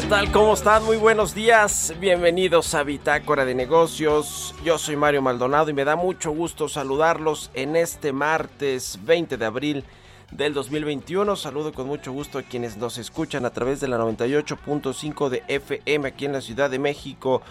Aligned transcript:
¿Qué 0.00 0.06
tal? 0.06 0.30
¿Cómo 0.30 0.54
están? 0.54 0.84
Muy 0.84 0.96
buenos 0.96 1.34
días. 1.34 1.92
Bienvenidos 1.98 2.72
a 2.76 2.84
Bitácora 2.84 3.44
de 3.44 3.56
Negocios. 3.56 4.54
Yo 4.64 4.78
soy 4.78 4.94
Mario 4.94 5.22
Maldonado 5.22 5.70
y 5.70 5.72
me 5.72 5.84
da 5.84 5.96
mucho 5.96 6.30
gusto 6.30 6.68
saludarlos 6.68 7.50
en 7.52 7.74
este 7.74 8.12
martes 8.12 9.00
20 9.02 9.36
de 9.36 9.44
abril 9.44 9.84
del 10.30 10.54
2021. 10.54 11.34
Saludo 11.34 11.72
con 11.72 11.88
mucho 11.88 12.12
gusto 12.12 12.38
a 12.38 12.44
quienes 12.44 12.76
nos 12.76 12.96
escuchan 12.96 13.44
a 13.44 13.50
través 13.50 13.80
de 13.80 13.88
la 13.88 13.98
98.5 13.98 15.30
de 15.30 15.42
FM 15.48 16.06
aquí 16.06 16.26
en 16.26 16.32
la 16.32 16.42
Ciudad 16.42 16.70
de 16.70 16.78
México. 16.78 17.42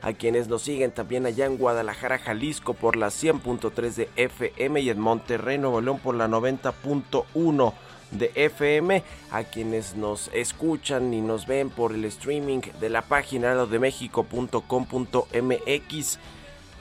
A 0.00 0.12
quienes 0.12 0.46
nos 0.46 0.62
siguen 0.62 0.92
también 0.92 1.26
allá 1.26 1.46
en 1.46 1.58
Guadalajara, 1.58 2.18
Jalisco 2.18 2.74
por 2.74 2.94
la 2.94 3.08
100.3 3.08 3.94
de 3.94 4.08
FM 4.14 4.80
y 4.80 4.90
en 4.90 5.00
Monterrey, 5.00 5.58
Nuevo 5.58 5.80
León 5.80 5.98
por 5.98 6.14
la 6.14 6.28
90.1 6.28 7.74
de 8.10 8.30
FM, 8.34 9.02
a 9.30 9.44
quienes 9.44 9.96
nos 9.96 10.30
escuchan 10.32 11.12
y 11.12 11.20
nos 11.20 11.46
ven 11.46 11.70
por 11.70 11.92
el 11.92 12.04
streaming 12.04 12.60
de 12.80 12.90
la 12.90 13.02
página 13.02 13.54
mexico.com.mx. 13.64 16.18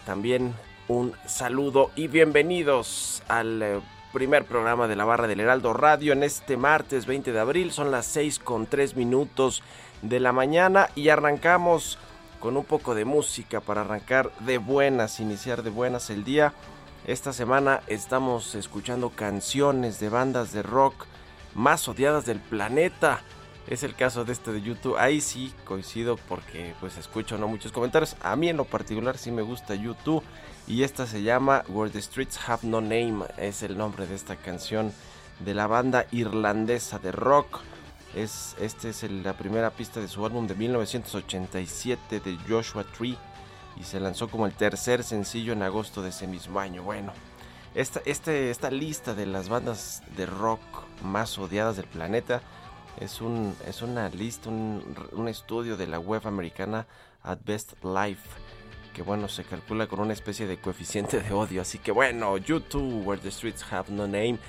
También 0.05 0.53
un 0.88 1.13
saludo 1.25 1.91
y 1.95 2.07
bienvenidos 2.07 3.23
al 3.27 3.61
eh, 3.61 3.81
primer 4.13 4.45
programa 4.45 4.88
de 4.88 4.95
la 4.95 5.03
barra 5.03 5.27
del 5.27 5.39
Heraldo 5.39 5.73
Radio 5.73 6.13
en 6.13 6.23
este 6.23 6.57
martes 6.57 7.05
20 7.05 7.31
de 7.31 7.39
abril. 7.39 7.72
Son 7.72 7.91
las 7.91 8.05
6 8.05 8.39
con 8.39 8.67
3 8.67 8.95
minutos 8.95 9.63
de 10.01 10.19
la 10.19 10.31
mañana 10.31 10.89
y 10.95 11.09
arrancamos 11.09 11.97
con 12.39 12.57
un 12.57 12.63
poco 12.63 12.94
de 12.94 13.05
música 13.05 13.61
para 13.61 13.81
arrancar 13.81 14.31
de 14.41 14.59
buenas, 14.59 15.19
iniciar 15.19 15.63
de 15.63 15.72
buenas 15.72 16.11
el 16.11 16.23
día. 16.23 16.53
Esta 17.07 17.33
semana 17.33 17.81
estamos 17.88 18.55
escuchando 18.55 19.09
canciones 19.09 19.99
de 19.99 20.09
bandas 20.09 20.53
de 20.53 20.63
rock 20.63 21.05
más 21.55 21.88
odiadas 21.88 22.25
del 22.25 22.39
planeta. 22.39 23.21
Es 23.67 23.81
el 23.81 23.95
caso 23.95 24.25
de 24.25 24.33
este 24.33 24.51
de 24.51 24.61
YouTube. 24.61 24.97
Ahí 24.97 25.21
sí 25.21 25.51
coincido 25.63 26.17
porque 26.29 26.75
pues 26.79 26.97
escucho 26.97 27.38
no 27.39 27.47
muchos 27.47 27.71
comentarios. 27.71 28.16
A 28.21 28.35
mí 28.35 28.49
en 28.49 28.57
lo 28.57 28.66
particular 28.66 29.17
sí 29.17 29.31
me 29.31 29.41
gusta 29.41 29.73
YouTube. 29.73 30.23
Y 30.67 30.83
esta 30.83 31.07
se 31.07 31.23
llama 31.23 31.63
Where 31.67 31.91
the 31.91 32.01
Streets 32.01 32.39
Have 32.47 32.67
No 32.67 32.81
Name. 32.81 33.25
Es 33.38 33.63
el 33.63 33.77
nombre 33.77 34.05
de 34.05 34.13
esta 34.13 34.35
canción 34.35 34.93
de 35.39 35.55
la 35.55 35.66
banda 35.66 36.05
irlandesa 36.11 36.99
de 36.99 37.11
rock. 37.11 37.61
Es, 38.13 38.55
este 38.59 38.89
es 38.89 39.03
la 39.09 39.33
primera 39.33 39.72
pista 39.72 39.99
de 39.99 40.07
su 40.07 40.25
álbum 40.25 40.47
de 40.47 40.55
1987 40.55 42.19
de 42.19 42.37
Joshua 42.47 42.83
Tree. 42.83 43.17
Y 43.79 43.83
se 43.83 43.99
lanzó 43.99 44.29
como 44.29 44.45
el 44.45 44.53
tercer 44.53 45.03
sencillo 45.03 45.53
en 45.53 45.63
agosto 45.63 46.01
de 46.03 46.09
ese 46.09 46.27
mismo 46.27 46.59
año. 46.59 46.83
Bueno, 46.83 47.13
esta, 47.75 48.01
este, 48.05 48.49
esta 48.49 48.71
lista 48.71 49.13
de 49.13 49.25
las 49.25 49.49
bandas 49.49 50.01
de 50.15 50.25
rock 50.25 50.61
más 51.03 51.37
odiadas 51.37 51.77
del 51.77 51.87
planeta 51.87 52.41
es, 52.99 53.21
un, 53.21 53.55
es 53.67 53.81
una 53.81 54.09
lista, 54.09 54.49
un, 54.49 54.81
un 55.11 55.27
estudio 55.27 55.77
de 55.77 55.87
la 55.87 55.99
web 55.99 56.25
americana 56.25 56.87
At 57.23 57.39
Best 57.45 57.73
Life 57.83 58.45
que 58.95 59.01
bueno, 59.01 59.27
se 59.27 59.43
calcula 59.43 59.87
con 59.87 59.99
una 59.99 60.13
especie 60.13 60.47
de 60.47 60.57
coeficiente 60.57 61.19
de 61.19 61.33
odio. 61.33 61.61
Así 61.61 61.79
que 61.79 61.91
bueno, 61.91 62.37
YouTube, 62.37 63.05
Where 63.05 63.21
the 63.21 63.29
Streets 63.29 63.65
Have 63.69 63.91
No 63.91 64.07
Name. 64.07 64.39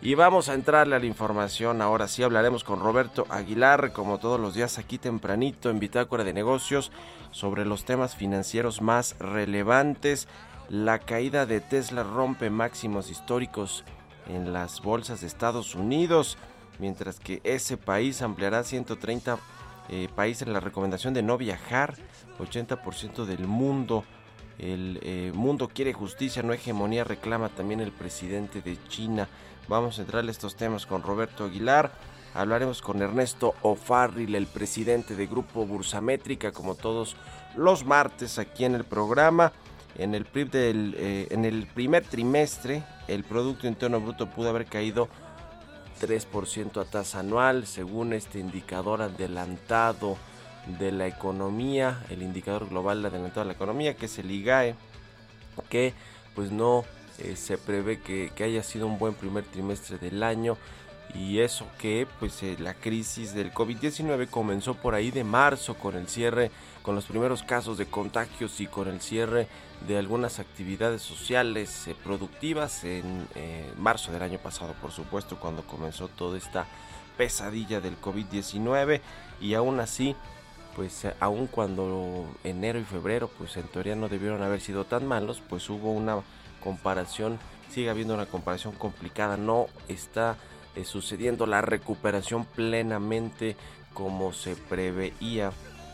Y 0.00 0.14
vamos 0.14 0.48
a 0.48 0.54
entrarle 0.54 0.94
a 0.94 1.00
la 1.00 1.06
información. 1.06 1.82
Ahora 1.82 2.06
sí 2.06 2.22
hablaremos 2.22 2.62
con 2.62 2.78
Roberto 2.78 3.26
Aguilar, 3.30 3.92
como 3.92 4.18
todos 4.18 4.38
los 4.38 4.54
días 4.54 4.78
aquí 4.78 4.98
tempranito 4.98 5.70
en 5.70 5.80
Bitácora 5.80 6.22
de 6.22 6.32
Negocios, 6.32 6.92
sobre 7.32 7.64
los 7.64 7.84
temas 7.84 8.14
financieros 8.14 8.80
más 8.80 9.16
relevantes. 9.18 10.28
La 10.68 10.98
caída 10.98 11.46
de 11.46 11.60
Tesla 11.60 12.02
rompe 12.02 12.50
máximos 12.50 13.10
históricos 13.10 13.84
en 14.28 14.52
las 14.52 14.82
bolsas 14.82 15.20
de 15.20 15.28
Estados 15.28 15.76
Unidos, 15.76 16.38
mientras 16.80 17.20
que 17.20 17.40
ese 17.44 17.76
país 17.76 18.20
ampliará 18.20 18.64
130 18.64 19.38
eh, 19.88 20.08
países 20.14 20.48
la 20.48 20.58
recomendación 20.58 21.14
de 21.14 21.22
no 21.22 21.38
viajar, 21.38 21.94
80% 22.40 23.26
del 23.26 23.46
mundo. 23.46 24.04
El 24.58 24.98
eh, 25.02 25.30
mundo 25.34 25.68
quiere 25.68 25.92
justicia, 25.92 26.42
no 26.42 26.52
hegemonía, 26.52 27.04
reclama 27.04 27.48
también 27.48 27.80
el 27.80 27.92
presidente 27.92 28.60
de 28.60 28.76
China. 28.88 29.28
Vamos 29.68 29.98
a 29.98 30.02
entrarle 30.02 30.30
a 30.30 30.32
estos 30.32 30.56
temas 30.56 30.84
con 30.84 31.02
Roberto 31.02 31.44
Aguilar. 31.44 31.92
Hablaremos 32.34 32.82
con 32.82 33.00
Ernesto 33.00 33.54
O'Farrill, 33.62 34.34
el 34.34 34.46
presidente 34.46 35.14
de 35.14 35.26
Grupo 35.28 35.64
Bursamétrica, 35.64 36.50
como 36.50 36.74
todos 36.74 37.16
los 37.54 37.84
martes 37.84 38.38
aquí 38.40 38.64
en 38.64 38.74
el 38.74 38.84
programa. 38.84 39.52
En 39.98 40.14
el, 40.14 40.26
del, 40.50 40.94
eh, 40.98 41.26
en 41.30 41.44
el 41.44 41.66
primer 41.66 42.04
trimestre, 42.04 42.82
el 43.08 43.24
Producto 43.24 43.66
Interno 43.66 44.00
Bruto 44.00 44.28
pudo 44.28 44.50
haber 44.50 44.66
caído 44.66 45.08
3% 46.00 46.80
a 46.80 46.84
tasa 46.84 47.20
anual, 47.20 47.66
según 47.66 48.12
este 48.12 48.38
indicador 48.38 49.00
adelantado 49.00 50.18
de 50.78 50.92
la 50.92 51.06
economía, 51.06 52.04
el 52.10 52.22
indicador 52.22 52.68
global 52.68 53.04
adelantado 53.06 53.42
de 53.42 53.46
la 53.46 53.52
economía, 53.54 53.96
que 53.96 54.06
es 54.06 54.18
el 54.18 54.30
IGAE, 54.30 54.74
que 55.70 55.94
pues 56.34 56.50
no 56.50 56.84
eh, 57.18 57.36
se 57.36 57.56
prevé 57.56 58.00
que, 58.00 58.30
haya 58.44 58.62
sido 58.62 58.86
un 58.86 58.98
buen 58.98 59.14
primer 59.14 59.44
trimestre 59.44 59.96
del 59.96 60.22
año 60.22 60.58
y 61.14 61.38
eso 61.38 61.66
que 61.78 62.06
pues 62.18 62.42
eh, 62.42 62.56
la 62.58 62.74
crisis 62.74 63.32
del 63.32 63.54
COVID-19 63.54 64.28
comenzó 64.28 64.74
por 64.74 64.94
ahí 64.94 65.10
de 65.10 65.24
marzo 65.24 65.76
con 65.76 65.96
el 65.96 66.08
cierre, 66.08 66.50
con 66.82 66.94
los 66.94 67.06
primeros 67.06 67.42
casos 67.42 67.78
de 67.78 67.86
contagios 67.86 68.60
y 68.60 68.66
con 68.66 68.88
el 68.88 69.00
cierre 69.00 69.48
de 69.86 69.98
algunas 69.98 70.38
actividades 70.38 71.02
sociales 71.02 71.86
eh, 71.86 71.94
productivas 72.02 72.84
en 72.84 73.28
eh, 73.34 73.70
marzo 73.78 74.12
del 74.12 74.22
año 74.22 74.38
pasado, 74.38 74.74
por 74.80 74.92
supuesto, 74.92 75.38
cuando 75.38 75.62
comenzó 75.66 76.08
toda 76.08 76.38
esta 76.38 76.66
pesadilla 77.16 77.80
del 77.80 78.00
COVID-19 78.00 79.00
y 79.40 79.54
aún 79.54 79.80
así, 79.80 80.14
pues 80.74 81.06
aún 81.20 81.46
cuando 81.46 82.26
enero 82.44 82.78
y 82.78 82.84
febrero, 82.84 83.30
pues 83.38 83.56
en 83.56 83.68
teoría 83.68 83.96
no 83.96 84.08
debieron 84.08 84.42
haber 84.42 84.60
sido 84.60 84.84
tan 84.84 85.06
malos, 85.06 85.42
pues 85.48 85.68
hubo 85.70 85.90
una 85.92 86.18
comparación, 86.62 87.38
sigue 87.70 87.90
habiendo 87.90 88.14
una 88.14 88.26
comparación 88.26 88.74
complicada, 88.74 89.36
no 89.36 89.66
está 89.88 90.36
eh, 90.76 90.84
sucediendo 90.84 91.46
la 91.46 91.62
recuperación 91.62 92.44
plenamente 92.44 93.56
como 93.94 94.34
se 94.34 94.56
preveía 94.56 95.50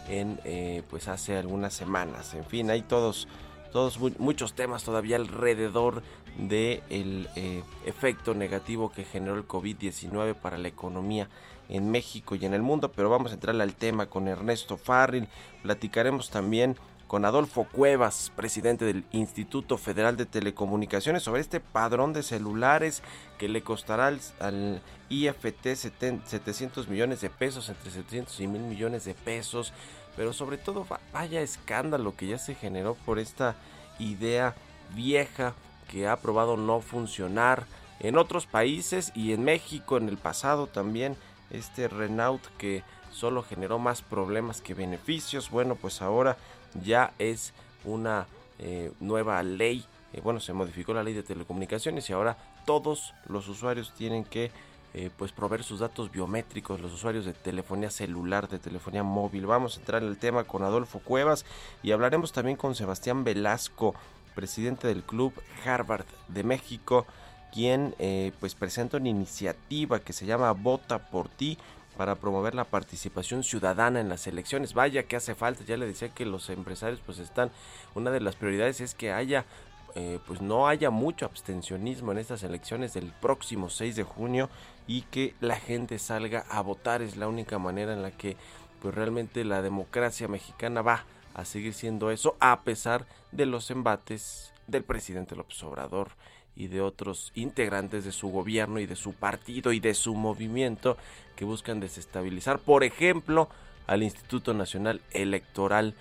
en 0.09 0.41
eh, 0.45 0.83
pues 0.91 1.07
hace 1.07 1.37
algunas 1.37 1.73
semanas. 1.73 2.35
En 2.35 2.45
fin 2.45 2.69
hay 2.69 2.83
todos 2.83 3.29
todos 3.73 3.99
muchos 4.19 4.55
temas 4.55 4.85
todavía 4.85 5.17
alrededor 5.17 6.03
del 6.39 6.83
el 6.91 7.29
eh, 7.37 7.63
efecto 7.87 8.35
negativo 8.35 8.93
que 8.93 9.05
generó 9.05 9.35
el 9.35 9.47
COVID-19 9.47 10.35
para 10.35 10.59
la 10.59 10.69
economía 10.69 11.29
en 11.69 11.91
México 11.91 12.35
y 12.35 12.45
en 12.45 12.55
el 12.55 12.63
mundo, 12.63 12.93
pero 12.93 13.09
vamos 13.09 13.31
a 13.31 13.35
entrar 13.35 13.59
al 13.61 13.75
tema 13.75 14.07
con 14.07 14.29
Ernesto 14.29 14.77
Farril, 14.77 15.29
platicaremos 15.63 16.31
también 16.31 16.77
con 17.13 17.27
Adolfo 17.27 17.67
Cuevas, 17.71 18.33
presidente 18.35 18.87
del 18.87 19.05
Instituto 19.13 19.77
Federal 19.77 20.17
de 20.17 20.25
Telecomunicaciones, 20.25 21.23
sobre 21.23 21.43
este 21.43 21.61
padrón 21.61 22.15
de 22.15 22.23
celulares 22.23 23.03
que 23.37 23.51
le 23.51 23.63
costará 23.63 24.07
al, 24.07 24.81
IFT 25.11 25.75
700 25.75 26.89
millones 26.89 27.21
de 27.21 27.29
pesos, 27.29 27.69
entre 27.69 27.91
700 27.91 28.41
y 28.41 28.47
1000 28.47 28.63
millones 28.63 29.05
de 29.05 29.13
pesos, 29.13 29.75
pero 30.17 30.33
sobre 30.33 30.59
todo 30.59 30.87
vaya 31.13 31.41
escándalo 31.41 32.17
que 32.17 32.27
ya 32.27 32.39
se 32.39 32.55
generó 32.55 32.95
por 32.95 33.19
esta 33.19 33.57
idea 33.99 34.55
vieja 34.95 35.55
que 35.91 36.09
ha 36.09 36.17
probado 36.17 36.57
no 36.57 36.81
funcionar 36.81 37.67
en 38.01 38.19
otros 38.19 38.47
países 38.47 39.13
y 39.15 39.33
en 39.33 39.45
México 39.45 39.97
en 39.97 40.09
el 40.09 40.17
pasado 40.17 40.67
también 40.67 41.17
este 41.51 41.89
Renault 41.89 42.45
que 42.59 42.83
solo 43.13 43.43
generó 43.43 43.79
más 43.79 44.03
problemas 44.03 44.61
que 44.61 44.75
beneficios. 44.75 45.51
Bueno, 45.51 45.77
pues 45.77 46.03
ahora 46.03 46.37
ya 46.83 47.13
es 47.19 47.53
una 47.85 48.27
eh, 48.59 48.91
nueva 49.01 49.43
ley. 49.43 49.85
Eh, 50.13 50.21
bueno, 50.23 50.41
se 50.41 50.53
modificó 50.53 50.95
la 50.95 51.03
ley 51.03 51.15
de 51.15 51.23
telecomunicaciones 51.23 52.09
y 52.09 52.13
ahora 52.13 52.37
todos 52.65 53.15
los 53.27 53.49
usuarios 53.49 53.93
tienen 53.95 54.25
que 54.25 54.51
eh, 54.95 55.11
pues 55.17 55.33
proveer 55.33 55.63
sus 55.63 55.81
datos 55.81 56.11
biométricos, 56.11 56.81
los 56.81 56.93
usuarios 56.93 57.25
de 57.25 57.33
telefonía 57.33 57.91
celular, 57.91 58.49
de 58.49 58.59
telefonía 58.59 59.03
móvil. 59.03 59.47
Vamos 59.47 59.77
a 59.77 59.81
entrar 59.81 60.03
en 60.03 60.09
el 60.09 60.19
tema 60.19 60.45
con 60.45 60.63
Adolfo 60.63 60.99
Cuevas 60.99 61.45
y 61.83 61.93
hablaremos 61.93 62.33
también 62.33 62.57
con 62.57 62.75
Sebastián 62.75 63.25
Velasco, 63.25 63.95
presidente 64.35 64.89
del 64.89 65.03
Club 65.03 65.33
Harvard 65.65 66.07
de 66.29 66.45
México, 66.45 67.07
quien 67.53 67.95
pues 68.41 68.55
presenta 68.55 68.97
una 68.97 69.11
iniciativa 69.11 70.01
que 70.01 70.15
se 70.15 70.25
llama 70.25 70.53
Vota 70.53 71.11
por 71.11 71.29
ti 71.29 71.59
para 71.97 72.15
promover 72.17 72.55
la 72.55 72.65
participación 72.65 73.43
ciudadana 73.43 74.01
en 74.01 74.09
las 74.09 74.27
elecciones. 74.27 74.75
Vaya 74.75 75.05
que 75.05 75.17
hace 75.17 75.35
falta, 75.35 75.65
ya 75.65 75.77
le 75.77 75.87
decía 75.87 76.09
que 76.09 76.25
los 76.25 76.49
empresarios 76.51 77.01
pues 77.05 77.19
están, 77.19 77.51
una 77.95 78.11
de 78.11 78.21
las 78.21 78.37
prioridades 78.37 78.81
es 78.81 78.95
que 78.95 79.13
haya 79.13 79.45
eh, 79.95 80.19
pues 80.27 80.41
no 80.41 80.69
haya 80.69 80.91
mucho 80.91 81.27
abstencionismo 81.27 82.13
en 82.13 82.19
estas 82.19 82.43
elecciones 82.43 82.95
del 82.95 83.13
próximo 83.21 83.69
6 83.69 83.97
de 83.97 84.05
junio 84.05 84.49
y 84.87 85.03
que 85.03 85.35
la 85.41 85.57
gente 85.57 85.99
salga 85.99 86.45
a 86.49 86.61
votar. 86.63 87.03
Es 87.03 87.17
la 87.17 87.29
única 87.29 87.59
manera 87.59 87.93
en 87.93 88.03
la 88.03 88.11
que 88.11 88.37
pues 88.81 88.95
realmente 88.95 89.45
la 89.45 89.63
democracia 89.63 90.29
mexicana 90.29 90.83
va 90.83 91.05
a 91.35 91.45
seguir 91.45 91.75
siendo 91.75 92.11
eso 92.11 92.37
a 92.41 92.63
pesar 92.63 93.07
de 93.31 93.47
los 93.47 93.71
embates 93.71 94.53
del 94.67 94.83
presidente 94.83 95.37
López 95.37 95.63
Obrador 95.63 96.11
y 96.57 96.69
de 96.69 96.81
otros 96.81 97.33
integrantes 97.35 98.05
de 98.05 98.13
su 98.13 98.29
gobierno 98.29 98.81
y 98.81 98.87
de 98.87 98.97
su 98.97 99.13
partido 99.15 99.73
y 99.73 99.81
de 99.81 99.95
su 99.95 100.15
movimiento 100.15 100.97
que 101.37 101.45
buscan 101.45 101.81
desestabilizar, 101.81 102.59
por 102.59 102.85
ejemplo, 102.85 103.49
al 103.87 104.03
Instituto 104.03 104.55
Nacional 104.55 105.01
Electoral 105.13 105.95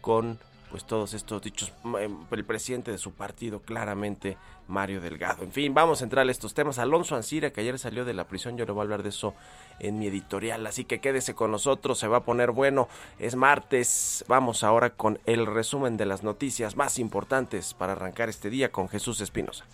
con 0.00 0.38
pues 0.70 0.84
todos 0.84 1.14
estos 1.14 1.42
dichos, 1.42 1.72
em, 2.00 2.16
el 2.30 2.44
presidente 2.44 2.90
de 2.90 2.98
su 2.98 3.12
partido, 3.12 3.60
claramente 3.60 4.36
Mario 4.68 5.00
Delgado. 5.00 5.44
En 5.44 5.52
fin, 5.52 5.74
vamos 5.74 6.00
a 6.00 6.04
entrar 6.04 6.26
a 6.26 6.30
estos 6.30 6.54
temas. 6.54 6.78
Alonso 6.78 7.14
Ancira, 7.14 7.50
que 7.50 7.60
ayer 7.60 7.78
salió 7.78 8.04
de 8.04 8.14
la 8.14 8.24
prisión, 8.24 8.56
yo 8.56 8.64
le 8.64 8.72
voy 8.72 8.80
a 8.80 8.82
hablar 8.82 9.02
de 9.02 9.10
eso 9.10 9.34
en 9.78 9.98
mi 9.98 10.06
editorial, 10.06 10.66
así 10.66 10.84
que 10.84 11.00
quédese 11.00 11.34
con 11.34 11.50
nosotros, 11.50 11.98
se 11.98 12.08
va 12.08 12.18
a 12.18 12.24
poner 12.24 12.50
bueno. 12.50 12.88
Es 13.18 13.36
martes, 13.36 14.24
vamos 14.28 14.64
ahora 14.64 14.90
con 14.90 15.20
el 15.26 15.46
resumen 15.46 15.96
de 15.96 16.06
las 16.06 16.22
noticias 16.22 16.76
más 16.76 16.98
importantes 16.98 17.74
para 17.74 17.92
arrancar 17.92 18.28
este 18.28 18.50
día 18.50 18.72
con 18.72 18.88
Jesús 18.88 19.20
Espinosa. 19.20 19.64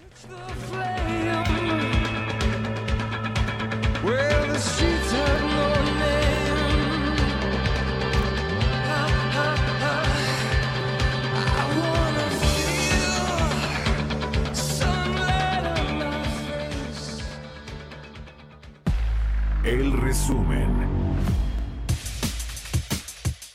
El 19.65 19.93
resumen. 19.93 20.69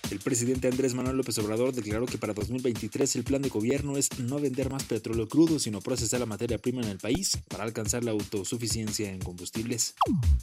El 0.09 0.19
presidente 0.19 0.69
Andrés 0.69 0.93
Manuel 0.93 1.17
López 1.17 1.37
Obrador 1.39 1.73
declaró 1.73 2.05
que 2.05 2.17
para 2.17 2.33
2023 2.33 3.17
el 3.17 3.25
plan 3.25 3.41
de 3.41 3.49
gobierno 3.49 3.97
es 3.97 4.17
no 4.17 4.39
vender 4.39 4.71
más 4.71 4.85
petróleo 4.85 5.27
crudo, 5.27 5.59
sino 5.59 5.81
procesar 5.81 6.21
la 6.21 6.25
materia 6.25 6.59
prima 6.59 6.81
en 6.81 6.87
el 6.87 6.97
país 6.97 7.37
para 7.49 7.65
alcanzar 7.65 8.05
la 8.05 8.11
autosuficiencia 8.11 9.11
en 9.11 9.19
combustibles. 9.19 9.95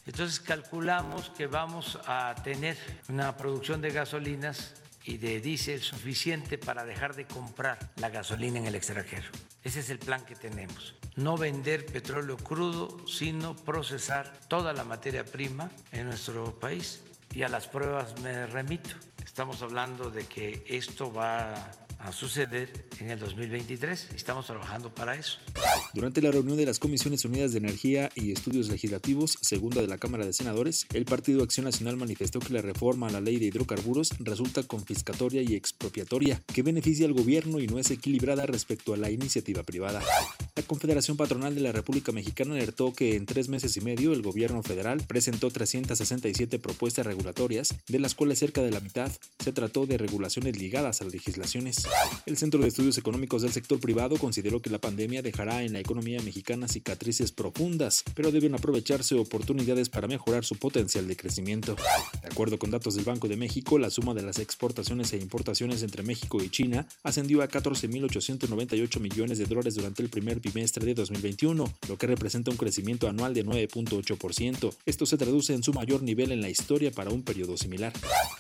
Entonces 0.04 0.38
calculamos 0.38 1.30
que 1.30 1.46
vamos 1.46 1.98
a 2.06 2.34
tener 2.44 2.76
una 3.08 3.34
producción 3.34 3.80
de 3.80 3.90
gasolinas 3.90 4.74
y 5.04 5.18
de 5.18 5.40
diésel 5.40 5.80
suficiente 5.80 6.58
para 6.58 6.84
dejar 6.84 7.14
de 7.14 7.26
comprar 7.26 7.78
la 7.96 8.10
gasolina 8.10 8.58
en 8.58 8.66
el 8.66 8.74
extranjero. 8.74 9.28
Ese 9.62 9.80
es 9.80 9.90
el 9.90 9.98
plan 9.98 10.24
que 10.24 10.34
tenemos. 10.34 10.94
No 11.16 11.36
vender 11.36 11.86
petróleo 11.86 12.36
crudo, 12.36 13.06
sino 13.06 13.54
procesar 13.54 14.32
toda 14.48 14.72
la 14.72 14.84
materia 14.84 15.24
prima 15.24 15.70
en 15.92 16.06
nuestro 16.06 16.58
país. 16.58 17.02
Y 17.32 17.42
a 17.42 17.48
las 17.48 17.66
pruebas 17.66 18.20
me 18.20 18.46
remito. 18.46 18.90
Estamos 19.24 19.62
hablando 19.62 20.10
de 20.10 20.24
que 20.26 20.64
esto 20.68 21.12
va 21.12 21.70
a 22.04 22.12
suceder 22.12 22.70
en 23.00 23.10
el 23.10 23.18
2023 23.18 24.10
estamos 24.14 24.46
trabajando 24.46 24.94
para 24.94 25.14
eso. 25.14 25.38
Durante 25.94 26.20
la 26.20 26.30
reunión 26.30 26.58
de 26.58 26.66
las 26.66 26.78
Comisiones 26.78 27.24
Unidas 27.24 27.52
de 27.52 27.58
Energía 27.58 28.10
y 28.14 28.32
Estudios 28.32 28.68
Legislativos, 28.68 29.38
segunda 29.40 29.80
de 29.80 29.88
la 29.88 29.96
Cámara 29.96 30.26
de 30.26 30.34
Senadores, 30.34 30.86
el 30.92 31.06
Partido 31.06 31.42
Acción 31.42 31.64
Nacional 31.64 31.96
manifestó 31.96 32.40
que 32.40 32.52
la 32.52 32.60
reforma 32.60 33.08
a 33.08 33.10
la 33.10 33.22
ley 33.22 33.38
de 33.38 33.46
hidrocarburos 33.46 34.10
resulta 34.18 34.62
confiscatoria 34.64 35.40
y 35.40 35.54
expropiatoria, 35.54 36.42
que 36.52 36.62
beneficia 36.62 37.06
al 37.06 37.14
gobierno 37.14 37.58
y 37.58 37.66
no 37.66 37.78
es 37.78 37.90
equilibrada 37.90 38.44
respecto 38.44 38.92
a 38.92 38.98
la 38.98 39.10
iniciativa 39.10 39.62
privada. 39.62 40.02
Confederación 40.64 41.16
Patronal 41.16 41.54
de 41.54 41.60
la 41.60 41.72
República 41.72 42.12
Mexicana 42.12 42.54
alertó 42.54 42.92
que 42.92 43.16
en 43.16 43.26
tres 43.26 43.48
meses 43.48 43.76
y 43.76 43.80
medio 43.80 44.12
el 44.12 44.22
gobierno 44.22 44.62
federal 44.62 45.02
presentó 45.06 45.50
367 45.50 46.58
propuestas 46.58 47.06
regulatorias, 47.06 47.74
de 47.88 47.98
las 47.98 48.14
cuales 48.14 48.38
cerca 48.38 48.62
de 48.62 48.70
la 48.70 48.80
mitad 48.80 49.10
se 49.38 49.52
trató 49.52 49.86
de 49.86 49.98
regulaciones 49.98 50.58
ligadas 50.58 51.00
a 51.00 51.04
legislaciones. 51.04 51.86
El 52.26 52.36
Centro 52.36 52.60
de 52.60 52.68
Estudios 52.68 52.98
Económicos 52.98 53.42
del 53.42 53.52
Sector 53.52 53.80
Privado 53.80 54.16
consideró 54.16 54.60
que 54.60 54.70
la 54.70 54.80
pandemia 54.80 55.22
dejará 55.22 55.62
en 55.62 55.72
la 55.72 55.80
economía 55.80 56.20
mexicana 56.22 56.68
cicatrices 56.68 57.32
profundas, 57.32 58.02
pero 58.14 58.32
deben 58.32 58.54
aprovecharse 58.54 59.14
oportunidades 59.14 59.88
para 59.88 60.08
mejorar 60.08 60.44
su 60.44 60.56
potencial 60.56 61.06
de 61.06 61.16
crecimiento. 61.16 61.76
De 62.22 62.28
acuerdo 62.28 62.58
con 62.58 62.70
datos 62.70 62.94
del 62.94 63.04
Banco 63.04 63.28
de 63.28 63.36
México, 63.36 63.78
la 63.78 63.90
suma 63.90 64.14
de 64.14 64.22
las 64.22 64.38
exportaciones 64.38 65.12
e 65.12 65.18
importaciones 65.18 65.82
entre 65.82 66.02
México 66.02 66.42
y 66.42 66.48
China 66.48 66.86
ascendió 67.02 67.42
a 67.42 67.48
14.898 67.48 69.00
millones 69.00 69.38
de 69.38 69.46
dólares 69.46 69.74
durante 69.74 70.02
el 70.02 70.08
primer 70.08 70.40
bimestre 70.54 70.86
de 70.86 70.94
2021, 70.94 71.74
lo 71.88 71.98
que 71.98 72.06
representa 72.06 72.50
un 72.50 72.56
crecimiento 72.56 73.08
anual 73.08 73.34
de 73.34 73.44
9.8%. 73.44 74.74
Esto 74.86 75.06
se 75.06 75.18
traduce 75.18 75.52
en 75.52 75.62
su 75.62 75.72
mayor 75.72 76.02
nivel 76.02 76.32
en 76.32 76.40
la 76.40 76.48
historia 76.48 76.90
para 76.90 77.10
un 77.10 77.22
periodo 77.22 77.56
similar. 77.56 77.92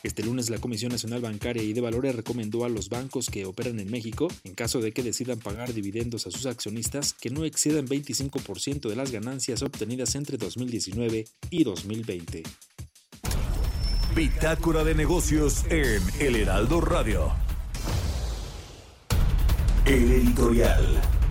Este 0.02 0.22
lunes 0.22 0.50
la 0.50 0.58
Comisión 0.58 0.92
Nacional 0.92 1.20
Bancaria 1.20 1.62
y 1.62 1.72
de 1.72 1.80
Valores 1.80 2.14
recomendó 2.14 2.64
a 2.64 2.68
los 2.68 2.88
bancos 2.88 3.28
que 3.30 3.46
operan 3.46 3.80
en 3.80 3.90
México, 3.90 4.28
en 4.44 4.54
caso 4.54 4.80
de 4.80 4.92
que 4.92 5.02
decidan 5.02 5.38
pagar 5.38 5.72
dividendos 5.72 6.26
a 6.26 6.30
sus 6.30 6.46
accionistas, 6.46 7.12
que 7.14 7.30
no 7.30 7.44
excedan 7.44 7.86
25% 7.86 8.88
de 8.88 8.96
las 8.96 9.10
ganancias 9.10 9.62
obtenidas 9.62 10.14
entre 10.14 10.38
2019 10.38 11.26
y 11.50 11.64
2020. 11.64 12.42
Bitácora 14.14 14.84
de 14.84 14.94
negocios 14.94 15.64
en 15.70 16.00
El 16.20 16.36
Heraldo 16.36 16.80
Radio. 16.80 17.32
El 19.86 20.12
editorial. 20.12 21.23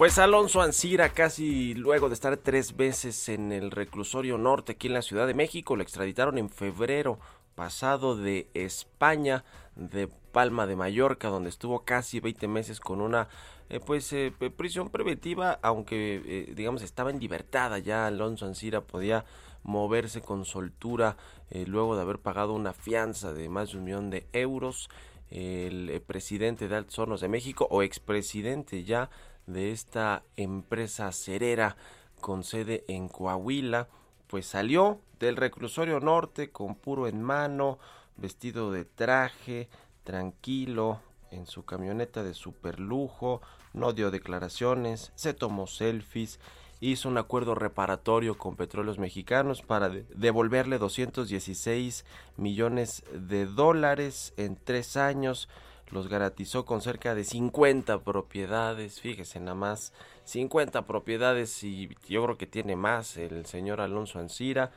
Pues 0.00 0.18
Alonso 0.18 0.62
Ancira, 0.62 1.10
casi 1.10 1.74
luego 1.74 2.08
de 2.08 2.14
estar 2.14 2.34
tres 2.38 2.74
veces 2.74 3.28
en 3.28 3.52
el 3.52 3.70
reclusorio 3.70 4.38
norte 4.38 4.72
aquí 4.72 4.86
en 4.86 4.94
la 4.94 5.02
Ciudad 5.02 5.26
de 5.26 5.34
México, 5.34 5.76
lo 5.76 5.82
extraditaron 5.82 6.38
en 6.38 6.48
febrero 6.48 7.18
pasado 7.54 8.16
de 8.16 8.48
España, 8.54 9.44
de 9.76 10.08
Palma 10.08 10.66
de 10.66 10.74
Mallorca, 10.74 11.28
donde 11.28 11.50
estuvo 11.50 11.84
casi 11.84 12.18
20 12.18 12.48
meses 12.48 12.80
con 12.80 13.02
una 13.02 13.28
eh, 13.68 13.78
pues 13.78 14.10
eh, 14.14 14.32
prisión 14.56 14.88
preventiva, 14.88 15.58
aunque 15.60 16.22
eh, 16.24 16.54
digamos 16.56 16.80
estaba 16.80 17.10
en 17.10 17.20
libertad 17.20 17.76
ya 17.76 18.06
Alonso 18.06 18.46
Ancira 18.46 18.80
podía 18.80 19.26
moverse 19.64 20.22
con 20.22 20.46
soltura 20.46 21.18
luego 21.66 21.94
de 21.94 22.00
haber 22.00 22.20
pagado 22.20 22.54
una 22.54 22.72
fianza 22.72 23.34
de 23.34 23.50
más 23.50 23.72
de 23.72 23.76
un 23.76 23.84
millón 23.84 24.08
de 24.08 24.26
euros. 24.32 24.88
El 25.30 26.02
presidente 26.08 26.66
de 26.66 26.74
Altos 26.74 26.98
Hornos 26.98 27.20
de 27.20 27.28
México 27.28 27.68
o 27.70 27.84
expresidente 27.84 28.82
ya 28.82 29.10
de 29.52 29.72
esta 29.72 30.22
empresa 30.36 31.12
cerera 31.12 31.76
con 32.20 32.44
sede 32.44 32.84
en 32.88 33.08
Coahuila, 33.08 33.88
pues 34.26 34.46
salió 34.46 35.00
del 35.18 35.36
reclusorio 35.36 36.00
norte 36.00 36.50
con 36.50 36.74
puro 36.74 37.06
en 37.06 37.22
mano, 37.22 37.78
vestido 38.16 38.72
de 38.72 38.84
traje, 38.84 39.68
tranquilo, 40.04 41.00
en 41.30 41.46
su 41.46 41.64
camioneta 41.64 42.22
de 42.22 42.34
superlujo, 42.34 43.40
no 43.72 43.92
dio 43.92 44.10
declaraciones, 44.10 45.12
se 45.14 45.34
tomó 45.34 45.66
selfies, 45.66 46.40
hizo 46.80 47.08
un 47.08 47.18
acuerdo 47.18 47.54
reparatorio 47.54 48.36
con 48.36 48.56
Petróleos 48.56 48.98
Mexicanos 48.98 49.62
para 49.62 49.88
devolverle 49.88 50.78
216 50.78 52.04
millones 52.36 53.04
de 53.12 53.46
dólares 53.46 54.32
en 54.36 54.56
tres 54.56 54.96
años. 54.96 55.48
Los 55.90 56.08
garantizó 56.08 56.64
con 56.64 56.80
cerca 56.80 57.14
de 57.14 57.24
50 57.24 58.00
propiedades, 58.00 59.00
fíjese 59.00 59.40
nada 59.40 59.56
más, 59.56 59.92
50 60.24 60.86
propiedades 60.86 61.64
y 61.64 61.88
yo 62.08 62.22
creo 62.24 62.38
que 62.38 62.46
tiene 62.46 62.76
más 62.76 63.16
el 63.16 63.46
señor 63.46 63.80
Alonso 63.80 64.18
Ancira. 64.20 64.70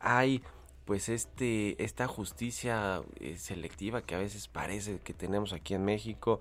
Hay 0.00 0.42
pues 0.84 1.08
este 1.08 1.80
esta 1.82 2.08
justicia 2.08 3.02
eh, 3.20 3.36
selectiva 3.36 4.02
que 4.02 4.16
a 4.16 4.18
veces 4.18 4.48
parece 4.48 4.98
que 4.98 5.14
tenemos 5.14 5.52
aquí 5.52 5.74
en 5.74 5.84
México 5.84 6.40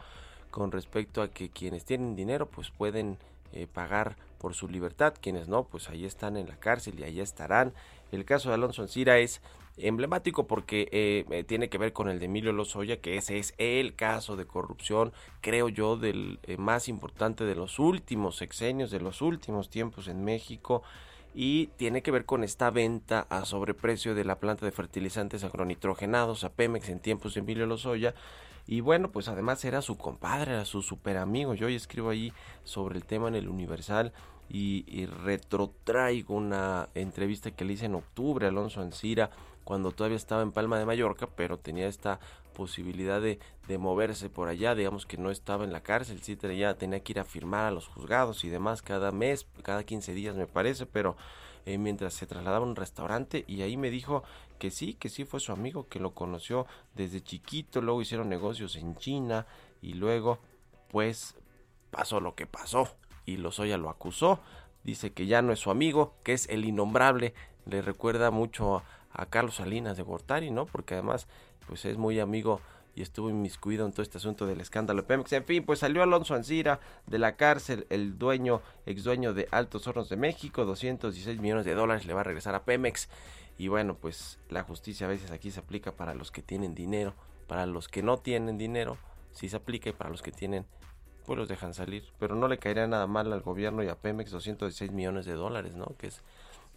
con 0.49 0.71
respecto 0.71 1.21
a 1.21 1.29
que 1.29 1.49
quienes 1.49 1.85
tienen 1.85 2.15
dinero 2.15 2.47
pues 2.47 2.71
pueden 2.71 3.19
eh, 3.51 3.67
pagar 3.71 4.15
por 4.39 4.55
su 4.55 4.67
libertad, 4.67 5.13
quienes 5.19 5.47
no, 5.47 5.65
pues 5.65 5.89
ahí 5.89 6.05
están 6.05 6.37
en 6.37 6.47
la 6.47 6.55
cárcel 6.55 6.99
y 6.99 7.03
ahí 7.03 7.19
estarán. 7.19 7.73
El 8.11 8.25
caso 8.25 8.49
de 8.49 8.55
Alonso 8.55 8.81
Ancira 8.81 9.19
es 9.19 9.41
emblemático 9.81 10.48
porque 10.48 10.88
eh, 10.91 11.25
eh, 11.29 11.43
tiene 11.43 11.69
que 11.69 11.77
ver 11.77 11.93
con 11.93 12.09
el 12.09 12.19
de 12.19 12.25
Emilio 12.25 12.53
Lozoya, 12.53 12.98
que 12.98 13.17
ese 13.17 13.38
es 13.38 13.53
el 13.57 13.95
caso 13.95 14.36
de 14.36 14.45
corrupción, 14.45 15.13
creo 15.41 15.69
yo, 15.69 15.98
del 15.98 16.39
más 16.57 16.88
importante 16.88 17.45
de 17.45 17.55
los 17.55 17.79
últimos 17.79 18.38
sexenios, 18.38 18.91
de 18.91 19.00
los 19.00 19.21
últimos 19.21 19.69
tiempos 19.69 20.07
en 20.07 20.24
México 20.24 20.83
y 21.33 21.67
tiene 21.77 22.01
que 22.01 22.12
ver 22.12 22.25
con 22.25 22.43
esta 22.43 22.69
venta 22.71 23.27
a 23.29 23.45
sobreprecio 23.45 24.15
de 24.15 24.25
la 24.25 24.39
planta 24.39 24.65
de 24.65 24.71
fertilizantes 24.71 25.43
agronitrogenados 25.43 26.43
a 26.43 26.50
Pemex 26.50 26.89
en 26.89 27.00
tiempos 27.00 27.36
de 27.36 27.41
Emilio 27.41 27.65
Lozoya 27.65 28.15
y 28.67 28.81
bueno, 28.81 29.09
pues 29.12 29.27
además 29.27 29.65
era 29.65 29.81
su 29.81 29.98
compadre, 29.98 30.53
era 30.53 30.63
su 30.63 30.83
super 30.83 31.17
amigo. 31.17 31.55
Yo 31.55 31.65
hoy 31.65 31.75
escribo 31.75 32.12
ahí 32.12 32.31
sobre 32.63 32.98
el 32.98 33.03
tema 33.03 33.27
en 33.27 33.33
el 33.33 33.50
Universal 33.50 34.13
y, 34.48 35.05
retrotraigo 35.05 36.36
una 36.36 36.89
entrevista 36.93 37.51
que 37.51 37.65
le 37.65 37.74
hice 37.74 37.86
en 37.86 37.95
octubre 37.95 38.45
a 38.45 38.50
Alonso 38.50 38.81
Ancira 38.81 39.31
cuando 39.69 39.91
todavía 39.91 40.17
estaba 40.17 40.41
en 40.41 40.51
Palma 40.51 40.79
de 40.79 40.88
Mallorca, 40.88 41.27
pero 41.27 41.59
tenía 41.59 41.88
esta 41.88 42.19
posibilidad 42.55 43.21
de, 43.21 43.38
de, 43.67 43.77
moverse 43.77 44.27
por 44.27 44.47
allá, 44.47 44.73
digamos 44.73 45.05
que 45.05 45.17
no 45.17 45.29
estaba 45.29 45.63
en 45.63 45.71
la 45.71 45.83
cárcel, 45.83 46.23
sí 46.23 46.35
ya 46.57 46.73
tenía 46.73 47.01
que 47.01 47.11
ir 47.11 47.19
a 47.19 47.23
firmar 47.23 47.65
a 47.65 47.71
los 47.71 47.88
juzgados 47.88 48.43
y 48.43 48.49
demás 48.49 48.81
cada 48.81 49.11
mes, 49.11 49.45
cada 49.61 49.83
15 49.83 50.15
días 50.15 50.35
me 50.35 50.47
parece, 50.47 50.88
pero 50.88 51.17
eh, 51.67 51.77
mientras 51.77 52.15
se 52.15 52.25
trasladaba 52.25 52.65
a 52.65 52.67
un 52.67 52.75
restaurante 52.75 53.45
y 53.47 53.61
ahí 53.61 53.77
me 53.77 53.91
dijo 53.91 54.23
que 54.57 54.71
sí, 54.71 54.95
que 54.95 55.07
sí 55.07 55.23
fue 55.23 55.39
su 55.39 55.51
amigo, 55.51 55.88
que 55.88 55.99
lo 55.99 56.15
conoció 56.15 56.65
desde 56.95 57.21
chiquito, 57.21 57.79
luego 57.79 58.01
hicieron 58.01 58.27
negocios 58.27 58.75
en 58.75 58.95
China 58.95 59.45
y 59.83 59.93
luego 59.93 60.39
pues 60.89 61.35
pasó 61.91 62.19
lo 62.19 62.33
que 62.33 62.47
pasó 62.47 62.89
y 63.27 63.38
Lozoya 63.38 63.77
lo 63.77 63.91
acusó, 63.91 64.39
dice 64.83 65.11
que 65.11 65.27
ya 65.27 65.43
no 65.43 65.53
es 65.53 65.59
su 65.59 65.69
amigo, 65.69 66.15
que 66.23 66.33
es 66.33 66.49
el 66.49 66.65
innombrable, 66.65 67.35
le 67.67 67.83
recuerda 67.83 68.31
mucho 68.31 68.77
a, 68.77 68.83
Carlos 69.29 69.55
Salinas 69.55 69.97
de 69.97 70.03
Gortari, 70.03 70.51
¿no? 70.51 70.65
Porque 70.65 70.95
además 70.95 71.27
pues 71.67 71.85
es 71.85 71.97
muy 71.97 72.19
amigo 72.19 72.61
y 72.95 73.01
estuvo 73.01 73.29
inmiscuido 73.29 73.85
en 73.85 73.91
todo 73.91 74.01
este 74.01 74.17
asunto 74.17 74.45
del 74.45 74.59
escándalo 74.59 75.01
de 75.01 75.07
Pemex. 75.07 75.31
En 75.33 75.45
fin, 75.45 75.63
pues 75.63 75.79
salió 75.79 76.03
Alonso 76.03 76.35
Ancira 76.35 76.79
de 77.07 77.19
la 77.19 77.35
cárcel, 77.35 77.85
el 77.89 78.17
dueño, 78.17 78.61
ex 78.85 79.03
dueño 79.03 79.33
de 79.33 79.47
Altos 79.51 79.87
Hornos 79.87 80.09
de 80.09 80.17
México, 80.17 80.65
216 80.65 81.39
millones 81.39 81.65
de 81.65 81.75
dólares 81.75 82.05
le 82.05 82.13
va 82.13 82.21
a 82.21 82.23
regresar 82.25 82.55
a 82.55 82.63
Pemex. 82.63 83.07
Y 83.57 83.67
bueno, 83.67 83.95
pues 83.95 84.39
la 84.49 84.63
justicia 84.63 85.05
a 85.05 85.09
veces 85.09 85.31
aquí 85.31 85.51
se 85.51 85.59
aplica 85.59 85.91
para 85.91 86.13
los 86.13 86.31
que 86.31 86.41
tienen 86.41 86.75
dinero, 86.75 87.13
para 87.47 87.65
los 87.65 87.87
que 87.87 88.03
no 88.03 88.17
tienen 88.17 88.57
dinero, 88.57 88.97
sí 89.31 89.49
se 89.49 89.57
aplica 89.57 89.89
y 89.89 89.93
para 89.93 90.09
los 90.09 90.21
que 90.21 90.31
tienen, 90.31 90.65
pues 91.25 91.37
los 91.37 91.47
dejan 91.47 91.73
salir. 91.73 92.05
Pero 92.19 92.35
no 92.35 92.47
le 92.47 92.57
caería 92.57 92.87
nada 92.87 93.05
mal 93.07 93.31
al 93.31 93.41
gobierno 93.41 93.83
y 93.83 93.87
a 93.87 93.95
Pemex 93.95 94.31
216 94.31 94.91
millones 94.91 95.25
de 95.25 95.33
dólares, 95.33 95.75
¿no? 95.75 95.95
Que 95.97 96.07
es 96.07 96.21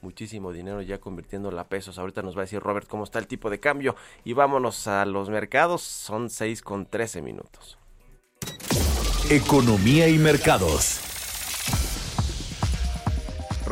muchísimo 0.02 0.52
dinero 0.52 0.82
ya 0.82 0.99
convirtiéndolo 0.99 1.59
a 1.59 1.68
pesos. 1.68 1.99
Ahorita 1.99 2.23
nos 2.23 2.37
va 2.37 2.40
a 2.40 2.44
decir 2.44 2.61
Robert 2.61 2.87
cómo 2.87 3.04
está 3.04 3.18
el 3.18 3.26
tipo 3.26 3.50
de 3.50 3.61
cambio 3.61 3.97
y 4.25 4.32
vámonos 4.32 4.87
a 4.87 5.04
los 5.06 5.30
mercados. 5.30 5.82
Son 5.82 6.30
6 6.30 6.62
con 6.62 6.87
13 6.87 7.23
minutos. 7.23 7.78
Economía 9.30 10.09
y 10.09 10.18
mercados. 10.18 11.12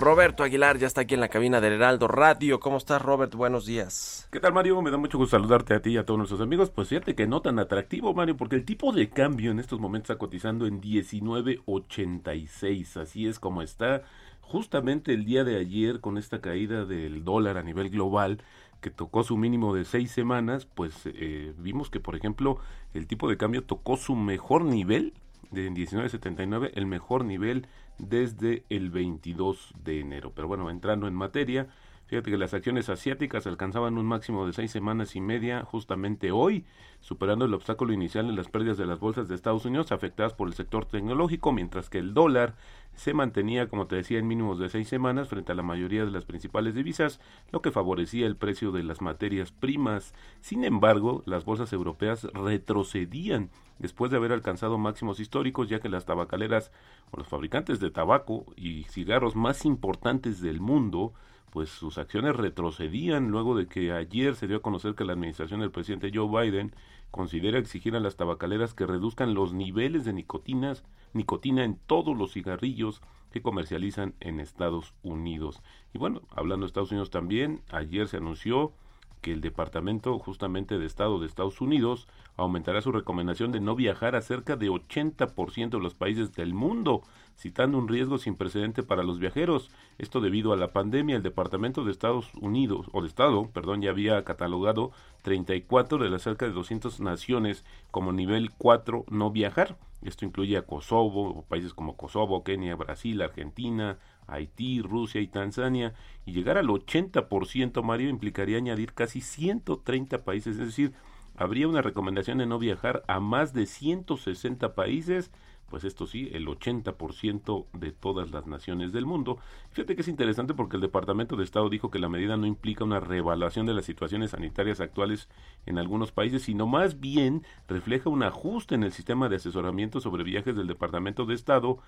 Roberto 0.00 0.42
Aguilar 0.44 0.78
ya 0.78 0.86
está 0.86 1.02
aquí 1.02 1.12
en 1.12 1.20
la 1.20 1.28
cabina 1.28 1.60
del 1.60 1.74
Heraldo 1.74 2.08
Radio. 2.08 2.58
¿Cómo 2.58 2.78
estás, 2.78 3.02
Robert? 3.02 3.34
Buenos 3.34 3.66
días. 3.66 4.26
¿Qué 4.32 4.40
tal, 4.40 4.54
Mario? 4.54 4.80
Me 4.80 4.90
da 4.90 4.96
mucho 4.96 5.18
gusto 5.18 5.36
saludarte 5.36 5.74
a 5.74 5.82
ti 5.82 5.90
y 5.90 5.98
a 5.98 6.06
todos 6.06 6.16
nuestros 6.16 6.40
amigos. 6.40 6.70
Pues 6.70 6.88
fíjate 6.88 7.14
que 7.14 7.26
no 7.26 7.42
tan 7.42 7.58
atractivo, 7.58 8.14
Mario, 8.14 8.38
porque 8.38 8.56
el 8.56 8.64
tipo 8.64 8.92
de 8.92 9.10
cambio 9.10 9.50
en 9.50 9.58
estos 9.58 9.78
momentos 9.78 10.08
está 10.08 10.18
cotizando 10.18 10.66
en 10.66 10.80
19.86. 10.80 12.96
Así 12.96 13.26
es 13.26 13.38
como 13.38 13.60
está 13.60 14.04
justamente 14.50 15.14
el 15.14 15.24
día 15.24 15.44
de 15.44 15.56
ayer 15.56 16.00
con 16.00 16.18
esta 16.18 16.40
caída 16.40 16.84
del 16.84 17.22
dólar 17.22 17.56
a 17.56 17.62
nivel 17.62 17.88
global 17.88 18.42
que 18.80 18.90
tocó 18.90 19.22
su 19.22 19.36
mínimo 19.36 19.72
de 19.74 19.84
seis 19.84 20.10
semanas, 20.10 20.66
pues 20.66 21.02
eh, 21.04 21.54
vimos 21.56 21.88
que 21.88 22.00
por 22.00 22.16
ejemplo 22.16 22.58
el 22.92 23.06
tipo 23.06 23.28
de 23.28 23.36
cambio 23.36 23.62
tocó 23.62 23.96
su 23.96 24.16
mejor 24.16 24.64
nivel 24.64 25.14
de 25.52 25.70
19.79, 25.70 26.72
el 26.74 26.86
mejor 26.86 27.24
nivel 27.24 27.68
desde 27.98 28.64
el 28.70 28.90
22 28.90 29.72
de 29.84 30.00
enero. 30.00 30.32
Pero 30.34 30.48
bueno, 30.48 30.68
entrando 30.68 31.06
en 31.06 31.14
materia, 31.14 31.68
Fíjate 32.10 32.32
que 32.32 32.38
las 32.38 32.54
acciones 32.54 32.88
asiáticas 32.88 33.46
alcanzaban 33.46 33.96
un 33.96 34.04
máximo 34.04 34.44
de 34.44 34.52
seis 34.52 34.72
semanas 34.72 35.14
y 35.14 35.20
media 35.20 35.62
justamente 35.62 36.32
hoy, 36.32 36.64
superando 36.98 37.44
el 37.44 37.54
obstáculo 37.54 37.92
inicial 37.92 38.28
en 38.28 38.34
las 38.34 38.48
pérdidas 38.48 38.78
de 38.78 38.84
las 38.84 38.98
bolsas 38.98 39.28
de 39.28 39.36
Estados 39.36 39.64
Unidos 39.64 39.92
afectadas 39.92 40.34
por 40.34 40.48
el 40.48 40.54
sector 40.54 40.86
tecnológico, 40.86 41.52
mientras 41.52 41.88
que 41.88 41.98
el 41.98 42.12
dólar 42.12 42.56
se 42.96 43.14
mantenía, 43.14 43.68
como 43.68 43.86
te 43.86 43.94
decía, 43.94 44.18
en 44.18 44.26
mínimos 44.26 44.58
de 44.58 44.68
seis 44.70 44.88
semanas 44.88 45.28
frente 45.28 45.52
a 45.52 45.54
la 45.54 45.62
mayoría 45.62 46.04
de 46.04 46.10
las 46.10 46.24
principales 46.24 46.74
divisas, 46.74 47.20
lo 47.52 47.62
que 47.62 47.70
favorecía 47.70 48.26
el 48.26 48.34
precio 48.34 48.72
de 48.72 48.82
las 48.82 49.00
materias 49.00 49.52
primas. 49.52 50.12
Sin 50.40 50.64
embargo, 50.64 51.22
las 51.26 51.44
bolsas 51.44 51.72
europeas 51.72 52.24
retrocedían 52.34 53.50
después 53.78 54.10
de 54.10 54.16
haber 54.16 54.32
alcanzado 54.32 54.78
máximos 54.78 55.20
históricos, 55.20 55.68
ya 55.68 55.78
que 55.78 55.88
las 55.88 56.06
tabacaleras 56.06 56.72
o 57.12 57.18
los 57.18 57.28
fabricantes 57.28 57.78
de 57.78 57.92
tabaco 57.92 58.46
y 58.56 58.82
cigarros 58.88 59.36
más 59.36 59.64
importantes 59.64 60.40
del 60.40 60.60
mundo 60.60 61.14
pues 61.50 61.68
sus 61.68 61.98
acciones 61.98 62.36
retrocedían 62.36 63.28
luego 63.28 63.56
de 63.56 63.66
que 63.66 63.92
ayer 63.92 64.34
se 64.36 64.46
dio 64.46 64.58
a 64.58 64.62
conocer 64.62 64.94
que 64.94 65.04
la 65.04 65.12
administración 65.12 65.60
del 65.60 65.70
presidente 65.70 66.10
Joe 66.14 66.28
Biden 66.28 66.72
considera 67.10 67.58
exigir 67.58 67.96
a 67.96 68.00
las 68.00 68.16
tabacaleras 68.16 68.74
que 68.74 68.86
reduzcan 68.86 69.34
los 69.34 69.52
niveles 69.52 70.04
de 70.04 70.12
nicotinas, 70.12 70.84
nicotina 71.12 71.64
en 71.64 71.76
todos 71.86 72.16
los 72.16 72.32
cigarrillos 72.32 73.02
que 73.32 73.42
comercializan 73.42 74.14
en 74.20 74.40
Estados 74.40 74.94
Unidos. 75.02 75.62
Y 75.92 75.98
bueno, 75.98 76.22
hablando 76.30 76.64
de 76.64 76.68
Estados 76.68 76.90
Unidos 76.90 77.10
también, 77.10 77.62
ayer 77.70 78.08
se 78.08 78.18
anunció 78.18 78.72
que 79.20 79.32
el 79.32 79.40
Departamento 79.40 80.18
justamente 80.18 80.78
de 80.78 80.86
Estado 80.86 81.18
de 81.18 81.26
Estados 81.26 81.60
Unidos 81.60 82.08
aumentará 82.36 82.80
su 82.80 82.92
recomendación 82.92 83.52
de 83.52 83.60
no 83.60 83.74
viajar 83.74 84.16
a 84.16 84.22
cerca 84.22 84.56
de 84.56 84.70
80% 84.70 85.70
de 85.70 85.78
los 85.80 85.94
países 85.94 86.32
del 86.32 86.54
mundo, 86.54 87.02
citando 87.36 87.78
un 87.78 87.88
riesgo 87.88 88.18
sin 88.18 88.36
precedente 88.36 88.82
para 88.82 89.02
los 89.02 89.18
viajeros. 89.18 89.70
Esto 89.98 90.20
debido 90.20 90.52
a 90.52 90.56
la 90.56 90.72
pandemia, 90.72 91.16
el 91.16 91.22
Departamento 91.22 91.84
de 91.84 91.92
Estados 91.92 92.32
Unidos, 92.40 92.88
o 92.92 93.02
de 93.02 93.08
Estado, 93.08 93.50
perdón, 93.52 93.82
ya 93.82 93.90
había 93.90 94.24
catalogado 94.24 94.92
34 95.22 95.98
de 95.98 96.10
las 96.10 96.22
cerca 96.22 96.46
de 96.46 96.52
200 96.52 97.00
naciones 97.00 97.64
como 97.90 98.12
nivel 98.12 98.50
4 98.56 99.04
no 99.10 99.30
viajar. 99.30 99.76
Esto 100.02 100.24
incluye 100.24 100.56
a 100.56 100.62
Kosovo, 100.62 101.44
países 101.48 101.74
como 101.74 101.96
Kosovo, 101.96 102.42
Kenia, 102.42 102.74
Brasil, 102.74 103.20
Argentina, 103.20 103.98
Haití, 104.30 104.80
Rusia 104.80 105.20
y 105.20 105.26
Tanzania, 105.26 105.94
y 106.24 106.32
llegar 106.32 106.58
al 106.58 106.68
80%, 106.68 107.82
Mario, 107.82 108.08
implicaría 108.08 108.58
añadir 108.58 108.92
casi 108.92 109.20
130 109.20 110.24
países, 110.24 110.58
es 110.58 110.66
decir, 110.66 110.92
habría 111.36 111.68
una 111.68 111.82
recomendación 111.82 112.38
de 112.38 112.46
no 112.46 112.58
viajar 112.58 113.02
a 113.08 113.20
más 113.20 113.52
de 113.52 113.66
160 113.66 114.74
países 114.74 115.30
pues 115.70 115.84
esto 115.84 116.06
sí, 116.06 116.28
el 116.32 116.46
80% 116.46 117.66
de 117.72 117.92
todas 117.92 118.30
las 118.32 118.46
naciones 118.46 118.92
del 118.92 119.06
mundo. 119.06 119.38
Fíjate 119.70 119.94
que 119.94 120.02
es 120.02 120.08
interesante 120.08 120.52
porque 120.52 120.76
el 120.76 120.82
Departamento 120.82 121.36
de 121.36 121.44
Estado 121.44 121.70
dijo 121.70 121.90
que 121.90 122.00
la 122.00 122.08
medida 122.08 122.36
no 122.36 122.46
implica 122.46 122.84
una 122.84 123.00
reevaluación 123.00 123.66
de 123.66 123.74
las 123.74 123.84
situaciones 123.84 124.32
sanitarias 124.32 124.80
actuales 124.80 125.28
en 125.66 125.78
algunos 125.78 126.10
países, 126.10 126.42
sino 126.42 126.66
más 126.66 127.00
bien 127.00 127.44
refleja 127.68 128.10
un 128.10 128.24
ajuste 128.24 128.74
en 128.74 128.82
el 128.82 128.92
sistema 128.92 129.28
de 129.28 129.36
asesoramiento 129.36 130.00
sobre 130.00 130.24
viajes 130.24 130.56
del 130.56 130.66
Departamento 130.66 131.24
de 131.24 131.34
Estado 131.34 131.78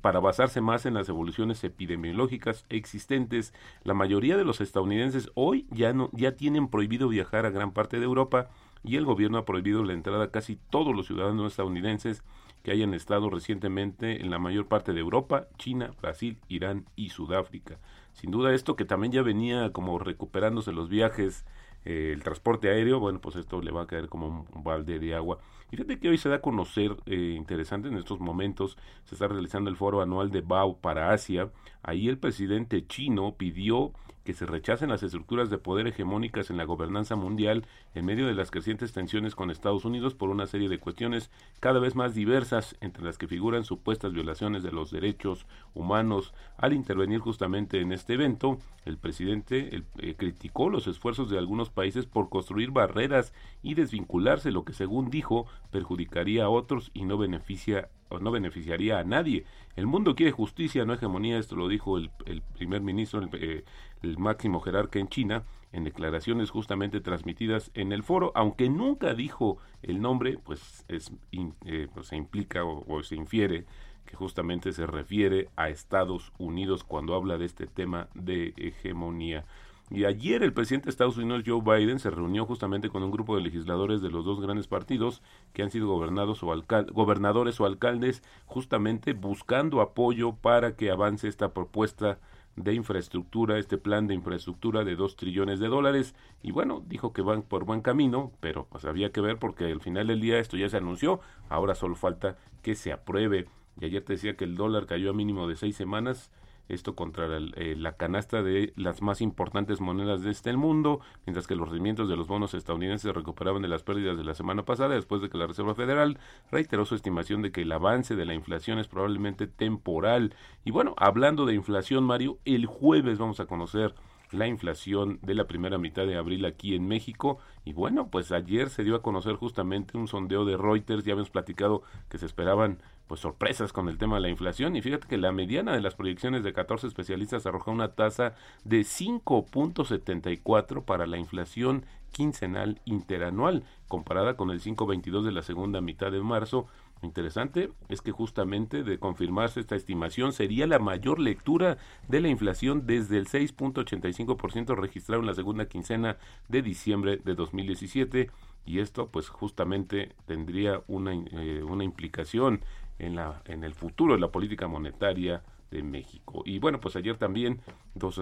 para 0.00 0.18
basarse 0.18 0.60
más 0.60 0.86
en 0.86 0.94
las 0.94 1.08
evoluciones 1.08 1.62
epidemiológicas 1.62 2.64
existentes. 2.70 3.52
La 3.84 3.94
mayoría 3.94 4.36
de 4.36 4.44
los 4.44 4.60
estadounidenses 4.60 5.30
hoy 5.34 5.66
ya 5.70 5.92
no 5.92 6.10
ya 6.12 6.32
tienen 6.32 6.68
prohibido 6.68 7.08
viajar 7.08 7.46
a 7.46 7.50
gran 7.50 7.72
parte 7.72 7.98
de 7.98 8.04
Europa 8.04 8.48
y 8.82 8.96
el 8.96 9.04
gobierno 9.04 9.38
ha 9.38 9.44
prohibido 9.44 9.84
la 9.84 9.92
entrada 9.92 10.24
a 10.24 10.30
casi 10.30 10.58
todos 10.70 10.94
los 10.94 11.06
ciudadanos 11.06 11.52
estadounidenses 11.52 12.22
que 12.66 12.72
hayan 12.72 12.94
estado 12.94 13.30
recientemente 13.30 14.22
en 14.22 14.28
la 14.28 14.40
mayor 14.40 14.66
parte 14.66 14.92
de 14.92 14.98
Europa, 14.98 15.46
China, 15.56 15.92
Brasil, 16.02 16.40
Irán 16.48 16.84
y 16.96 17.10
Sudáfrica. 17.10 17.78
Sin 18.12 18.32
duda 18.32 18.52
esto 18.52 18.74
que 18.74 18.84
también 18.84 19.12
ya 19.12 19.22
venía 19.22 19.70
como 19.70 20.00
recuperándose 20.00 20.72
los 20.72 20.88
viajes 20.88 21.46
eh, 21.84 22.10
el 22.12 22.24
transporte 22.24 22.68
aéreo, 22.68 22.98
bueno, 22.98 23.20
pues 23.20 23.36
esto 23.36 23.62
le 23.62 23.70
va 23.70 23.82
a 23.82 23.86
caer 23.86 24.08
como 24.08 24.48
un, 24.52 24.64
balde 24.64 24.98
de 24.98 25.14
agua. 25.14 25.38
Fíjate 25.70 26.00
que 26.00 26.08
hoy 26.08 26.18
se 26.18 26.28
da 26.28 26.36
a 26.36 26.40
conocer, 26.40 26.96
eh, 27.06 27.34
interesante 27.36 27.86
en 27.86 27.98
estos 27.98 28.18
momentos, 28.18 28.76
se 29.04 29.14
está 29.14 29.28
realizando 29.28 29.70
el 29.70 29.76
foro 29.76 30.02
anual 30.02 30.32
de 30.32 30.40
BAU 30.40 30.80
para 30.80 31.12
Asia. 31.12 31.52
Ahí 31.84 32.08
el 32.08 32.18
presidente 32.18 32.84
chino 32.84 33.36
pidió 33.36 33.92
que 34.26 34.34
se 34.34 34.44
rechacen 34.44 34.90
las 34.90 35.04
estructuras 35.04 35.48
de 35.48 35.56
poder 35.56 35.86
hegemónicas 35.86 36.50
en 36.50 36.56
la 36.56 36.64
gobernanza 36.64 37.14
mundial 37.14 37.64
en 37.94 38.04
medio 38.04 38.26
de 38.26 38.34
las 38.34 38.50
crecientes 38.50 38.92
tensiones 38.92 39.36
con 39.36 39.50
Estados 39.50 39.84
Unidos 39.84 40.14
por 40.14 40.30
una 40.30 40.46
serie 40.46 40.68
de 40.68 40.80
cuestiones 40.80 41.30
cada 41.60 41.78
vez 41.78 41.94
más 41.94 42.14
diversas, 42.14 42.76
entre 42.80 43.04
las 43.04 43.18
que 43.18 43.28
figuran 43.28 43.64
supuestas 43.64 44.12
violaciones 44.12 44.64
de 44.64 44.72
los 44.72 44.90
derechos 44.90 45.46
humanos. 45.74 46.34
Al 46.58 46.72
intervenir 46.72 47.20
justamente 47.20 47.80
en 47.80 47.92
este 47.92 48.14
evento, 48.14 48.58
el 48.84 48.98
presidente 48.98 49.84
eh, 49.98 50.14
criticó 50.16 50.70
los 50.70 50.88
esfuerzos 50.88 51.30
de 51.30 51.38
algunos 51.38 51.70
países 51.70 52.04
por 52.04 52.28
construir 52.28 52.72
barreras 52.72 53.32
y 53.62 53.74
desvincularse, 53.74 54.50
lo 54.50 54.64
que 54.64 54.72
según 54.72 55.08
dijo 55.08 55.46
perjudicaría 55.70 56.44
a 56.44 56.48
otros 56.48 56.90
y 56.94 57.04
no 57.04 57.16
beneficia 57.16 57.88
o 58.08 58.18
no 58.18 58.30
beneficiaría 58.30 58.98
a 58.98 59.04
nadie. 59.04 59.44
El 59.74 59.86
mundo 59.86 60.14
quiere 60.14 60.32
justicia, 60.32 60.84
no 60.84 60.94
hegemonía, 60.94 61.38
esto 61.38 61.56
lo 61.56 61.68
dijo 61.68 61.98
el, 61.98 62.10
primer 62.54 62.80
ministro, 62.80 63.20
el, 63.20 63.28
eh, 63.34 63.64
el 64.02 64.18
máximo 64.18 64.60
jerarca 64.60 64.98
en 64.98 65.08
China, 65.08 65.44
en 65.72 65.84
declaraciones 65.84 66.50
justamente 66.50 67.00
transmitidas 67.00 67.70
en 67.74 67.92
el 67.92 68.02
foro, 68.02 68.32
aunque 68.34 68.68
nunca 68.70 69.14
dijo 69.14 69.58
el 69.82 70.00
nombre, 70.00 70.38
pues, 70.42 70.84
es, 70.88 71.12
eh, 71.32 71.88
pues 71.92 72.06
se 72.06 72.16
implica 72.16 72.64
o, 72.64 73.02
se 73.02 73.14
infiere 73.14 73.66
que 74.06 74.16
justamente 74.16 74.72
se 74.72 74.86
refiere 74.86 75.48
a 75.56 75.68
Estados 75.68 76.32
Unidos 76.38 76.84
cuando 76.84 77.14
habla 77.14 77.38
de 77.38 77.44
este 77.44 77.66
tema 77.66 78.08
de 78.14 78.54
hegemonía. 78.56 79.44
Y 79.88 80.04
ayer 80.04 80.42
el 80.42 80.52
presidente 80.52 80.86
de 80.86 80.90
Estados 80.90 81.16
Unidos, 81.16 81.44
Joe 81.46 81.60
Biden, 81.62 82.00
se 82.00 82.10
reunió 82.10 82.44
justamente 82.44 82.88
con 82.88 83.04
un 83.04 83.12
grupo 83.12 83.36
de 83.36 83.42
legisladores 83.42 84.02
de 84.02 84.10
los 84.10 84.24
dos 84.24 84.40
grandes 84.40 84.66
partidos 84.66 85.22
que 85.52 85.62
han 85.62 85.70
sido 85.70 85.86
gobernados 85.86 86.42
o 86.42 86.52
gobernadores 86.92 87.60
o 87.60 87.66
alcaldes, 87.66 88.24
justamente 88.46 89.12
buscando 89.12 89.80
apoyo 89.80 90.34
para 90.34 90.74
que 90.74 90.90
avance 90.90 91.28
esta 91.28 91.54
propuesta 91.54 92.18
de 92.56 92.74
infraestructura, 92.74 93.58
este 93.58 93.78
plan 93.78 94.08
de 94.08 94.14
infraestructura 94.14 94.82
de 94.82 94.96
dos 94.96 95.14
trillones 95.14 95.60
de 95.60 95.68
dólares. 95.68 96.16
Y 96.42 96.50
bueno, 96.50 96.82
dijo 96.84 97.12
que 97.12 97.22
van 97.22 97.42
por 97.42 97.64
buen 97.64 97.80
camino, 97.80 98.32
pero 98.40 98.66
pues 98.68 98.84
había 98.86 99.12
que 99.12 99.20
ver 99.20 99.38
porque 99.38 99.66
al 99.66 99.80
final 99.80 100.08
del 100.08 100.20
día 100.20 100.40
esto 100.40 100.56
ya 100.56 100.68
se 100.68 100.78
anunció, 100.78 101.20
ahora 101.48 101.76
solo 101.76 101.94
falta 101.94 102.38
que 102.62 102.74
se 102.74 102.92
apruebe. 102.92 103.46
Y 103.80 103.84
ayer 103.84 104.02
te 104.02 104.14
decía 104.14 104.36
que 104.36 104.44
el 104.44 104.56
dólar 104.56 104.86
cayó 104.86 105.10
a 105.10 105.14
mínimo 105.14 105.46
de 105.46 105.54
seis 105.54 105.76
semanas 105.76 106.32
esto 106.68 106.94
contra 106.94 107.26
eh, 107.36 107.74
la 107.76 107.92
canasta 107.92 108.42
de 108.42 108.72
las 108.76 109.02
más 109.02 109.20
importantes 109.20 109.80
monedas 109.80 110.22
de 110.22 110.30
este 110.30 110.56
mundo, 110.56 111.00
mientras 111.26 111.46
que 111.46 111.54
los 111.54 111.68
rendimientos 111.68 112.08
de 112.08 112.16
los 112.16 112.26
bonos 112.26 112.54
estadounidenses 112.54 113.02
se 113.02 113.12
recuperaban 113.12 113.62
de 113.62 113.68
las 113.68 113.82
pérdidas 113.82 114.16
de 114.16 114.24
la 114.24 114.34
semana 114.34 114.64
pasada 114.64 114.94
después 114.94 115.22
de 115.22 115.28
que 115.28 115.38
la 115.38 115.46
Reserva 115.46 115.74
Federal 115.74 116.18
reiteró 116.50 116.84
su 116.84 116.94
estimación 116.94 117.42
de 117.42 117.52
que 117.52 117.62
el 117.62 117.72
avance 117.72 118.16
de 118.16 118.24
la 118.24 118.34
inflación 118.34 118.78
es 118.78 118.88
probablemente 118.88 119.46
temporal. 119.46 120.34
Y 120.64 120.70
bueno, 120.70 120.94
hablando 120.98 121.46
de 121.46 121.54
inflación, 121.54 122.04
Mario, 122.04 122.38
el 122.44 122.66
jueves 122.66 123.18
vamos 123.18 123.40
a 123.40 123.46
conocer 123.46 123.94
la 124.32 124.46
inflación 124.46 125.18
de 125.22 125.34
la 125.34 125.46
primera 125.46 125.78
mitad 125.78 126.06
de 126.06 126.16
abril 126.16 126.44
aquí 126.44 126.74
en 126.74 126.86
México. 126.86 127.38
Y 127.64 127.72
bueno, 127.72 128.08
pues 128.08 128.32
ayer 128.32 128.70
se 128.70 128.84
dio 128.84 128.96
a 128.96 129.02
conocer 129.02 129.36
justamente 129.36 129.96
un 129.96 130.08
sondeo 130.08 130.44
de 130.44 130.56
Reuters, 130.56 131.04
ya 131.04 131.12
habíamos 131.12 131.30
platicado 131.30 131.82
que 132.08 132.18
se 132.18 132.26
esperaban 132.26 132.78
pues 133.06 133.20
sorpresas 133.20 133.72
con 133.72 133.88
el 133.88 133.98
tema 133.98 134.16
de 134.16 134.22
la 134.22 134.28
inflación 134.28 134.76
y 134.76 134.82
fíjate 134.82 135.06
que 135.06 135.16
la 135.16 135.32
mediana 135.32 135.72
de 135.72 135.80
las 135.80 135.94
proyecciones 135.94 136.42
de 136.42 136.52
14 136.52 136.86
especialistas 136.86 137.46
arroja 137.46 137.70
una 137.70 137.94
tasa 137.94 138.34
de 138.64 138.80
5.74 138.80 140.84
para 140.84 141.06
la 141.06 141.18
inflación 141.18 141.84
quincenal 142.12 142.80
interanual 142.84 143.64
comparada 143.88 144.36
con 144.36 144.50
el 144.50 144.60
5.22 144.60 145.22
de 145.22 145.32
la 145.32 145.42
segunda 145.42 145.80
mitad 145.80 146.10
de 146.10 146.20
marzo. 146.20 146.66
Interesante 147.02 147.70
es 147.88 148.00
que 148.00 148.10
justamente 148.10 148.82
de 148.82 148.98
confirmarse 148.98 149.60
esta 149.60 149.76
estimación 149.76 150.32
sería 150.32 150.66
la 150.66 150.78
mayor 150.78 151.18
lectura 151.18 151.76
de 152.08 152.22
la 152.22 152.28
inflación 152.28 152.86
desde 152.86 153.18
el 153.18 153.28
6.85% 153.28 154.74
registrado 154.74 155.20
en 155.20 155.26
la 155.26 155.34
segunda 155.34 155.66
quincena 155.66 156.16
de 156.48 156.62
diciembre 156.62 157.20
de 157.22 157.34
2017 157.34 158.30
y 158.64 158.80
esto 158.80 159.08
pues 159.08 159.28
justamente 159.28 160.14
tendría 160.26 160.82
una, 160.88 161.12
eh, 161.12 161.62
una 161.62 161.84
implicación 161.84 162.62
en, 162.98 163.16
la, 163.16 163.42
en 163.46 163.64
el 163.64 163.74
futuro 163.74 164.14
de 164.14 164.20
la 164.20 164.30
política 164.30 164.68
monetaria 164.68 165.42
de 165.70 165.82
México. 165.82 166.42
Y 166.44 166.58
bueno, 166.58 166.80
pues 166.80 166.96
ayer 166.96 167.16
también 167.16 167.60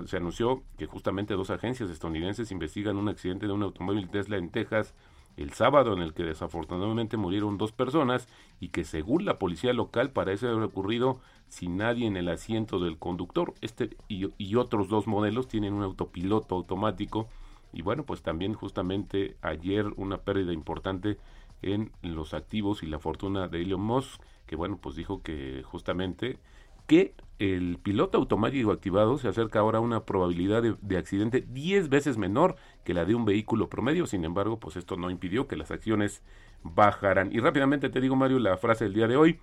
se 0.06 0.16
anunció 0.16 0.62
que 0.78 0.86
justamente 0.86 1.34
dos 1.34 1.50
agencias 1.50 1.90
estadounidenses 1.90 2.50
investigan 2.50 2.96
un 2.96 3.08
accidente 3.08 3.46
de 3.46 3.52
un 3.52 3.62
automóvil 3.62 4.08
Tesla 4.08 4.36
en 4.36 4.50
Texas 4.50 4.94
el 5.36 5.52
sábado 5.52 5.92
en 5.92 6.00
el 6.00 6.14
que 6.14 6.22
desafortunadamente 6.22 7.16
murieron 7.16 7.58
dos 7.58 7.72
personas 7.72 8.28
y 8.60 8.68
que 8.68 8.84
según 8.84 9.24
la 9.24 9.38
policía 9.38 9.72
local 9.72 10.10
parece 10.10 10.46
haber 10.46 10.62
ocurrido 10.62 11.20
sin 11.48 11.76
nadie 11.76 12.06
en 12.06 12.16
el 12.16 12.28
asiento 12.28 12.78
del 12.78 12.98
conductor. 12.98 13.52
Este 13.60 13.96
y 14.08 14.54
otros 14.54 14.88
dos 14.88 15.08
modelos 15.08 15.48
tienen 15.48 15.74
un 15.74 15.82
autopiloto 15.82 16.54
automático 16.54 17.28
y 17.72 17.82
bueno, 17.82 18.04
pues 18.04 18.22
también 18.22 18.54
justamente 18.54 19.36
ayer 19.42 19.86
una 19.96 20.18
pérdida 20.18 20.52
importante 20.52 21.18
en 21.62 21.90
los 22.02 22.32
activos 22.32 22.82
y 22.82 22.86
la 22.86 23.00
fortuna 23.00 23.48
de 23.48 23.62
Elon 23.62 23.80
Musk 23.80 24.20
que 24.46 24.56
bueno, 24.56 24.78
pues 24.80 24.96
dijo 24.96 25.22
que 25.22 25.62
justamente 25.64 26.38
que 26.86 27.14
el 27.38 27.78
piloto 27.82 28.18
automático 28.18 28.70
activado 28.70 29.18
se 29.18 29.28
acerca 29.28 29.58
ahora 29.58 29.78
a 29.78 29.82
una 29.82 30.04
probabilidad 30.04 30.62
de, 30.62 30.96
accidente 30.96 31.44
10 31.48 31.88
veces 31.88 32.16
menor 32.16 32.56
que 32.84 32.94
la 32.94 33.04
de 33.04 33.14
un 33.14 33.24
vehículo 33.24 33.68
promedio. 33.68 34.06
Sin 34.06 34.24
embargo, 34.24 34.60
pues 34.60 34.76
esto 34.76 34.96
no 34.96 35.10
impidió 35.10 35.48
que 35.48 35.56
las 35.56 35.70
acciones 35.70 36.22
bajaran. 36.62 37.32
Y 37.32 37.40
rápidamente 37.40 37.88
te 37.88 38.00
digo, 38.00 38.16
Mario, 38.16 38.38
la 38.38 38.56
frase 38.56 38.84
del 38.84 38.94
día 38.94 39.08
de 39.08 39.16
hoy. 39.16 39.40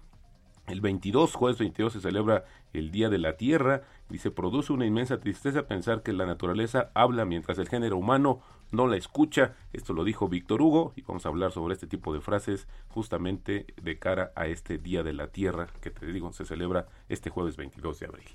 El 0.67 0.79
22, 0.79 1.33
jueves 1.33 1.57
22, 1.57 1.93
se 1.93 2.01
celebra 2.01 2.45
el 2.71 2.91
Día 2.91 3.09
de 3.09 3.17
la 3.17 3.35
Tierra 3.35 3.81
y 4.09 4.19
se 4.19 4.29
produce 4.29 4.71
una 4.71 4.85
inmensa 4.85 5.19
tristeza 5.19 5.67
pensar 5.67 6.03
que 6.03 6.13
la 6.13 6.27
naturaleza 6.27 6.91
habla 6.93 7.25
mientras 7.25 7.57
el 7.57 7.67
género 7.67 7.97
humano 7.97 8.41
no 8.71 8.87
la 8.87 8.97
escucha. 8.97 9.55
Esto 9.73 9.93
lo 9.93 10.03
dijo 10.03 10.27
Víctor 10.27 10.61
Hugo 10.61 10.93
y 10.95 11.01
vamos 11.01 11.25
a 11.25 11.29
hablar 11.29 11.51
sobre 11.51 11.73
este 11.73 11.87
tipo 11.87 12.13
de 12.13 12.21
frases 12.21 12.67
justamente 12.89 13.65
de 13.81 13.99
cara 13.99 14.31
a 14.35 14.47
este 14.47 14.77
Día 14.77 15.03
de 15.03 15.13
la 15.13 15.27
Tierra 15.27 15.67
que 15.81 15.91
te 15.91 16.05
digo 16.05 16.31
se 16.33 16.45
celebra 16.45 16.87
este 17.09 17.29
jueves 17.29 17.57
22 17.57 17.99
de 17.99 18.05
abril. 18.05 18.29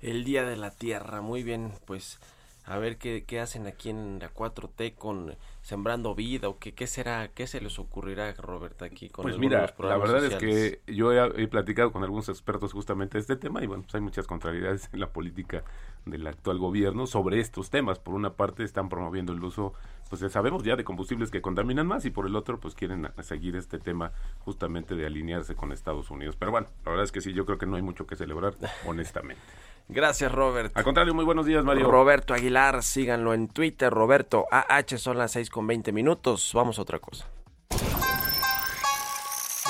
El 0.00 0.24
Día 0.24 0.44
de 0.44 0.56
la 0.56 0.70
Tierra, 0.70 1.20
muy 1.20 1.42
bien, 1.42 1.72
pues 1.86 2.20
a 2.66 2.78
ver 2.78 2.98
qué, 2.98 3.24
qué 3.24 3.38
hacen 3.38 3.66
aquí 3.68 3.90
en 3.90 4.18
la 4.18 4.34
4T 4.34 4.96
con 4.96 5.36
sembrando 5.62 6.16
vida 6.16 6.48
o 6.48 6.58
qué, 6.58 6.74
qué 6.74 6.88
será, 6.88 7.28
qué 7.28 7.46
se 7.46 7.60
les 7.60 7.78
ocurrirá, 7.78 8.32
Roberta, 8.34 8.86
aquí 8.86 9.08
con 9.08 9.22
Pues 9.22 9.38
mira, 9.38 9.72
la 9.78 9.96
verdad 9.96 10.24
es 10.24 10.34
que 10.34 10.80
yo 10.86 11.12
he, 11.12 11.46
platicado 11.46 11.92
con 11.92 12.02
algunos 12.02 12.28
expertos 12.28 12.72
justamente 12.72 13.18
de 13.18 13.20
este 13.20 13.36
tema 13.36 13.62
y 13.62 13.68
bueno, 13.68 13.84
pues 13.84 13.94
hay 13.94 14.00
muchas 14.00 14.26
contrariedades 14.26 14.90
en 14.92 14.98
la 14.98 15.10
política 15.10 15.62
del 16.06 16.26
actual 16.26 16.58
gobierno 16.58 17.06
sobre 17.06 17.38
estos 17.38 17.70
temas. 17.70 18.00
Por 18.00 18.14
una 18.14 18.34
parte 18.34 18.64
están 18.64 18.88
promoviendo 18.88 19.32
el 19.32 19.42
uso, 19.44 19.72
pues 20.10 20.20
ya 20.20 20.28
sabemos 20.28 20.64
ya 20.64 20.74
de 20.74 20.82
combustibles 20.82 21.30
que 21.30 21.40
contaminan 21.40 21.86
más 21.86 22.04
y 22.04 22.10
por 22.10 22.26
el 22.26 22.34
otro 22.34 22.58
pues 22.58 22.74
quieren 22.74 23.08
seguir 23.22 23.54
este 23.54 23.78
tema 23.78 24.10
justamente 24.40 24.96
de 24.96 25.06
alinearse 25.06 25.54
con 25.54 25.70
Estados 25.70 26.10
Unidos. 26.10 26.34
Pero 26.36 26.50
bueno, 26.50 26.66
la 26.84 26.90
verdad 26.90 27.04
es 27.04 27.12
que 27.12 27.20
sí, 27.20 27.32
yo 27.32 27.46
creo 27.46 27.58
que 27.58 27.66
no 27.66 27.76
hay 27.76 27.82
mucho 27.82 28.08
que 28.08 28.16
celebrar, 28.16 28.54
honestamente. 28.86 29.42
Gracias, 29.88 30.32
Robert. 30.32 30.76
Al 30.76 30.84
contrario, 30.84 31.14
muy 31.14 31.24
buenos 31.24 31.46
días, 31.46 31.64
Mario. 31.64 31.90
Roberto 31.90 32.34
Aguilar, 32.34 32.82
síganlo 32.82 33.34
en 33.34 33.48
Twitter, 33.48 33.92
Roberto 33.92 34.46
AH, 34.50 34.98
son 34.98 35.18
las 35.18 35.32
6 35.32 35.48
con 35.50 35.66
20 35.66 35.92
minutos. 35.92 36.50
Vamos 36.54 36.78
a 36.78 36.82
otra 36.82 36.98
cosa. 36.98 37.28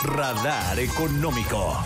Radar 0.04 0.78
Económico. 0.78 1.76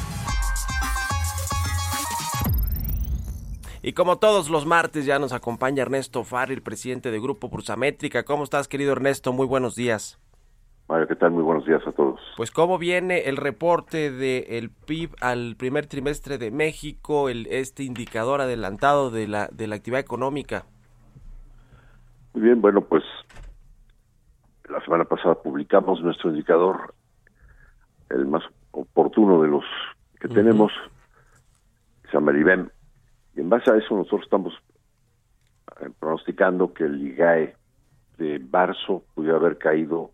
Y 3.82 3.94
como 3.94 4.18
todos 4.18 4.50
los 4.50 4.66
martes 4.66 5.06
ya 5.06 5.18
nos 5.18 5.32
acompaña 5.32 5.82
Ernesto 5.82 6.22
Farri, 6.22 6.60
presidente 6.60 7.10
de 7.10 7.18
Grupo 7.18 7.48
Brusamétrica. 7.48 8.24
¿Cómo 8.24 8.44
estás, 8.44 8.68
querido 8.68 8.92
Ernesto? 8.92 9.32
Muy 9.32 9.46
buenos 9.46 9.74
días. 9.74 10.18
Mario, 10.90 11.06
¿qué 11.06 11.14
tal? 11.14 11.30
Muy 11.30 11.44
buenos 11.44 11.64
días 11.64 11.86
a 11.86 11.92
todos. 11.92 12.20
Pues 12.36 12.50
cómo 12.50 12.76
viene 12.76 13.28
el 13.28 13.36
reporte 13.36 14.10
del 14.10 14.70
PIB 14.70 15.14
al 15.20 15.54
primer 15.56 15.86
trimestre 15.86 16.36
de 16.36 16.50
México, 16.50 17.28
el, 17.28 17.46
este 17.46 17.84
indicador 17.84 18.40
adelantado 18.40 19.12
de 19.12 19.28
la, 19.28 19.46
de 19.52 19.68
la 19.68 19.76
actividad 19.76 20.00
económica. 20.00 20.64
Muy 22.34 22.42
bien, 22.42 22.60
bueno, 22.60 22.80
pues 22.80 23.04
la 24.68 24.80
semana 24.84 25.04
pasada 25.04 25.36
publicamos 25.36 26.02
nuestro 26.02 26.30
indicador, 26.30 26.92
el 28.08 28.26
más 28.26 28.42
oportuno 28.72 29.42
de 29.42 29.48
los 29.48 29.64
que 30.20 30.26
tenemos, 30.26 30.72
se 32.06 32.14
llama 32.14 32.32
el 32.32 32.40
IBEM, 32.40 32.68
y 33.36 33.40
en 33.42 33.48
base 33.48 33.70
a 33.70 33.76
eso 33.76 33.94
nosotros 33.94 34.22
estamos 34.24 34.54
eh, 35.80 35.88
pronosticando 36.00 36.74
que 36.74 36.82
el 36.82 37.00
IGAE 37.00 37.54
de 38.18 38.40
marzo 38.40 39.04
pudiera 39.14 39.36
haber 39.36 39.56
caído 39.56 40.10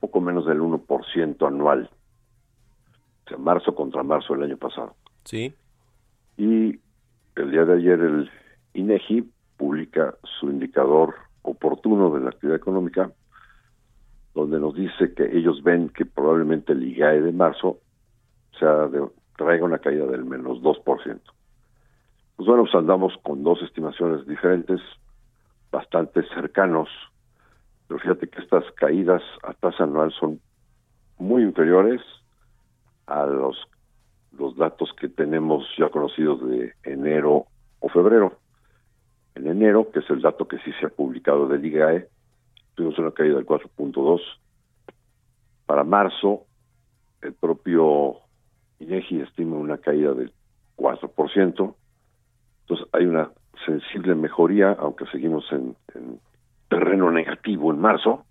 poco 0.00 0.20
menos 0.20 0.46
del 0.46 0.60
1% 0.60 1.46
anual. 1.46 1.90
sea, 3.28 3.38
marzo 3.38 3.74
contra 3.74 4.02
marzo 4.02 4.34
del 4.34 4.44
año 4.44 4.56
pasado. 4.56 4.94
Sí. 5.24 5.54
Y 6.36 6.80
el 7.36 7.50
día 7.50 7.64
de 7.64 7.74
ayer 7.74 8.00
el 8.00 8.30
INEGI 8.74 9.30
publica 9.56 10.14
su 10.40 10.48
indicador 10.50 11.14
oportuno 11.42 12.10
de 12.10 12.20
la 12.20 12.30
actividad 12.30 12.56
económica, 12.56 13.12
donde 14.34 14.58
nos 14.58 14.74
dice 14.74 15.12
que 15.14 15.36
ellos 15.36 15.62
ven 15.62 15.90
que 15.90 16.06
probablemente 16.06 16.72
el 16.72 16.82
IGAE 16.82 17.20
de 17.20 17.32
marzo 17.32 17.78
sea 18.58 18.86
de, 18.88 19.06
traiga 19.36 19.64
una 19.64 19.78
caída 19.78 20.06
del 20.06 20.24
menos 20.24 20.58
2%. 20.62 20.82
Pues 22.36 22.46
bueno, 22.46 22.62
pues 22.62 22.74
andamos 22.74 23.12
con 23.22 23.42
dos 23.42 23.62
estimaciones 23.62 24.26
diferentes, 24.26 24.80
bastante 25.70 26.22
cercanos, 26.34 26.88
pero 27.90 27.98
fíjate 27.98 28.28
que 28.28 28.40
estas 28.40 28.62
caídas 28.76 29.20
a 29.42 29.52
tasa 29.52 29.82
anual 29.82 30.12
son 30.12 30.40
muy 31.18 31.42
inferiores 31.42 32.00
a 33.06 33.26
los, 33.26 33.56
los 34.30 34.56
datos 34.56 34.92
que 34.92 35.08
tenemos 35.08 35.66
ya 35.76 35.88
conocidos 35.88 36.40
de 36.48 36.72
enero 36.84 37.46
o 37.80 37.88
febrero. 37.88 38.38
En 39.34 39.48
enero, 39.48 39.90
que 39.90 39.98
es 39.98 40.10
el 40.10 40.22
dato 40.22 40.46
que 40.46 40.58
sí 40.58 40.70
se 40.78 40.86
ha 40.86 40.88
publicado 40.90 41.48
del 41.48 41.64
IGAE, 41.64 42.06
tuvimos 42.76 42.96
una 43.00 43.10
caída 43.10 43.34
del 43.34 43.44
4.2. 43.46 44.20
Para 45.66 45.82
marzo, 45.82 46.44
el 47.22 47.32
propio 47.32 48.18
INEGI 48.78 49.22
estima 49.22 49.56
una 49.56 49.78
caída 49.78 50.14
del 50.14 50.32
4%. 50.76 51.74
Entonces 52.60 52.86
hay 52.92 53.06
una 53.06 53.32
sensible 53.66 54.14
mejoría, 54.14 54.76
aunque 54.78 55.06
seguimos 55.06 55.44
en, 55.50 55.74
terreno 56.70 57.10
negativo 57.10 57.72
en 57.72 57.80
marzo, 57.80 58.24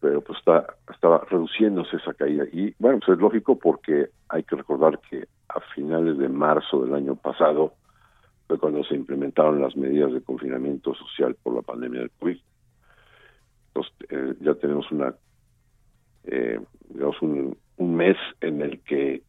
pero 0.00 0.20
pues 0.22 0.38
está 0.38 0.66
estaba 0.92 1.24
reduciéndose 1.30 1.96
esa 1.96 2.14
caída 2.14 2.44
y 2.52 2.74
bueno 2.78 2.98
pues 2.98 3.16
es 3.16 3.22
lógico 3.22 3.58
porque 3.58 4.08
hay 4.28 4.42
que 4.42 4.56
recordar 4.56 4.98
que 5.08 5.28
a 5.48 5.60
finales 5.74 6.18
de 6.18 6.28
marzo 6.28 6.84
del 6.84 6.94
año 6.94 7.14
pasado 7.14 7.74
fue 8.46 8.58
cuando 8.58 8.82
se 8.84 8.94
implementaron 8.94 9.60
las 9.60 9.76
medidas 9.76 10.12
de 10.12 10.22
confinamiento 10.22 10.94
social 10.94 11.36
por 11.42 11.54
la 11.54 11.62
pandemia 11.62 12.00
del 12.00 12.10
COVID. 12.18 12.38
Entonces 13.68 13.94
eh, 14.08 14.34
ya 14.40 14.54
tenemos 14.54 14.90
una 14.90 15.14
eh, 16.24 16.60
un, 17.20 17.56
un 17.76 17.94
mes 17.94 18.16
en 18.40 18.62
el 18.62 18.80
que 18.80 19.22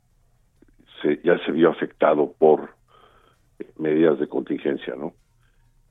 se, 1.02 1.20
ya 1.24 1.38
se 1.46 1.52
vio 1.52 1.70
afectado 1.70 2.34
por 2.38 2.70
medidas 3.78 4.20
de 4.20 4.28
contingencia, 4.28 4.96
¿no? 4.96 5.14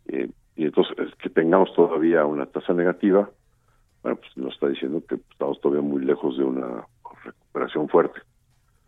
Eh, 0.06 0.30
y 0.58 0.64
entonces 0.64 0.96
que 1.22 1.30
tengamos 1.30 1.72
todavía 1.72 2.26
una 2.26 2.44
tasa 2.46 2.74
negativa, 2.74 3.30
bueno, 4.02 4.18
pues 4.18 4.36
nos 4.36 4.52
está 4.54 4.66
diciendo 4.66 5.00
que 5.08 5.14
estamos 5.30 5.60
todavía 5.60 5.88
muy 5.88 6.04
lejos 6.04 6.36
de 6.36 6.42
una 6.42 6.84
recuperación 7.24 7.88
fuerte. 7.88 8.20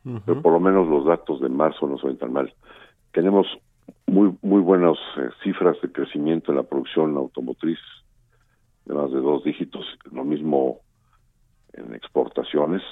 Pero 0.03 0.43
por 0.43 0.53
lo 0.53 0.59
menos 0.59 0.89
los 0.89 1.05
datos 1.07 1.41
de 1.41 1.49
marzo 1.49 1.87
no 1.87 1.97
son 1.99 2.19
tan 2.19 2.33
mal. 2.33 2.53
Tenemos 3.13 3.47
muy 4.07 4.37
muy 4.43 4.61
buenas 4.61 4.97
eh, 5.17 5.29
cifras 5.45 5.81
de 5.81 5.93
crecimiento 5.93 6.51
en 6.51 6.57
la 6.57 6.65
producción 6.65 7.17
automotriz, 7.17 7.79
de 8.87 8.95
más 8.95 9.13
de 9.13 9.21
dos 9.21 9.45
dígitos, 9.45 9.87
lo 10.11 10.25
mismo 10.25 10.81
en 11.75 11.95
exportaciones. 11.95 12.83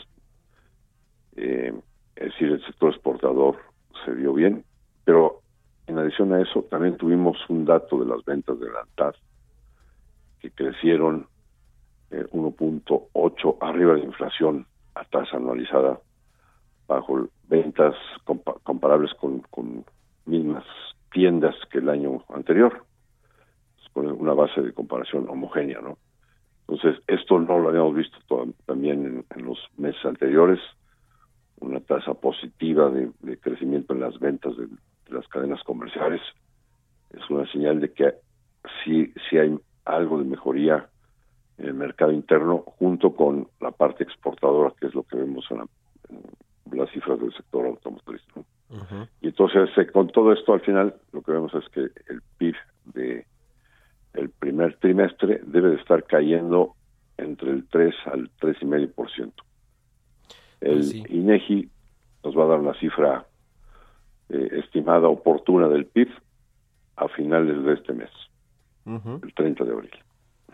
Eh, 1.35 1.73
es 2.15 2.25
decir, 2.27 2.53
el 2.53 2.65
sector 2.65 2.93
exportador 2.93 3.57
se 4.05 4.13
vio 4.13 4.35
bien, 4.35 4.65
pero 5.05 5.41
en 5.89 5.99
adición 5.99 6.33
a 6.33 6.41
eso 6.41 6.63
también 6.71 6.97
tuvimos 6.97 7.37
un 7.49 7.65
dato 7.65 7.99
de 7.99 8.07
las 8.07 8.25
ventas 8.25 8.59
de 8.61 8.71
la 8.71 8.81
ANTAD 8.81 9.15
que 10.41 10.51
crecieron 10.51 11.27
1.8 12.11 13.53
eh, 13.53 13.57
arriba 13.61 13.95
de 13.95 14.01
inflación 14.01 14.67
a 14.95 15.05
tasa 15.05 15.37
anualizada 15.37 15.99
bajo 16.87 17.29
ventas 17.49 17.95
comparables 18.63 19.13
con, 19.15 19.43
mismas 20.25 20.65
tiendas 21.13 21.55
que 21.71 21.79
el 21.79 21.89
año 21.89 22.23
anterior, 22.29 22.85
con 23.93 24.07
una 24.07 24.35
base 24.35 24.61
de 24.61 24.73
comparación 24.73 25.29
homogénea, 25.29 25.81
¿no? 25.81 25.99
Entonces, 26.67 27.03
esto 27.07 27.39
no 27.39 27.59
lo 27.59 27.71
habíamos 27.71 27.95
visto 27.95 28.19
también 28.67 29.25
en, 29.35 29.45
los 29.45 29.59
meses 29.79 30.05
anteriores, 30.05 30.61
una 31.61 31.81
tasa 31.81 32.13
positiva 32.13 32.91
de, 32.91 33.39
crecimiento 33.39 33.95
en 33.95 34.01
las 34.01 34.19
ventas 34.19 34.55
de, 35.09 35.15
las 35.17 35.29
cadenas 35.29 35.63
comerciales. 35.65 36.21
Es 37.11 37.29
una 37.31 37.51
señal 37.51 37.81
de 37.81 37.93
que 37.93 38.15
sí, 38.85 39.13
sí 39.29 39.39
hay 39.39 39.59
algo 39.85 40.19
de 40.19 40.25
mejoría 40.25 40.89
en 41.59 41.67
el 41.67 41.75
mercado 41.75 42.13
interno 42.13 42.59
junto 42.79 43.15
con 43.15 43.49
la 43.61 43.71
parte 43.71 44.05
exportadora, 44.05 44.73
que 44.79 44.87
es 44.87 44.95
lo 44.95 45.03
que 45.03 45.17
vemos 45.17 45.45
en, 45.51 45.63
las 46.77 46.91
cifras 46.91 47.19
del 47.19 47.33
sector 47.33 47.67
automotriz. 47.67 48.21
Y 49.23 49.29
entonces, 49.29 49.71
eh, 49.79 49.87
con 49.87 50.09
todo 50.09 50.33
esto, 50.33 50.53
al 50.53 50.61
final, 50.61 50.95
lo 51.13 51.23
que 51.23 51.33
vemos 51.33 51.53
es 51.55 51.67
que 51.71 51.81
el 51.81 52.23
PIB 52.37 52.55
de 52.85 53.27
el 54.15 54.31
primer 54.31 54.77
trimestre 54.79 55.41
debe 55.45 55.71
de 55.71 55.77
estar 55.77 56.05
cayendo 56.05 56.75
entre 57.17 57.51
el 57.51 57.67
3 57.69 57.95
al 58.07 58.31
3,5%. 58.41 59.33
El 60.61 60.75
pues 60.75 60.95
INEGI 60.95 61.69
nos 62.25 62.37
va 62.37 62.45
a 62.45 62.49
dar 62.49 62.61
una 62.61 62.75
cifra 62.75 63.27
eh, 64.29 64.49
estimada 64.53 65.09
oportuna 65.09 65.69
del 65.69 65.87
PIB 65.87 66.09
a 66.97 67.09
finales 67.09 67.65
de 67.65 67.75
este 67.75 67.93
mes, 67.93 68.11
el 68.87 69.35
30 69.35 69.65
de 69.65 69.73
abril. 69.73 69.91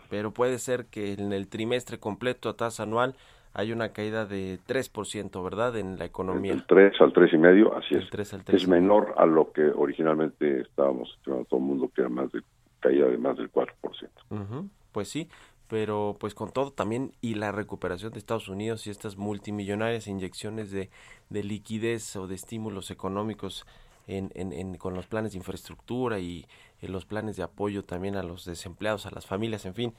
Pero 0.09 0.31
puede 0.31 0.59
ser 0.59 0.85
que 0.85 1.13
en 1.13 1.33
el 1.33 1.47
trimestre 1.47 1.99
completo 1.99 2.49
a 2.49 2.55
tasa 2.55 2.83
anual 2.83 3.15
hay 3.53 3.71
una 3.71 3.93
caída 3.93 4.25
de 4.25 4.59
3%, 4.67 5.43
¿verdad? 5.43 5.77
En 5.77 5.97
la 5.97 6.05
economía. 6.05 6.51
El 6.51 6.65
3 6.65 6.93
al 6.99 7.13
3,5, 7.13 7.77
así 7.77 7.95
es. 7.95 8.47
es 8.49 8.67
menor 8.67 9.13
a 9.17 9.25
lo 9.25 9.51
que 9.53 9.63
originalmente 9.63 10.61
estábamos 10.61 11.09
estimando 11.17 11.45
todo 11.45 11.59
el 11.61 11.65
mundo, 11.65 11.89
que 11.95 12.01
era 12.01 12.09
más 12.09 12.31
de 12.33 12.41
caída 12.81 13.07
de 13.07 13.17
más 13.17 13.37
del 13.37 13.49
4%. 13.51 14.69
Pues 14.91 15.07
sí, 15.09 15.29
pero 15.67 16.15
pues 16.19 16.33
con 16.33 16.51
todo 16.51 16.71
también 16.71 17.13
y 17.21 17.35
la 17.35 17.51
recuperación 17.51 18.11
de 18.11 18.19
Estados 18.19 18.47
Unidos 18.47 18.85
y 18.85 18.89
estas 18.89 19.17
multimillonarias 19.17 20.07
inyecciones 20.07 20.71
de, 20.71 20.89
de 21.29 21.43
liquidez 21.43 22.15
o 22.15 22.27
de 22.27 22.35
estímulos 22.35 22.91
económicos 22.91 23.65
en, 24.07 24.31
en, 24.35 24.77
con 24.77 24.93
los 24.93 25.07
planes 25.07 25.31
de 25.31 25.39
infraestructura 25.39 26.19
y 26.19 26.45
en 26.81 26.91
los 26.91 27.05
planes 27.05 27.35
de 27.37 27.43
apoyo 27.43 27.83
también 27.83 28.15
a 28.15 28.23
los 28.23 28.45
desempleados, 28.45 29.05
a 29.05 29.11
las 29.11 29.25
familias, 29.25 29.65
en 29.65 29.73
fin. 29.73 29.93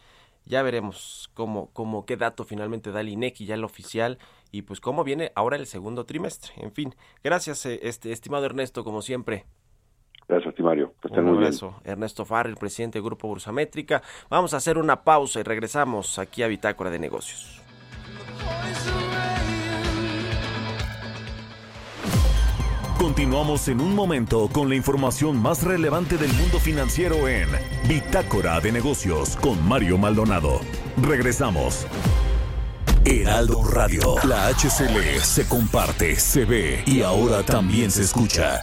Ya 0.44 0.62
veremos 0.62 1.28
cómo, 1.34 1.70
cómo, 1.72 2.06
qué 2.06 2.16
dato 2.16 2.44
finalmente 2.44 2.92
da 2.92 3.00
el 3.00 3.08
INEGI, 3.08 3.46
ya 3.46 3.56
el 3.56 3.64
oficial, 3.64 4.18
y 4.52 4.62
pues 4.62 4.80
cómo 4.80 5.02
viene 5.02 5.32
ahora 5.34 5.56
el 5.56 5.66
segundo 5.66 6.06
trimestre. 6.06 6.52
En 6.58 6.70
fin, 6.70 6.94
gracias, 7.24 7.66
eh, 7.66 7.80
este 7.82 8.12
estimado 8.12 8.46
Ernesto, 8.46 8.84
como 8.84 9.02
siempre. 9.02 9.44
Gracias, 10.28 10.54
Timario. 10.54 10.92
Un 11.10 11.28
abrazo. 11.28 11.80
Ernesto 11.84 12.24
Farrell, 12.24 12.56
presidente 12.56 12.98
del 12.98 13.04
Grupo 13.04 13.28
Bursamétrica. 13.28 14.02
Vamos 14.28 14.54
a 14.54 14.56
hacer 14.56 14.76
una 14.76 15.04
pausa 15.04 15.40
y 15.40 15.42
regresamos 15.44 16.18
aquí 16.18 16.42
a 16.42 16.48
Bitácora 16.48 16.90
de 16.90 16.98
Negocios. 16.98 17.62
Continuamos 22.98 23.68
en 23.68 23.80
un 23.80 23.94
momento 23.94 24.48
con 24.52 24.68
la 24.68 24.74
información 24.74 25.40
más 25.40 25.62
relevante 25.62 26.16
del 26.16 26.32
mundo 26.32 26.58
financiero 26.58 27.28
en 27.28 27.48
Bitácora 27.86 28.58
de 28.58 28.72
Negocios 28.72 29.36
con 29.36 29.62
Mario 29.68 29.96
Maldonado. 29.96 30.60
Regresamos. 31.02 31.86
Heraldo 33.04 33.62
Radio. 33.62 34.16
La 34.24 34.48
HCL 34.48 35.20
se 35.20 35.46
comparte, 35.46 36.16
se 36.16 36.44
ve 36.44 36.82
y 36.86 37.02
ahora 37.02 37.44
también 37.44 37.90
se 37.92 38.02
escucha. 38.02 38.62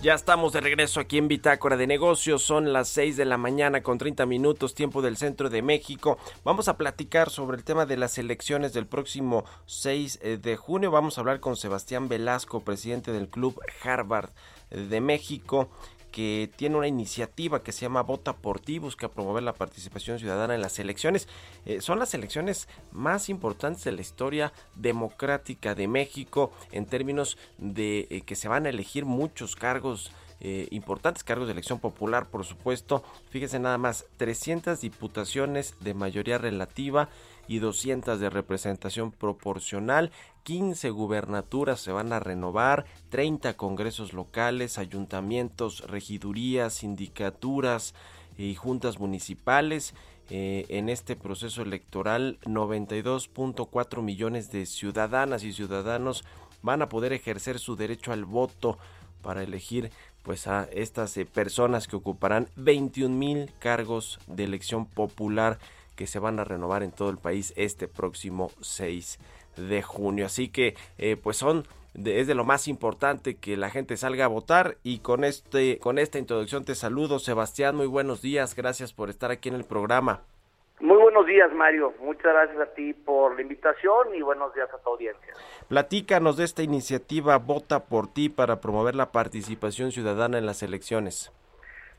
Ya 0.00 0.14
estamos 0.14 0.52
de 0.52 0.60
regreso 0.60 1.00
aquí 1.00 1.18
en 1.18 1.26
Bitácora 1.26 1.76
de 1.76 1.88
Negocios. 1.88 2.44
Son 2.44 2.72
las 2.72 2.88
6 2.90 3.16
de 3.16 3.24
la 3.24 3.36
mañana 3.36 3.82
con 3.82 3.98
30 3.98 4.26
minutos, 4.26 4.76
tiempo 4.76 5.02
del 5.02 5.16
centro 5.16 5.50
de 5.50 5.60
México. 5.60 6.18
Vamos 6.44 6.68
a 6.68 6.76
platicar 6.76 7.30
sobre 7.30 7.56
el 7.56 7.64
tema 7.64 7.84
de 7.84 7.96
las 7.96 8.16
elecciones 8.16 8.72
del 8.72 8.86
próximo 8.86 9.44
6 9.66 10.20
eh, 10.22 10.38
de 10.40 10.56
junio. 10.56 10.92
Vamos 10.92 11.18
a 11.18 11.22
hablar 11.22 11.40
con 11.40 11.56
Sebastián 11.56 12.08
Velasco, 12.08 12.60
presidente 12.60 13.10
del 13.10 13.28
Club 13.28 13.60
Harvard 13.82 14.30
de 14.70 15.00
México 15.00 15.68
que 16.10 16.50
tiene 16.56 16.76
una 16.76 16.88
iniciativa 16.88 17.62
que 17.62 17.72
se 17.72 17.82
llama 17.82 18.02
Vota 18.02 18.36
por 18.36 18.60
ti, 18.60 18.78
busca 18.78 19.08
promover 19.08 19.42
la 19.42 19.52
participación 19.52 20.18
ciudadana 20.18 20.54
en 20.54 20.62
las 20.62 20.78
elecciones. 20.78 21.28
Eh, 21.66 21.80
son 21.80 21.98
las 21.98 22.14
elecciones 22.14 22.68
más 22.92 23.28
importantes 23.28 23.84
de 23.84 23.92
la 23.92 24.00
historia 24.00 24.52
democrática 24.74 25.74
de 25.74 25.88
México 25.88 26.52
en 26.72 26.86
términos 26.86 27.36
de 27.58 28.06
eh, 28.10 28.22
que 28.22 28.36
se 28.36 28.48
van 28.48 28.66
a 28.66 28.70
elegir 28.70 29.04
muchos 29.04 29.56
cargos. 29.56 30.12
Eh, 30.40 30.68
importantes 30.70 31.24
cargos 31.24 31.48
de 31.48 31.52
elección 31.52 31.80
popular, 31.80 32.28
por 32.28 32.44
supuesto. 32.44 33.02
Fíjese 33.28 33.58
nada 33.58 33.76
más, 33.76 34.06
300 34.18 34.80
diputaciones 34.80 35.74
de 35.80 35.94
mayoría 35.94 36.38
relativa 36.38 37.08
y 37.48 37.58
200 37.58 38.20
de 38.20 38.30
representación 38.30 39.10
proporcional. 39.10 40.12
15 40.44 40.90
gubernaturas 40.90 41.80
se 41.80 41.92
van 41.92 42.12
a 42.12 42.20
renovar, 42.20 42.84
30 43.08 43.56
congresos 43.56 44.12
locales, 44.12 44.78
ayuntamientos, 44.78 45.80
regidurías, 45.88 46.74
sindicaturas 46.74 47.94
y 48.36 48.54
juntas 48.54 49.00
municipales. 49.00 49.94
Eh, 50.30 50.66
en 50.68 50.90
este 50.90 51.16
proceso 51.16 51.62
electoral 51.62 52.38
92.4 52.42 54.02
millones 54.02 54.52
de 54.52 54.66
ciudadanas 54.66 55.42
y 55.42 55.54
ciudadanos 55.54 56.22
van 56.60 56.82
a 56.82 56.90
poder 56.90 57.14
ejercer 57.14 57.58
su 57.58 57.76
derecho 57.76 58.12
al 58.12 58.26
voto 58.26 58.76
para 59.22 59.42
elegir 59.42 59.90
pues 60.22 60.46
a 60.46 60.68
estas 60.72 61.16
eh, 61.16 61.24
personas 61.24 61.88
que 61.88 61.96
ocuparán 61.96 62.48
21 62.56 63.16
mil 63.16 63.50
cargos 63.58 64.18
de 64.26 64.44
elección 64.44 64.84
popular 64.84 65.58
que 65.98 66.06
se 66.06 66.20
van 66.20 66.38
a 66.38 66.44
renovar 66.44 66.84
en 66.84 66.92
todo 66.92 67.10
el 67.10 67.18
país 67.18 67.52
este 67.56 67.88
próximo 67.88 68.52
6 68.60 69.18
de 69.56 69.82
junio. 69.82 70.26
Así 70.26 70.48
que 70.48 70.76
eh, 70.96 71.16
pues 71.20 71.36
son 71.36 71.64
es 71.92 72.28
de 72.28 72.36
lo 72.36 72.44
más 72.44 72.68
importante 72.68 73.34
que 73.34 73.56
la 73.56 73.68
gente 73.68 73.96
salga 73.96 74.26
a 74.26 74.28
votar 74.28 74.76
y 74.84 75.00
con 75.00 75.24
este 75.24 75.78
con 75.80 75.98
esta 75.98 76.20
introducción 76.20 76.64
te 76.64 76.76
saludo 76.76 77.18
Sebastián, 77.18 77.74
muy 77.74 77.88
buenos 77.88 78.22
días, 78.22 78.54
gracias 78.54 78.92
por 78.92 79.10
estar 79.10 79.32
aquí 79.32 79.48
en 79.48 79.56
el 79.56 79.64
programa. 79.64 80.22
Muy 80.80 80.98
buenos 80.98 81.26
días, 81.26 81.52
Mario. 81.52 81.92
Muchas 82.00 82.32
gracias 82.32 82.60
a 82.60 82.72
ti 82.74 82.92
por 82.92 83.34
la 83.34 83.42
invitación 83.42 84.14
y 84.14 84.22
buenos 84.22 84.54
días 84.54 84.68
a 84.72 84.78
tu 84.78 84.90
audiencia. 84.90 85.34
Platícanos 85.66 86.36
de 86.36 86.44
esta 86.44 86.62
iniciativa 86.62 87.36
Vota 87.38 87.86
por 87.86 88.06
ti 88.06 88.28
para 88.28 88.60
promover 88.60 88.94
la 88.94 89.10
participación 89.10 89.90
ciudadana 89.90 90.38
en 90.38 90.46
las 90.46 90.62
elecciones. 90.62 91.32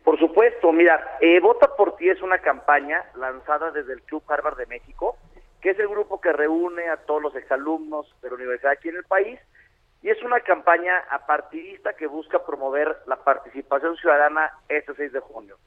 Por 0.04 0.18
supuesto, 0.18 0.72
mira, 0.72 1.18
eh, 1.22 1.40
Vota 1.40 1.76
por 1.76 1.96
ti 1.98 2.10
es 2.10 2.22
una 2.22 2.40
campaña 2.40 3.04
lanzada 3.16 3.72
desde 3.72 3.94
el 3.94 4.02
Club 4.02 4.24
Harvard 4.28 4.58
de 4.58 4.66
México, 4.66 5.18
que 5.62 5.72
es 5.72 5.80
el 5.80 5.88
grupo 5.88 6.22
que 6.22 6.32
reúne 6.32 6.90
a 6.90 6.98
todos 6.98 7.22
los 7.22 7.36
exalumnos 7.36 8.14
de 8.22 8.30
la 8.30 8.36
universidad 8.36 8.72
aquí 8.72 8.90
en 8.90 8.96
el 8.96 9.04
país, 9.04 9.40
y 10.02 10.10
es 10.10 10.22
una 10.24 10.40
campaña 10.40 10.98
apartidista 11.10 11.94
que 11.94 12.08
busca 12.08 12.46
promover 12.46 12.98
la 13.06 13.18
participación 13.18 13.98
ciudadana 13.98 14.52
este 14.70 14.94
6 14.96 15.12
de 15.12 15.20
junio. 15.20 15.58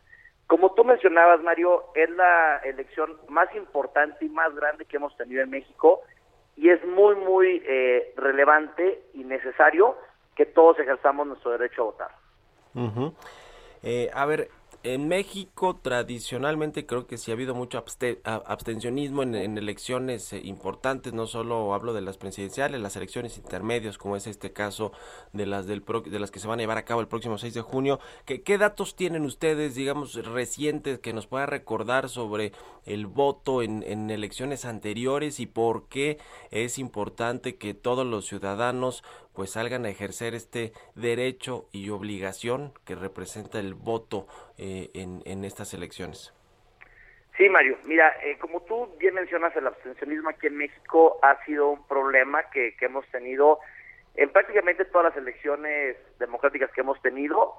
Como 0.47 0.73
tú 0.73 0.85
mencionabas, 0.85 1.43
Mario, 1.43 1.85
es 1.95 2.11
la 2.11 2.59
elección 2.59 3.19
más 3.29 3.55
importante 3.55 4.25
y 4.25 4.29
más 4.29 4.55
grande 4.55 4.87
que 4.87 4.97
hemos 4.97 5.17
tenido 5.17 5.43
en 5.43 5.51
México 5.51 6.01
y 6.57 6.71
es 6.71 6.85
muy, 6.85 7.17
muy 7.17 7.63
eh, 7.67 8.13
relevante 8.17 9.03
y 9.15 9.25
necesario 9.25 9.97
que 10.35 10.47
todos 10.47 10.79
ejerzamos 10.79 11.27
nuestro 11.27 11.53
derecho 11.53 11.83
a 11.83 11.85
votar. 11.85 12.11
Eh, 13.83 14.11
a 14.15 14.25
ver, 14.27 14.51
en 14.85 15.07
México 15.07 15.79
tradicionalmente 15.81 16.87
creo 16.87 17.07
que 17.07 17.17
sí 17.17 17.31
ha 17.31 17.35
habido 17.35 17.55
mucho 17.55 17.85
abstencionismo 18.25 19.23
en, 19.23 19.57
elecciones 19.57 20.33
eh, 20.33 20.41
importantes, 20.43 21.13
no 21.13 21.29
solo 21.29 21.73
hablo 21.73 21.93
de 21.93 22.01
las 22.01 22.19
presidenciales, 22.19 22.81
las 22.81 22.97
elecciones 22.97 23.39
intermedias, 23.39 23.97
como 23.97 24.17
es 24.17 24.27
este 24.27 24.53
caso 24.53 24.91
de 25.33 25.47
las 25.47 25.67
del 25.67 25.85
de 25.85 26.19
las 26.19 26.33
que 26.33 26.41
se 26.41 26.49
van 26.49 26.59
a 26.59 26.63
llevar 26.63 26.79
a 26.79 26.85
cabo 26.85 27.01
el 27.01 27.07
próximo 27.07 27.39
6 27.39 27.55
de 27.55 27.61
junio. 27.61 28.01
¿Qué, 28.25 28.43
qué 28.43 28.59
datos 28.59 28.97
tienen 28.97 29.25
ustedes, 29.25 29.77
digamos, 29.77 30.15
recientes 30.15 30.99
que 30.99 31.13
nos 31.13 31.29
pueda 31.29 31.47
recordar 31.47 32.09
sobre 32.09 32.53
el 32.85 33.07
voto 33.07 33.63
en, 33.63 33.85
en 33.85 34.11
elecciones 34.11 34.65
anteriores 34.65 35.39
y 35.39 35.47
por 35.47 35.87
qué 35.89 36.19
es 36.51 36.79
importante 36.79 37.55
que 37.55 37.75
todos 37.75 38.05
los 38.05 38.27
ciudadanos 38.27 39.05
pues 39.35 39.53
salgan 39.53 39.85
a 39.85 39.91
ejercer 39.91 40.35
este 40.35 40.73
derecho 40.95 41.69
y 41.73 41.91
obligación 41.91 42.73
que 42.87 42.95
representa 42.95 43.59
el 43.59 43.75
voto 43.75 44.27
eh, 44.59 44.91
en, 44.95 45.23
en, 45.25 45.45
estas 45.45 45.75
elecciones. 45.75 46.35
Sí, 47.37 47.49
Mario. 47.49 47.79
Mira, 47.85 48.15
eh, 48.23 48.37
como 48.39 48.63
tú 48.63 48.95
bien 48.99 49.15
mencionas, 49.15 49.57
el 49.57 49.67
abstencionismo 49.67 50.31
aquí 50.31 50.49
en 50.49 50.57
México 50.57 51.19
ha 51.23 51.43
sido 51.45 51.71
un 51.71 51.87
problema 51.89 52.43
que, 52.51 52.77
que 52.77 52.87
hemos 52.87 53.07
tenido 53.09 53.59
en 54.15 54.31
prácticamente 54.31 54.85
todas 54.85 55.15
las 55.15 55.17
elecciones 55.17 55.97
democráticas 56.19 56.71
que 56.73 56.83
hemos 56.83 57.01
tenido, 57.01 57.55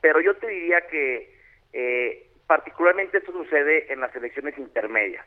pero 0.00 0.20
yo 0.20 0.36
te 0.36 0.46
diría 0.46 0.82
que 0.82 1.34
eh, 1.72 2.30
particularmente 2.46 3.18
esto 3.18 3.32
sucede 3.32 3.92
en 3.92 4.00
las 4.00 4.14
elecciones 4.14 4.56
intermedias. 4.58 5.26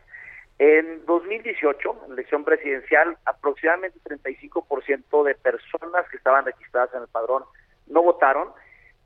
En 0.60 1.06
2018, 1.06 2.04
en 2.06 2.12
elección 2.12 2.44
presidencial, 2.44 3.18
aproximadamente 3.24 3.98
35% 4.04 5.24
de 5.24 5.36
personas 5.36 6.08
que 6.10 6.18
estaban 6.18 6.44
registradas 6.44 6.94
en 6.94 7.04
el 7.04 7.08
padrón 7.08 7.46
no 7.88 8.04
votaron, 8.04 8.50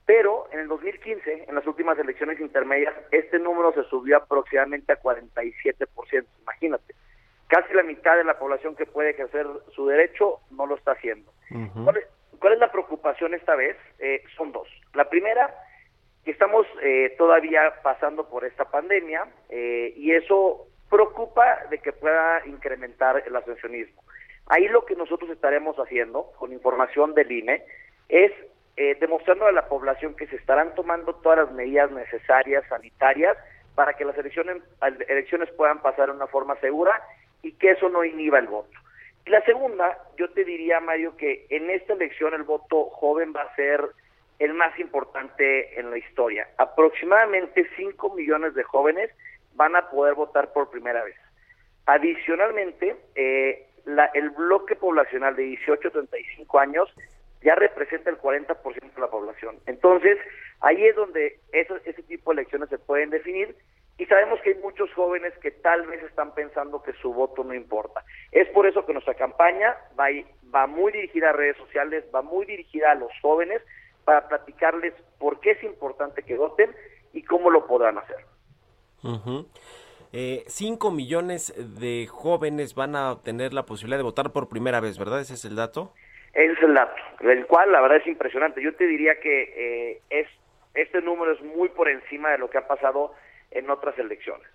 pero 0.07 0.47
en 0.51 0.61
el 0.61 0.67
2015, 0.67 1.45
en 1.47 1.55
las 1.55 1.65
últimas 1.67 1.97
elecciones 1.99 2.39
intermedias, 2.39 2.95
este 3.11 3.37
número 3.37 3.71
se 3.73 3.83
subió 3.83 4.17
aproximadamente 4.17 4.93
a 4.93 4.99
47%, 4.99 6.25
imagínate. 6.41 6.95
Casi 7.47 7.71
la 7.75 7.83
mitad 7.83 8.17
de 8.17 8.23
la 8.23 8.39
población 8.39 8.75
que 8.75 8.87
puede 8.87 9.11
ejercer 9.11 9.45
su 9.75 9.85
derecho 9.85 10.39
no 10.49 10.65
lo 10.65 10.75
está 10.75 10.93
haciendo. 10.93 11.31
¿Cuál, 11.83 11.97
es, 12.53 12.59
la 12.59 12.71
preocupación 12.71 13.35
esta 13.35 13.55
vez? 13.55 13.77
Eh, 13.99 14.23
son 14.35 14.51
dos. 14.51 14.67
La 14.95 15.07
primera, 15.07 15.53
que 16.25 16.31
estamos 16.31 16.65
eh, 16.81 17.13
todavía 17.15 17.75
pasando 17.83 18.27
por 18.27 18.43
esta 18.43 18.65
pandemia 18.65 19.27
eh, 19.49 19.93
y 19.95 20.13
eso 20.13 20.67
preocupa 20.93 21.65
de 21.71 21.79
que 21.79 21.91
pueda 21.91 22.45
incrementar 22.45 23.23
el 23.25 23.35
ascensionismo. 23.35 24.03
Ahí 24.45 24.67
lo 24.67 24.85
que 24.85 24.95
nosotros 24.95 25.31
estaremos 25.31 25.75
haciendo 25.77 26.31
con 26.37 26.53
información 26.53 27.15
del 27.15 27.31
INE 27.31 27.63
es 28.09 28.31
eh, 28.77 28.95
demostrando 28.99 29.47
a 29.47 29.51
la 29.51 29.67
población 29.67 30.15
que 30.15 30.27
se 30.27 30.35
estarán 30.35 30.75
tomando 30.75 31.15
todas 31.15 31.39
las 31.39 31.51
medidas 31.51 31.89
necesarias 31.89 32.63
sanitarias 32.69 33.35
para 33.73 33.93
que 33.93 34.05
las 34.05 34.15
elecciones, 34.19 34.57
elecciones 35.07 35.49
puedan 35.57 35.81
pasar 35.81 36.09
de 36.09 36.15
una 36.15 36.27
forma 36.27 36.55
segura 36.59 37.01
y 37.41 37.53
que 37.53 37.71
eso 37.71 37.89
no 37.89 38.03
inhiba 38.03 38.37
el 38.37 38.47
voto. 38.47 38.77
Y 39.25 39.31
la 39.31 39.41
segunda, 39.45 39.97
yo 40.17 40.29
te 40.29 40.43
diría, 40.43 40.79
Mario, 40.79 41.17
que 41.17 41.47
en 41.49 41.71
esta 41.71 41.93
elección 41.93 42.35
el 42.35 42.43
voto 42.43 42.91
joven 42.91 43.33
va 43.35 43.41
a 43.41 43.55
ser 43.55 43.81
el 44.37 44.53
más 44.53 44.77
importante 44.77 45.79
en 45.79 45.89
la 45.89 45.97
historia. 45.97 46.49
Aproximadamente 46.57 47.67
5 47.77 48.13
millones 48.13 48.53
de 48.53 48.61
jóvenes 48.61 49.09
van 49.55 49.75
a 49.75 49.89
poder 49.89 50.15
votar 50.15 50.53
por 50.53 50.69
primera 50.69 51.03
vez. 51.03 51.15
Adicionalmente, 51.85 52.95
eh, 53.15 53.67
la, 53.85 54.05
el 54.13 54.29
bloque 54.31 54.75
poblacional 54.75 55.35
de 55.35 55.43
18 55.43 55.87
a 55.87 55.91
35 55.91 56.59
años 56.59 56.93
ya 57.41 57.55
representa 57.55 58.09
el 58.09 58.17
40% 58.17 58.93
de 58.95 59.01
la 59.01 59.07
población. 59.07 59.57
Entonces, 59.65 60.17
ahí 60.61 60.85
es 60.85 60.95
donde 60.95 61.39
ese 61.51 62.03
tipo 62.03 62.31
de 62.31 62.41
elecciones 62.41 62.69
se 62.69 62.79
pueden 62.79 63.09
definir 63.09 63.55
y 63.97 64.05
sabemos 64.05 64.39
que 64.41 64.51
hay 64.51 64.55
muchos 64.55 64.91
jóvenes 64.93 65.33
que 65.39 65.51
tal 65.51 65.85
vez 65.85 66.01
están 66.03 66.33
pensando 66.33 66.81
que 66.81 66.93
su 66.93 67.13
voto 67.13 67.43
no 67.43 67.53
importa. 67.53 68.03
Es 68.31 68.47
por 68.49 68.65
eso 68.65 68.85
que 68.85 68.93
nuestra 68.93 69.13
campaña 69.13 69.75
va, 69.99 70.07
va 70.53 70.67
muy 70.67 70.91
dirigida 70.91 71.29
a 71.29 71.33
redes 71.33 71.57
sociales, 71.57 72.03
va 72.13 72.21
muy 72.21 72.45
dirigida 72.45 72.91
a 72.91 72.95
los 72.95 73.11
jóvenes 73.21 73.61
para 74.03 74.27
platicarles 74.27 74.93
por 75.19 75.39
qué 75.41 75.51
es 75.51 75.63
importante 75.63 76.23
que 76.23 76.35
voten 76.35 76.71
y 77.13 77.23
cómo 77.23 77.49
lo 77.49 77.67
podrán 77.67 77.97
hacer. 77.99 78.17
5 79.03 79.47
eh, 80.13 80.91
millones 80.91 81.53
de 81.79 82.07
jóvenes 82.07 82.75
van 82.75 82.95
a 82.95 83.17
tener 83.23 83.53
la 83.53 83.65
posibilidad 83.65 83.97
de 83.97 84.03
votar 84.03 84.31
por 84.31 84.49
primera 84.49 84.79
vez, 84.79 84.97
¿verdad? 84.97 85.19
¿Ese 85.19 85.33
es 85.33 85.45
el 85.45 85.55
dato? 85.55 85.93
Ese 86.33 86.53
es 86.53 86.63
el 86.63 86.73
dato, 86.73 86.95
el 87.21 87.45
cual 87.45 87.71
la 87.71 87.81
verdad 87.81 87.97
es 87.97 88.07
impresionante. 88.07 88.61
Yo 88.63 88.73
te 88.75 88.87
diría 88.87 89.19
que 89.19 89.43
eh, 89.55 90.01
es 90.09 90.27
este 90.73 91.01
número 91.01 91.33
es 91.33 91.41
muy 91.41 91.69
por 91.69 91.89
encima 91.89 92.31
de 92.31 92.37
lo 92.39 92.49
que 92.49 92.57
ha 92.57 92.67
pasado 92.67 93.13
en 93.51 93.69
otras 93.69 93.97
elecciones. 93.99 94.47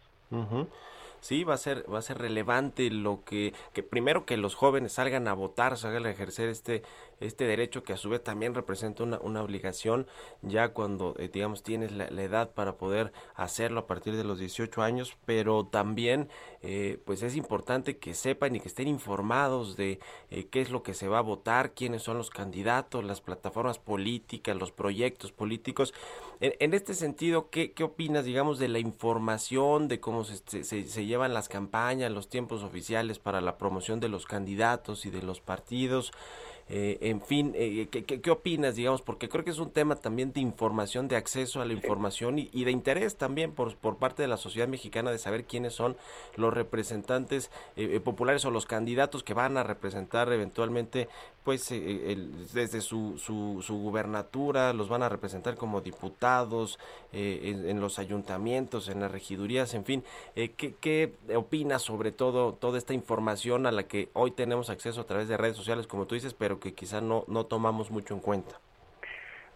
Sí, 1.21 1.43
va 1.43 1.55
a 1.55 1.59
ser, 1.59 1.85
va 1.93 1.99
a 1.99 2.03
ser 2.03 2.19
relevante 2.19 2.91
lo 2.91 3.25
que, 3.25 3.53
que 3.73 3.83
primero 3.83 4.25
que 4.25 4.37
los 4.37 4.55
jóvenes 4.55 4.93
salgan 4.93 5.27
a 5.27 5.35
votar, 5.35 5.77
salgan 5.77 6.07
a 6.07 6.11
ejercer 6.11 6.49
este, 6.49 6.83
este 7.21 7.45
derecho 7.45 7.83
que 7.83 7.93
a 7.93 7.97
su 7.97 8.09
vez 8.09 8.23
también 8.23 8.55
representa 8.55 9.03
una, 9.03 9.19
una 9.19 9.43
obligación 9.43 10.07
ya 10.43 10.69
cuando, 10.71 11.15
eh, 11.19 11.29
digamos, 11.33 11.63
tienes 11.63 11.93
la, 11.93 12.07
edad 12.19 12.53
para 12.53 12.77
poder 12.77 13.13
hacerlo 13.35 13.81
a 13.81 13.87
partir 13.87 14.17
de 14.17 14.25
los 14.25 14.39
18 14.39 14.83
años, 14.83 15.17
pero 15.25 15.67
también, 15.67 16.29
eh, 16.63 17.01
pues 17.05 17.23
es 17.23 17.37
importante 17.37 17.99
que 17.99 18.15
sepan 18.15 18.57
y 18.57 18.61
que 18.61 18.69
estén 18.69 18.89
informados 18.89 19.77
de 19.77 20.01
eh, 20.31 20.47
qué 20.47 20.61
es 20.61 20.71
lo 20.71 20.83
que 20.83 20.95
se 20.95 21.09
va 21.09 21.19
a 21.19 21.23
votar, 21.23 21.73
quiénes 21.73 22.03
son 22.03 22.19
los 22.19 22.31
candidatos, 22.31 23.05
las 23.05 23.21
plataformas 23.21 23.79
políticas, 23.79 24.57
los 24.57 24.73
proyectos 24.73 25.33
políticos. 25.33 25.95
En, 26.41 26.73
este 26.73 26.95
sentido, 26.95 27.51
¿qué, 27.51 27.73
¿qué 27.73 27.83
opinas, 27.83 28.25
digamos, 28.25 28.61
de 28.61 28.69
la 28.69 28.79
información, 28.79 29.89
de 29.89 29.99
cómo 29.99 30.23
se, 30.23 30.63
se, 30.63 30.87
se 30.87 31.07
llevan 31.07 31.35
las 31.35 31.49
campañas, 31.49 32.13
los 32.13 32.29
tiempos 32.29 32.63
oficiales 32.63 33.19
para 33.19 33.41
la 33.41 33.59
promoción 33.59 33.99
de 33.99 34.09
los 34.09 34.25
candidatos 34.25 35.05
y 35.05 35.11
de 35.11 35.23
los 35.23 35.41
partidos? 35.41 36.13
Eh, 36.71 36.99
en 37.01 37.23
fin, 37.23 37.53
eh, 37.55 37.89
¿qué, 37.91 38.05
qué, 38.05 38.31
opinas, 38.31 38.77
digamos? 38.77 39.01
Porque 39.01 39.29
creo 39.29 39.43
que 39.43 39.51
es 39.51 39.59
un 39.59 39.71
tema 39.71 39.97
también 39.97 40.33
de 40.33 40.41
información, 40.41 41.09
de 41.09 41.17
acceso 41.17 41.63
a 41.63 41.65
la 41.65 41.73
información 41.73 42.39
y, 42.39 42.65
de 42.65 42.71
interés 42.71 43.17
también 43.17 43.53
por, 43.53 43.75
por 43.77 43.97
parte 43.97 44.23
de 44.23 44.29
la 44.29 44.37
sociedad 44.37 44.69
mexicana 44.69 45.11
de 45.11 45.19
saber 45.19 45.45
quiénes 45.45 45.73
son 45.73 45.97
los 46.37 46.53
representantes 46.53 47.51
eh, 47.77 48.01
populares 48.01 48.45
o 48.45 48.51
los 48.51 48.67
candidatos 48.67 49.23
que 49.23 49.33
van 49.33 49.57
a 49.57 49.63
representar 49.63 50.31
eventualmente 50.33 51.09
pues 51.49 51.71
desde 51.71 52.83
su, 52.83 53.17
su, 53.17 53.63
su, 53.63 53.79
gubernatura 53.79 54.75
los 54.75 54.91
van 54.91 55.03
a 55.03 55.09
representar 55.09 55.55
como 55.55 55.81
diputados 55.81 56.79
en, 57.11 57.81
los 57.81 57.99
ayuntamientos, 57.99 58.91
en 58.91 59.01
las 59.01 59.11
regidurías, 59.11 59.73
en 59.73 59.87
fin. 59.87 60.05
¿qué, 60.35 60.75
¿Qué 60.79 61.15
opinas 61.35 61.81
sobre 61.81 62.13
todo 62.13 62.53
toda 62.53 62.77
esta 62.77 62.93
información 62.93 63.65
a 63.65 63.73
la 63.73 63.85
que 63.85 64.09
hoy 64.13 64.33
tenemos 64.33 64.69
acceso 64.69 65.01
a 65.01 65.07
través 65.07 65.27
de 65.27 65.39
redes 65.39 65.57
sociales, 65.57 65.87
como 65.87 66.07
tú 66.07 66.17
dices, 66.17 66.35
pero 66.35 66.61
que 66.61 66.75
quizá 66.75 67.01
no, 67.01 67.25
no 67.29 67.47
tomamos 67.47 67.91
mucho 67.91 68.13
en 68.13 68.21
cuenta? 68.21 68.61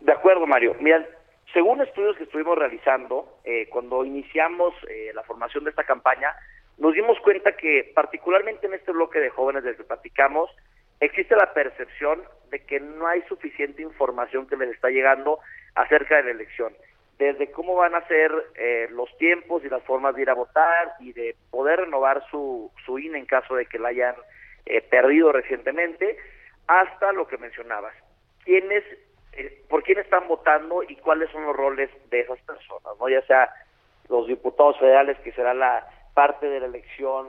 De 0.00 0.12
acuerdo, 0.12 0.46
Mario. 0.46 0.74
Mira, 0.81 1.07
según 1.52 1.83
estudios 1.83 2.16
que 2.16 2.24
estuvimos 2.24 2.57
realizando, 2.57 3.37
eh, 3.44 3.68
cuando 3.68 4.02
iniciamos 4.07 4.72
eh, 4.88 5.11
la 5.14 5.24
formación 5.24 5.64
de 5.64 5.70
esta 5.70 5.85
campaña, 5.85 6.35
nos 6.78 6.94
dimos 6.94 7.20
cuenta 7.20 7.52
que 7.52 7.92
particularmente 7.94 8.66
en 8.66 8.72
este 8.72 8.92
bloque 8.92 9.20
de 9.20 9.28
jóvenes 9.28 9.62
del 9.62 9.76
que 9.76 9.85
platicamos, 9.85 10.48
existe 11.00 11.37
la 11.37 11.52
percepción 11.52 12.22
de 12.50 12.61
que 12.64 12.81
no 12.81 13.07
hay 13.07 13.22
suficiente 13.22 13.83
información 13.83 14.46
que 14.46 14.57
les 14.57 14.70
está 14.70 14.90
llegando 14.90 15.40
acerca 15.74 16.16
de 16.16 16.24
la 16.24 16.31
elección, 16.31 16.74
desde 17.18 17.50
cómo 17.50 17.74
van 17.74 17.94
a 17.94 18.07
ser 18.09 18.33
eh, 18.55 18.88
los 18.90 19.16
tiempos 19.18 19.64
y 19.64 19.68
las 19.68 19.83
formas 19.85 20.14
de 20.14 20.22
ir 20.22 20.31
a 20.31 20.35
votar 20.35 20.94
y 21.00 21.12
de 21.12 21.37
poder 21.50 21.81
renovar 21.81 22.22
su, 22.31 22.70
su 22.85 22.98
INE 22.98 23.18
en 23.18 23.26
caso 23.26 23.55
de 23.55 23.66
que 23.66 23.78
la 23.78 23.88
hayan 23.88 24.14
perdido 24.90 25.33
recientemente, 25.33 26.16
hasta 26.68 27.12
lo 27.12 27.26
que 27.26 27.37
mencionabas, 27.37 27.94
quiénes 28.44 28.85
eh, 29.35 29.62
por 29.68 29.83
quién 29.83 29.98
están 29.98 30.28
votando 30.28 30.83
y 30.83 30.96
cuáles 30.96 31.31
son 31.31 31.44
los 31.46 31.57
roles 31.57 31.90
de 32.11 32.20
esas 32.20 32.38
personas, 32.40 32.98
¿no? 33.00 33.09
Ya 33.09 33.22
sea 33.22 33.50
los 34.09 34.26
diputados 34.26 34.78
federales, 34.78 35.18
que 35.20 35.33
será 35.33 35.55
la 35.55 35.87
parte 36.12 36.46
de 36.46 36.61
la 36.61 36.66
elección, 36.66 37.28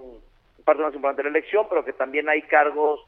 parte 0.65 0.83
más 0.83 0.93
importante 0.93 1.23
de 1.23 1.29
la 1.29 1.37
elección, 1.37 1.65
pero 1.69 1.85
que 1.85 1.93
también 1.93 2.27
hay 2.27 2.41
cargos 2.41 2.99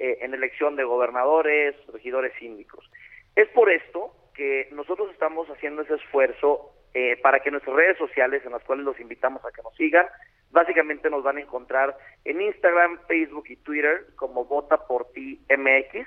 eh, 0.00 0.18
en 0.20 0.34
elección 0.34 0.76
de 0.76 0.84
gobernadores, 0.84 1.74
regidores 1.92 2.32
síndicos. 2.38 2.90
Es 3.34 3.48
por 3.48 3.70
esto 3.70 4.12
que 4.34 4.68
nosotros 4.72 5.10
estamos 5.12 5.48
haciendo 5.48 5.82
ese 5.82 5.94
esfuerzo 5.94 6.72
eh, 6.94 7.16
para 7.22 7.40
que 7.40 7.50
nuestras 7.50 7.76
redes 7.76 7.98
sociales, 7.98 8.42
en 8.44 8.52
las 8.52 8.62
cuales 8.64 8.84
los 8.84 8.98
invitamos 9.00 9.44
a 9.44 9.52
que 9.52 9.62
nos 9.62 9.74
sigan, 9.76 10.06
básicamente 10.50 11.10
nos 11.10 11.22
van 11.22 11.36
a 11.36 11.40
encontrar 11.40 11.96
en 12.24 12.40
Instagram, 12.40 12.98
Facebook 13.06 13.44
y 13.48 13.56
Twitter 13.56 14.06
como 14.16 14.44
Vota 14.44 14.86
por 14.86 15.10
Ti 15.12 15.40
MX 15.50 16.06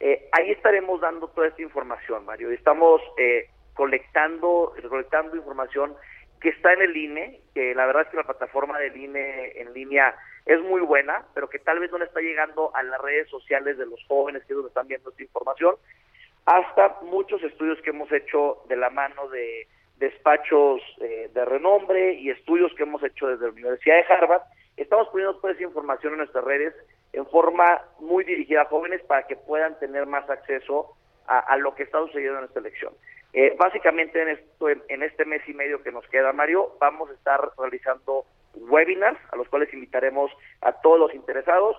eh, 0.00 0.28
ahí 0.32 0.50
estaremos 0.50 1.00
dando 1.00 1.28
toda 1.28 1.48
esta 1.48 1.62
información, 1.62 2.24
Mario. 2.26 2.50
Estamos 2.50 3.00
eh, 3.16 3.48
colectando, 3.74 4.74
recolectando 4.76 5.36
información 5.36 5.94
que 6.40 6.50
está 6.50 6.72
en 6.74 6.82
el 6.82 6.96
INE, 6.96 7.40
que 7.54 7.74
la 7.74 7.86
verdad 7.86 8.02
es 8.02 8.08
que 8.08 8.18
la 8.18 8.24
plataforma 8.24 8.78
del 8.78 8.96
INE 8.96 9.52
en 9.56 9.72
línea 9.72 10.14
es 10.46 10.60
muy 10.62 10.80
buena, 10.80 11.24
pero 11.34 11.48
que 11.48 11.58
tal 11.58 11.80
vez 11.80 11.90
no 11.90 11.98
le 11.98 12.04
está 12.04 12.20
llegando 12.20 12.74
a 12.74 12.82
las 12.84 13.00
redes 13.00 13.28
sociales 13.28 13.76
de 13.76 13.86
los 13.86 14.02
jóvenes 14.06 14.44
que 14.44 14.54
están 14.54 14.86
viendo 14.86 15.10
esta 15.10 15.22
información, 15.22 15.74
hasta 16.46 17.00
muchos 17.02 17.42
estudios 17.42 17.80
que 17.82 17.90
hemos 17.90 18.10
hecho 18.12 18.62
de 18.68 18.76
la 18.76 18.88
mano 18.88 19.28
de 19.28 19.66
despachos 19.98 20.80
eh, 21.00 21.30
de 21.34 21.44
renombre 21.44 22.14
y 22.14 22.30
estudios 22.30 22.72
que 22.74 22.84
hemos 22.84 23.02
hecho 23.02 23.26
desde 23.26 23.46
la 23.46 23.52
Universidad 23.52 23.96
de 23.96 24.14
Harvard. 24.14 24.42
Estamos 24.76 25.08
poniendo 25.08 25.36
toda 25.38 25.52
esa 25.52 25.62
información 25.62 26.12
en 26.12 26.18
nuestras 26.18 26.44
redes 26.44 26.74
en 27.12 27.26
forma 27.26 27.82
muy 27.98 28.24
dirigida 28.24 28.62
a 28.62 28.66
jóvenes 28.66 29.02
para 29.04 29.26
que 29.26 29.36
puedan 29.36 29.78
tener 29.80 30.06
más 30.06 30.28
acceso 30.30 30.94
a, 31.26 31.56
lo 31.56 31.74
que 31.74 31.82
está 31.82 31.98
sucediendo 31.98 32.38
en 32.38 32.44
esta 32.44 32.60
elección. 32.60 32.94
Eh, 33.32 33.56
básicamente 33.58 34.22
en, 34.22 34.28
esto, 34.28 34.68
en, 34.68 35.02
este 35.02 35.24
mes 35.24 35.42
y 35.48 35.54
medio 35.54 35.82
que 35.82 35.90
nos 35.90 36.06
queda, 36.06 36.32
Mario, 36.32 36.76
vamos 36.78 37.10
a 37.10 37.14
estar 37.14 37.40
realizando 37.58 38.24
webinars 38.56 39.18
a 39.32 39.36
los 39.36 39.48
cuales 39.48 39.72
invitaremos 39.72 40.30
a 40.60 40.72
todos 40.80 40.98
los 40.98 41.14
interesados 41.14 41.76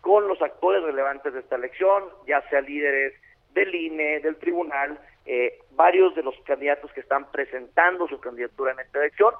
con 0.00 0.28
los 0.28 0.40
actores 0.40 0.82
relevantes 0.82 1.32
de 1.32 1.40
esta 1.40 1.56
elección, 1.56 2.04
ya 2.26 2.40
sea 2.48 2.60
líderes 2.60 3.14
del 3.52 3.74
INE, 3.74 4.20
del 4.20 4.36
tribunal, 4.36 4.98
eh, 5.26 5.58
varios 5.72 6.14
de 6.14 6.22
los 6.22 6.34
candidatos 6.46 6.92
que 6.92 7.00
están 7.00 7.30
presentando 7.30 8.06
su 8.08 8.20
candidatura 8.20 8.72
en 8.72 8.80
esta 8.80 8.98
elección 8.98 9.34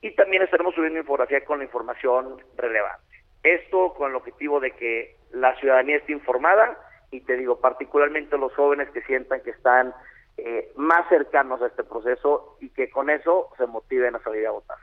y 0.00 0.14
también 0.14 0.42
estaremos 0.42 0.74
subiendo 0.74 1.00
infografía 1.00 1.44
con 1.44 1.58
la 1.58 1.64
información 1.64 2.40
relevante. 2.56 3.04
Esto 3.42 3.94
con 3.94 4.10
el 4.10 4.16
objetivo 4.16 4.60
de 4.60 4.72
que 4.72 5.16
la 5.32 5.54
ciudadanía 5.56 5.96
esté 5.96 6.12
informada 6.12 6.78
y 7.10 7.20
te 7.20 7.36
digo, 7.36 7.60
particularmente 7.60 8.38
los 8.38 8.54
jóvenes 8.54 8.90
que 8.90 9.02
sientan 9.02 9.40
que 9.42 9.50
están 9.50 9.94
eh, 10.36 10.70
más 10.76 11.08
cercanos 11.08 11.62
a 11.62 11.66
este 11.66 11.84
proceso 11.84 12.56
y 12.60 12.70
que 12.70 12.90
con 12.90 13.10
eso 13.10 13.50
se 13.56 13.66
motiven 13.66 14.14
a 14.14 14.22
salir 14.22 14.46
a 14.46 14.50
votar. 14.50 14.78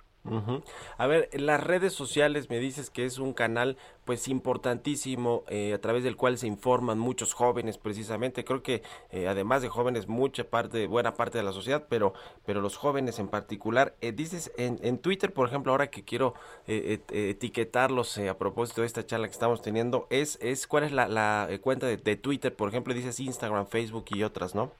A 0.97 1.07
ver, 1.07 1.29
las 1.33 1.62
redes 1.62 1.91
sociales 1.91 2.49
me 2.49 2.59
dices 2.59 2.89
que 2.89 3.03
es 3.03 3.19
un 3.19 3.33
canal 3.33 3.75
pues 4.05 4.29
importantísimo 4.29 5.43
eh, 5.49 5.73
a 5.73 5.81
través 5.81 6.05
del 6.05 6.15
cual 6.15 6.38
se 6.38 6.47
informan 6.47 6.97
muchos 6.97 7.33
jóvenes 7.33 7.77
precisamente. 7.77 8.45
Creo 8.45 8.63
que 8.63 8.83
eh, 9.12 9.27
además 9.27 9.62
de 9.62 9.67
jóvenes 9.67 10.07
mucha 10.07 10.45
parte, 10.45 10.88
buena 10.88 11.15
parte 11.15 11.38
de 11.38 11.43
la 11.43 11.51
sociedad, 11.51 11.88
pero 11.89 12.13
pero 12.45 12.62
los 12.62 12.77
jóvenes 12.77 13.19
en 13.19 13.27
particular. 13.27 13.95
Eh, 13.99 14.13
dices 14.13 14.53
en, 14.57 14.79
en, 14.81 14.97
Twitter, 14.97 15.33
por 15.33 15.47
ejemplo, 15.47 15.73
ahora 15.73 15.88
que 15.88 16.05
quiero 16.05 16.36
etiquetarlos 16.67 18.17
a 18.17 18.38
propósito 18.38 18.81
de 18.81 18.88
esta 18.88 19.05
charla 19.05 19.27
que 19.27 19.33
estamos 19.33 19.62
teniendo, 19.62 20.07
es 20.09 20.39
es 20.41 20.67
cuál 20.67 20.86
es 20.86 20.93
la, 20.93 21.07
la 21.07 21.49
cuenta 21.62 21.86
de, 21.86 21.97
de, 21.97 22.15
Twitter, 22.15 22.55
por 22.55 22.69
ejemplo, 22.69 22.93
dices 22.93 23.19
Instagram, 23.19 23.65
Facebook 23.67 24.05
y 24.09 24.23
otras, 24.23 24.55
¿no? 24.55 24.71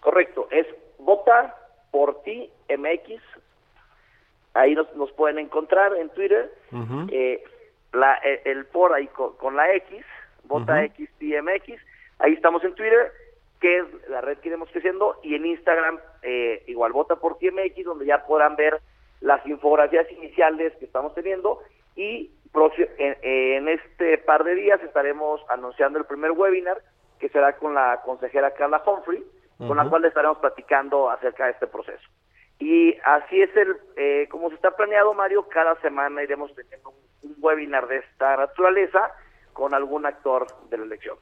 Correcto, 0.00 0.46
es 0.52 0.66
vota 0.98 1.56
por 1.90 2.22
ti 2.22 2.50
MX 2.68 3.20
ahí 4.56 4.74
nos, 4.74 4.94
nos 4.96 5.12
pueden 5.12 5.38
encontrar 5.38 5.94
en 5.96 6.08
Twitter, 6.10 6.52
eh, 7.10 7.42
la, 7.92 8.18
eh, 8.24 8.42
el, 8.44 8.66
por 8.66 8.92
ahí 8.92 9.08
con, 9.08 9.56
la 9.56 9.72
X, 9.74 10.04
vota 10.44 10.82
XTMX, 10.86 11.80
ahí 12.18 12.32
estamos 12.32 12.64
en 12.64 12.74
Twitter, 12.74 13.12
que 13.60 13.78
es 13.78 13.84
la 14.08 14.20
red 14.20 14.38
que 14.38 14.48
iremos 14.48 14.70
creciendo, 14.70 15.18
y 15.22 15.34
en 15.34 15.46
Instagram 15.46 15.98
eh, 16.22 16.62
igual 16.66 16.92
vota 16.92 17.16
por 17.16 17.38
TMX, 17.38 17.84
donde 17.84 18.06
ya 18.06 18.26
podrán 18.26 18.56
ver 18.56 18.80
las 19.20 19.44
infografías 19.46 20.10
iniciales 20.12 20.74
que 20.78 20.84
estamos 20.84 21.14
teniendo 21.14 21.60
y 21.94 22.30
en, 22.98 23.68
este 23.68 24.18
par 24.18 24.44
de 24.44 24.54
días 24.54 24.82
estaremos 24.82 25.40
anunciando 25.48 25.98
el 25.98 26.06
primer 26.06 26.30
webinar 26.30 26.80
que 27.18 27.28
será 27.28 27.56
con 27.56 27.74
la 27.74 28.00
consejera 28.04 28.52
Carla 28.52 28.82
Humphrey, 28.86 29.22
con 29.58 29.76
la 29.76 29.88
cual 29.88 30.04
estaremos 30.04 30.38
platicando 30.38 31.10
acerca 31.10 31.46
de 31.46 31.52
este 31.52 31.66
proceso. 31.66 32.08
Y 32.58 32.94
así 33.04 33.40
es 33.40 33.54
el, 33.56 33.76
eh, 33.96 34.28
como 34.30 34.48
se 34.48 34.54
está 34.54 34.70
planeado, 34.70 35.12
Mario, 35.12 35.46
cada 35.48 35.78
semana 35.80 36.22
iremos 36.22 36.54
teniendo 36.54 36.90
un, 36.90 37.34
webinar 37.38 37.86
de 37.86 37.98
esta 37.98 38.36
naturaleza 38.36 39.12
con 39.52 39.74
algún 39.74 40.06
actor 40.06 40.46
de 40.70 40.78
la 40.78 40.84
elección. 40.84 41.16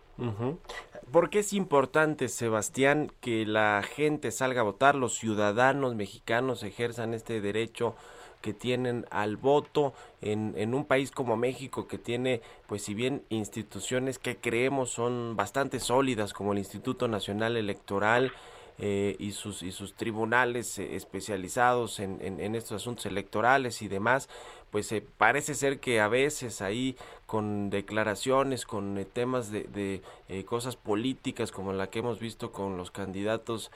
¿Por 1.11 1.31
qué 1.31 1.40
es 1.40 1.53
importante, 1.53 2.29
Sebastián, 2.29 3.11
que 3.20 3.47
la 3.47 3.83
gente 3.83 4.31
salga 4.31 4.61
a 4.61 4.64
votar, 4.64 4.94
los 4.94 5.14
ciudadanos 5.14 5.94
mexicanos 5.94 6.62
ejerzan 6.62 7.14
este 7.14 7.40
derecho 7.40 7.97
que 8.42 8.53
tienen 8.53 9.07
al 9.11 9.37
voto 9.37 9.94
en, 10.20 10.53
en, 10.57 10.75
un 10.75 10.85
país 10.85 11.11
como 11.11 11.37
México 11.37 11.88
que 11.88 11.97
tiene, 11.97 12.42
pues 12.66 12.83
si 12.83 12.92
bien 12.92 13.25
instituciones 13.31 14.18
que 14.18 14.37
creemos 14.37 14.90
son 14.90 15.35
bastante 15.35 15.81
sólidas 15.81 16.35
como 16.35 16.53
el 16.53 16.59
Instituto 16.59 17.09
Nacional 17.09 17.57
Electoral, 17.57 18.33
eh, 18.79 19.15
y, 19.19 19.33
sus, 19.33 19.63
y 19.63 19.71
sus 19.71 19.95
tribunales 19.95 20.79
eh, 20.79 20.97
especializados 20.97 22.01
en, 22.01 22.19
en, 22.21 22.55
estos 22.55 22.83
asuntos 22.83 23.07
electorales 23.07 23.83
y 23.83 23.89
demás, 23.89 24.29
pues 24.75 24.91
eh, 24.91 25.07
parece 25.19 25.55
ser 25.55 25.79
que 25.79 26.01
a 26.01 26.09
veces 26.09 26.61
ahí 26.61 26.97
con 27.27 27.71
declaraciones, 27.71 28.67
con 28.67 28.99
eh, 28.99 29.05
temas 29.05 29.53
de, 29.53 29.63
de 29.69 30.03
eh, 30.29 30.45
cosas 30.45 30.75
políticas 30.75 31.53
como 31.53 31.73
la 31.73 31.91
que 31.91 32.01
hemos 32.01 32.19
visto 32.19 32.51
con 32.51 32.77
los 32.77 32.91
candidatos 32.91 33.71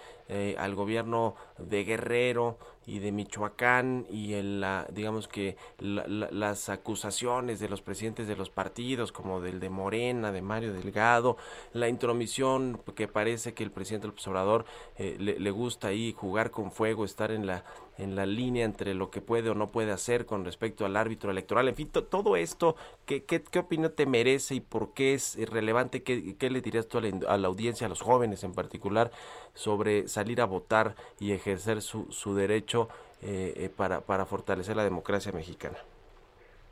al 0.59 0.75
gobierno 0.75 1.37
de 1.57 1.85
Guerrero 1.85 2.59
y 2.85 2.99
de 2.99 3.13
Michoacán 3.13 4.05
y 4.11 4.35
en 4.35 4.61
la, 4.61 4.87
digamos 4.93 5.27
que 5.27 5.57
las 5.79 6.69
acusaciones 6.69 7.61
de 7.61 7.71
los 7.71 7.81
presidentes 7.81 8.29
de 8.29 8.37
los 8.37 8.51
partidos 8.51 9.11
como 9.11 9.41
del 9.41 9.59
de 9.59 9.71
Morena, 9.71 10.31
de 10.31 10.43
Mario 10.43 10.75
Delgado, 10.75 11.39
la 11.73 11.89
intromisión 11.89 12.79
que 12.95 13.09
parece 13.09 13.55
que 13.55 13.65
el 13.65 13.71
presidente 13.71 14.07
López 14.07 14.29
Obrador 14.29 14.67
le, 14.99 15.41
le 15.41 15.51
gusta 15.51 15.89
ahí 15.89 16.13
jugar 16.13 16.51
con 16.51 16.71
fuego, 16.73 17.07
estar 17.07 17.31
en 17.31 17.47
la 17.47 17.65
en 17.99 18.15
la 18.15 18.27
línea 18.27 18.65
entre 18.65 18.95
lo 18.95 19.11
que 19.11 19.21
puede 19.21 19.51
o 19.51 19.55
no 19.55 19.71
puede 19.71 19.91
hacer 19.91 20.25
con 20.25 20.45
respecto 20.45 20.87
al 20.87 20.97
árbitro 20.97 21.31
electoral. 21.31 21.69
En 21.69 21.75
fin, 21.75 21.91
todo 21.91 22.37
esto, 22.37 22.77
¿qué, 23.07 23.25
qué, 23.25 23.43
qué 23.43 23.59
opinión 23.59 23.93
te 23.95 24.07
merece 24.07 24.55
y 24.55 24.61
por 24.61 24.95
qué 24.95 25.15
es 25.15 25.37
relevante? 25.51 26.03
¿Qué, 26.03 26.37
qué 26.39 26.49
le 26.49 26.61
dirías 26.61 26.89
tú 26.89 26.99
a 26.99 27.37
la, 27.37 27.49
audiencia, 27.49 27.87
a 27.87 27.91
los 27.91 28.01
jóvenes 28.01 28.45
en 28.45 28.55
particular, 28.55 29.11
sobre 29.53 30.07
salir 30.07 30.41
a 30.41 30.47
votar 30.47 30.95
y 31.19 31.33
ejercer 31.33 31.83
su, 31.83 32.11
su 32.13 32.37
derecho 32.37 32.89
eh, 33.21 33.55
eh, 33.57 33.71
para, 33.77 34.01
para 34.01 34.25
fortalecer 34.25 34.77
la 34.77 34.85
democracia 34.85 35.33
mexicana? 35.33 35.79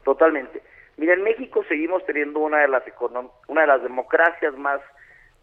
Totalmente. 0.05 0.62
Mira, 0.96 1.14
en 1.14 1.24
México 1.24 1.64
seguimos 1.68 2.07
teniendo 2.07 2.38
una 2.38 2.61
de 2.61 2.68
las, 2.68 2.84
una 3.48 3.61
de 3.62 3.66
las 3.66 3.82
democracias 3.82 4.57
más 4.57 4.80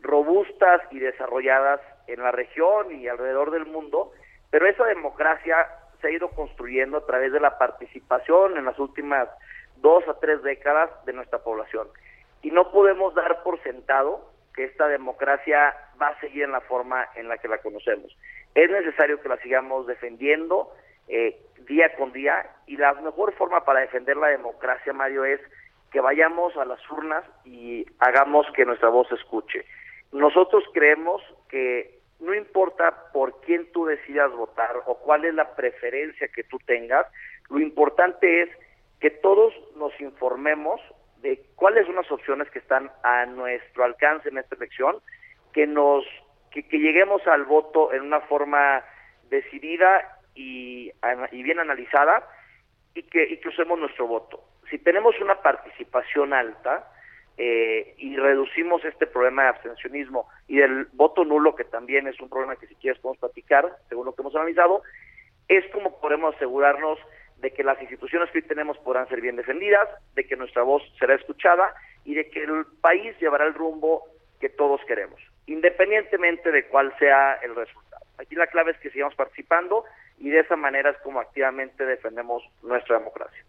robustas 0.02 0.82
y 0.92 1.00
desarrolladas 1.00 1.82
en 2.08 2.22
la 2.22 2.32
región 2.32 2.92
y 2.92 3.08
alrededor 3.08 3.52
del 3.52 3.66
mundo 3.66 4.12
pero 4.54 4.68
esa 4.68 4.86
democracia 4.86 5.68
se 6.04 6.10
ha 6.10 6.12
ido 6.12 6.30
construyendo 6.32 6.98
a 6.98 7.06
través 7.06 7.32
de 7.32 7.40
la 7.40 7.58
participación 7.58 8.58
en 8.58 8.66
las 8.66 8.78
últimas 8.78 9.30
dos 9.78 10.06
a 10.10 10.20
tres 10.20 10.44
décadas 10.44 10.90
de 11.06 11.14
nuestra 11.14 11.40
población. 11.40 11.88
Y 12.42 12.52
no 12.52 12.72
podemos 12.72 13.16
dar 13.16 13.42
por 13.42 13.62
sentado 13.64 14.30
que 14.54 14.66
esta 14.66 14.90
democracia 14.90 15.74
va 16.00 16.10
a 16.10 16.20
seguir 16.20 16.44
en 16.44 16.52
la 16.52 16.60
forma 16.60 17.08
en 17.16 17.30
la 17.30 17.38
que 17.38 17.48
la 17.48 17.60
conocemos. 17.60 18.16
Es 18.54 18.70
necesario 18.70 19.22
que 19.22 19.30
la 19.30 19.38
sigamos 19.38 19.88
defendiendo 19.88 20.74
eh, 21.08 21.40
día 21.68 21.96
con 21.96 22.12
día 22.12 22.52
y 22.68 22.76
la 22.76 22.94
mejor 22.96 23.34
forma 23.34 23.64
para 23.64 23.80
defender 23.80 24.18
la 24.18 24.28
democracia, 24.28 24.92
Mario, 24.92 25.24
es 25.24 25.40
que 25.92 26.02
vayamos 26.02 26.56
a 26.58 26.66
las 26.66 26.80
urnas 26.92 27.24
y 27.46 27.86
hagamos 28.00 28.46
que 28.54 28.66
nuestra 28.66 28.90
voz 28.90 29.08
se 29.08 29.16
escuche. 29.16 29.66
Nosotros 30.12 30.66
creemos 30.74 31.22
que 31.48 32.03
no 32.24 32.34
importa 32.34 33.12
por 33.12 33.42
quién 33.42 33.72
tú 33.72 33.86
decidas 33.86 34.32
votar 34.32 34.78
o 34.86 34.98
cuál 35.00 35.26
es 35.26 35.34
la 35.34 35.56
preferencia 35.56 36.30
que 36.30 36.44
tú 36.44 36.58
tengas, 36.66 37.06
lo 37.50 37.60
importante 37.60 38.44
es 38.44 38.50
que 39.00 39.10
todos 39.10 39.54
nos 39.76 39.92
informemos 40.00 40.80
de 41.18 41.42
cuáles 41.56 41.86
son 41.86 41.96
las 41.96 42.10
opciones 42.12 42.50
que 42.50 42.60
están 42.60 42.90
a 43.04 43.26
nuestro 43.26 43.84
alcance 43.84 44.30
en 44.30 44.38
esta 44.38 44.56
elección, 44.56 45.02
que 45.54 45.68
nos 45.68 46.06
que, 46.52 46.64
lleguemos 46.78 47.26
al 47.28 47.44
voto 47.44 47.94
en 47.94 48.02
una 48.04 48.22
forma 48.22 48.84
decidida 49.30 50.20
y, 50.36 50.92
bien 51.32 51.60
analizada 51.60 52.28
y 52.94 53.04
que, 53.04 53.24
y 53.24 53.38
que 53.38 53.50
usemos 53.50 53.78
nuestro 53.80 54.08
voto. 54.08 54.44
Si 54.70 54.78
tenemos 54.78 55.20
una 55.20 55.42
participación 55.42 56.34
alta, 56.34 56.90
eh, 57.38 57.96
y 57.98 58.16
reducimos 58.16 58.86
este 58.86 59.08
problema 59.08 59.44
de 59.44 59.50
abstencionismo 59.50 60.28
y 60.48 60.58
del 60.58 60.86
voto 60.94 61.26
nulo, 61.26 61.56
que 61.56 61.64
también 61.64 62.08
es 62.08 62.20
un 62.20 62.30
problema 62.30 62.56
que 62.56 62.68
si 62.68 62.76
quieres 62.76 63.02
podemos 63.02 63.20
platicar, 63.20 63.76
según 63.90 64.06
lo 64.06 64.14
que 64.14 64.22
hemos 64.22 64.36
analizado, 64.36 64.84
es 65.48 65.66
como 65.72 66.00
podemos 66.00 66.36
asegurarnos 66.36 67.00
de 67.38 67.52
que 67.52 67.64
las 67.64 67.80
instituciones 67.82 68.30
que 68.32 68.40
hoy 68.40 68.44
tenemos 68.44 68.78
podrán 68.80 69.08
ser 69.10 69.20
bien 69.20 69.36
defendidas, 69.36 69.90
de 70.16 70.26
que 70.26 70.36
nuestra 70.36 70.64
voz 70.64 70.84
será 70.98 71.16
escuchada 71.16 71.74
y 72.06 72.16
de 72.16 72.30
que 72.30 72.44
el 72.44 72.66
país 72.82 73.16
llevará 73.20 73.46
el 73.46 73.54
rumbo 73.54 74.04
que 74.40 74.50
todos 74.50 74.82
queremos, 74.86 75.20
independientemente 75.48 76.52
de 76.52 76.68
cuál 76.68 76.94
sea 77.00 77.34
el 77.44 77.56
resultado. 77.56 78.06
Aquí 78.18 78.36
la 78.36 78.48
clave 78.48 78.72
es 78.72 78.78
que 78.78 78.92
sigamos 78.92 79.16
participando 79.16 79.84
y 80.20 80.30
de 80.30 80.40
esa 80.40 80.56
manera 80.56 80.92
es 80.92 80.98
como 81.00 81.20
activamente 81.20 81.86
defendemos 81.86 82.44
nuestra 82.62 82.98
democracia. 82.98 83.44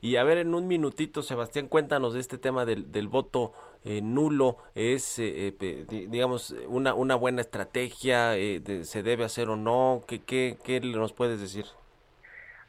Y 0.00 0.16
a 0.16 0.24
ver, 0.24 0.38
en 0.38 0.54
un 0.54 0.68
minutito, 0.68 1.22
Sebastián, 1.22 1.66
cuéntanos 1.68 2.14
de 2.14 2.20
este 2.20 2.38
tema 2.38 2.64
del, 2.64 2.92
del 2.92 3.08
voto 3.08 3.52
eh, 3.84 4.00
nulo. 4.02 4.58
¿Es, 4.74 5.18
eh, 5.18 5.54
eh, 5.60 5.84
digamos, 5.88 6.50
una, 6.68 6.94
una 6.94 7.14
buena 7.14 7.40
estrategia? 7.40 8.34
¿Se 8.82 9.02
debe 9.02 9.24
hacer 9.24 9.48
o 9.48 9.56
no? 9.56 10.02
¿Qué, 10.06 10.20
qué, 10.24 10.56
¿Qué 10.64 10.80
nos 10.80 11.12
puedes 11.12 11.40
decir? 11.40 11.64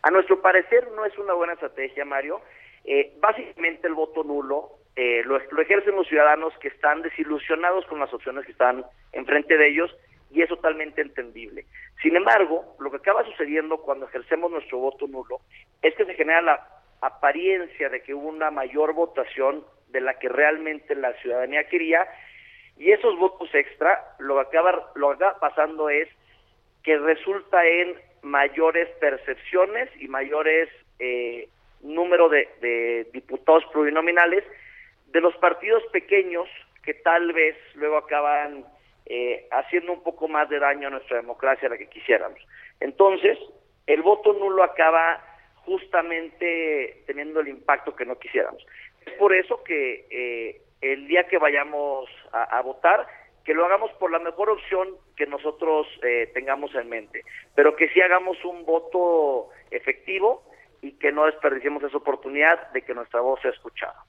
A 0.01 0.11
nuestro 0.11 0.41
parecer 0.41 0.89
no 0.95 1.05
es 1.05 1.17
una 1.17 1.33
buena 1.33 1.53
estrategia, 1.53 2.05
Mario. 2.05 2.41
básicamente 3.19 3.87
el 3.87 3.93
voto 3.93 4.23
nulo 4.23 4.71
lo, 5.25 5.39
lo 5.39 5.61
ejercen 5.61 5.95
los 5.95 6.07
ciudadanos 6.07 6.53
que 6.59 6.69
están 6.69 7.01
desilusionados 7.01 7.85
con 7.85 7.99
las 7.99 8.13
opciones 8.13 8.45
que 8.45 8.51
están 8.51 8.83
enfrente 9.13 9.57
de 9.57 9.69
ellos 9.69 9.95
y 10.31 10.41
es 10.41 10.49
totalmente 10.49 11.01
entendible. 11.01 11.65
Sin 12.01 12.15
embargo, 12.15 12.75
lo 12.79 12.91
que 12.91 12.97
acaba 12.97 13.25
sucediendo 13.25 13.77
cuando 13.77 14.07
ejercemos 14.07 14.51
nuestro 14.51 14.77
voto 14.79 15.07
nulo 15.07 15.41
es 15.81 15.95
que 15.95 16.05
se 16.05 16.13
genera 16.13 16.41
la 16.41 16.67
apariencia 17.01 17.89
de 17.89 18.01
que 18.01 18.13
hubo 18.13 18.27
una 18.27 18.51
mayor 18.51 18.93
votación 18.93 19.63
de 19.87 20.01
la 20.01 20.19
que 20.19 20.29
realmente 20.29 20.95
la 20.95 21.13
ciudadanía 21.13 21.67
quería 21.67 22.07
y 22.77 22.91
esos 22.91 23.17
votos 23.17 23.53
extra 23.53 24.15
lo 24.19 24.35
que 24.35 24.41
acaba, 24.41 24.91
lo 24.95 25.09
que 25.09 25.15
acaba 25.15 25.39
pasando 25.39 25.89
es 25.89 26.07
que 26.83 26.97
resulta 26.97 27.65
en 27.65 27.95
mayores 28.21 28.87
percepciones 28.99 29.89
y 29.99 30.07
mayores 30.07 30.69
eh, 30.99 31.49
número 31.81 32.29
de, 32.29 32.47
de 32.61 33.07
diputados 33.13 33.63
plurinominales 33.71 34.43
de 35.07 35.21
los 35.21 35.35
partidos 35.37 35.83
pequeños 35.91 36.47
que 36.83 36.93
tal 36.93 37.33
vez 37.33 37.57
luego 37.75 37.97
acaban 37.97 38.65
eh, 39.09 39.47
haciendo 39.49 39.91
un 39.91 40.03
poco 40.03 40.27
más 40.27 40.47
de 40.49 40.59
daño 40.59 40.87
a 40.87 40.91
nuestra 40.91 41.17
democracia 41.17 41.67
a 41.67 41.71
la 41.71 41.77
que 41.79 41.89
quisiéramos. 41.89 42.39
Entonces, 42.79 43.39
el 43.87 44.03
voto 44.03 44.33
nulo 44.33 44.63
acaba 44.63 45.19
justamente 45.65 47.03
teniendo 47.07 47.39
el 47.39 47.47
impacto 47.47 47.95
que 47.95 48.05
no 48.05 48.19
quisiéramos. 48.19 48.63
Es 49.03 49.13
por 49.13 49.33
eso 49.33 49.63
que 49.63 50.05
eh, 50.11 50.61
el 50.81 51.07
día 51.07 51.27
que 51.27 51.39
vayamos 51.39 52.07
a, 52.31 52.61
votar, 52.61 53.07
que 53.43 53.55
lo 53.55 53.65
hagamos 53.65 53.91
por 53.93 54.11
la 54.11 54.19
mejor 54.19 54.51
opción 54.51 54.95
que 55.15 55.25
nosotros 55.25 55.87
eh, 56.03 56.29
tengamos 56.33 56.73
en 56.75 56.87
mente, 56.87 57.23
pero 57.55 57.75
que 57.75 57.89
sí 57.89 58.01
hagamos 58.01 58.37
un 58.45 58.63
voto 58.63 59.49
efectivo 59.71 60.43
y 60.81 60.93
que 60.93 61.11
no 61.11 61.25
desperdiciemos 61.25 61.83
esa 61.83 61.97
oportunidad 61.97 62.71
de 62.73 62.83
que 62.83 62.93
nuestra 62.93 63.21
voz 63.21 63.41
sea 63.41 63.51
escuchada. 63.51 64.05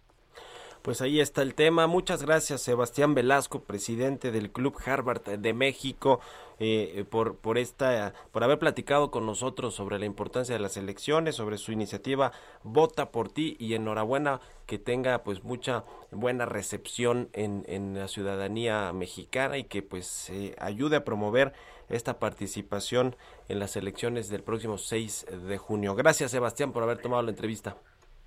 Pues 0.83 1.03
ahí 1.03 1.21
está 1.21 1.43
el 1.43 1.55
tema. 1.55 1.87
Muchas 1.87 2.23
gracias, 2.23 2.63
Sebastián 2.63 3.15
Velasco, 3.15 3.61
presidente 3.61 4.31
del 4.31 4.51
Club 4.51 4.77
Harvard 4.87 5.23
de 5.39 5.53
México, 5.53 6.21
eh, 6.59 7.05
por, 7.11 7.37
por, 7.37 7.59
esta, 7.59 8.15
por 8.33 8.45
haber 8.45 8.59
platicado 8.59 9.11
con 9.11 9.27
nosotros 9.27 9.75
sobre 9.75 9.99
la 9.99 10.07
importancia 10.07 10.55
de 10.55 10.59
las 10.59 10.79
elecciones, 10.79 11.37
sobre 11.37 11.59
su 11.59 11.73
iniciativa 11.73 12.33
Vota 12.63 13.11
por 13.11 13.31
ti 13.31 13.57
y 13.59 13.75
enhorabuena 13.75 14.41
que 14.65 14.79
tenga 14.79 15.23
pues 15.23 15.45
mucha 15.45 15.85
buena 16.13 16.47
recepción 16.47 17.29
en, 17.35 17.65
en 17.69 17.99
la 17.99 18.09
ciudadanía 18.09 18.91
mexicana 18.95 19.59
y 19.59 19.65
que 19.65 19.83
pues 19.83 20.33
ayude 20.59 20.97
a 20.97 21.05
promover 21.05 21.53
esta 21.91 22.19
participación 22.19 23.17
en 23.49 23.59
las 23.59 23.77
elecciones 23.77 24.31
del 24.31 24.43
próximo 24.43 24.79
6 24.79 25.27
de 25.47 25.59
junio. 25.59 25.95
Gracias, 25.95 26.31
Sebastián, 26.31 26.73
por 26.73 26.83
haber 26.83 27.03
tomado 27.03 27.23
la 27.23 27.31
entrevista. 27.31 27.77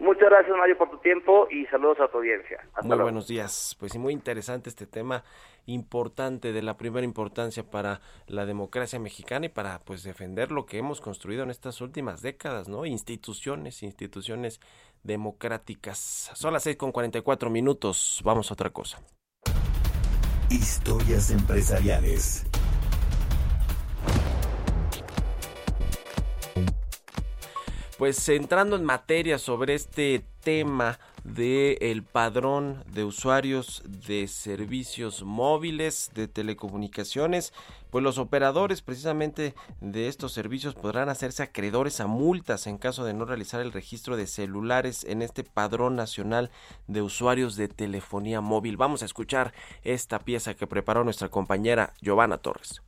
Muchas 0.03 0.29
gracias, 0.29 0.57
Mario, 0.57 0.77
por 0.77 0.89
tu 0.91 0.97
tiempo 0.97 1.47
y 1.49 1.65
saludos 1.67 1.97
a 2.01 2.09
tu 2.09 2.17
audiencia. 2.17 2.59
muy 2.83 2.97
buenos 2.97 3.25
días. 3.25 3.73
Pues 3.79 3.95
muy 3.95 4.11
interesante 4.11 4.67
este 4.67 4.85
tema, 4.85 5.23
importante, 5.65 6.51
de 6.51 6.61
la 6.61 6.75
primera 6.75 7.05
importancia 7.05 7.63
para 7.63 8.01
la 8.27 8.45
democracia 8.45 8.99
mexicana 8.99 9.45
y 9.45 9.49
para 9.49 9.79
pues 9.79 10.03
defender 10.03 10.51
lo 10.51 10.65
que 10.65 10.77
hemos 10.77 10.99
construido 10.99 11.43
en 11.43 11.51
estas 11.51 11.79
últimas 11.79 12.21
décadas, 12.21 12.67
¿no? 12.67 12.85
Instituciones, 12.85 13.81
instituciones 13.81 14.59
democráticas. 15.03 16.31
Son 16.33 16.51
las 16.51 16.63
seis 16.63 16.75
con 16.75 16.91
cuatro 16.91 17.49
minutos. 17.49 18.21
Vamos 18.25 18.51
a 18.51 18.55
otra 18.55 18.71
cosa. 18.71 18.99
Historias 20.49 21.31
empresariales. 21.31 22.45
Pues 28.03 28.27
entrando 28.27 28.75
en 28.75 28.83
materia 28.83 29.39
sobre 29.39 29.75
este 29.75 30.25
tema 30.41 30.99
del 31.23 31.77
el 31.79 32.03
padrón 32.03 32.83
de 32.91 33.05
usuarios 33.05 33.81
de 33.85 34.27
servicios 34.27 35.23
móviles 35.23 36.11
de 36.13 36.27
telecomunicaciones, 36.27 37.53
pues 37.91 38.03
los 38.03 38.17
operadores 38.17 38.81
precisamente 38.81 39.55
de 39.79 40.09
estos 40.09 40.33
servicios 40.33 40.75
podrán 40.75 41.07
hacerse 41.07 41.43
acreedores 41.43 42.01
a 42.01 42.07
multas 42.07 42.67
en 42.67 42.77
caso 42.77 43.05
de 43.05 43.13
no 43.13 43.23
realizar 43.23 43.61
el 43.61 43.71
registro 43.71 44.17
de 44.17 44.27
celulares 44.27 45.05
en 45.05 45.21
este 45.21 45.45
padrón 45.45 45.95
nacional 45.95 46.51
de 46.87 47.01
usuarios 47.01 47.55
de 47.55 47.69
telefonía 47.69 48.41
móvil. 48.41 48.75
Vamos 48.75 49.01
a 49.01 49.05
escuchar 49.05 49.53
esta 49.85 50.19
pieza 50.19 50.55
que 50.55 50.67
preparó 50.67 51.05
nuestra 51.05 51.29
compañera 51.29 51.93
Giovanna 52.01 52.37
Torres. 52.37 52.81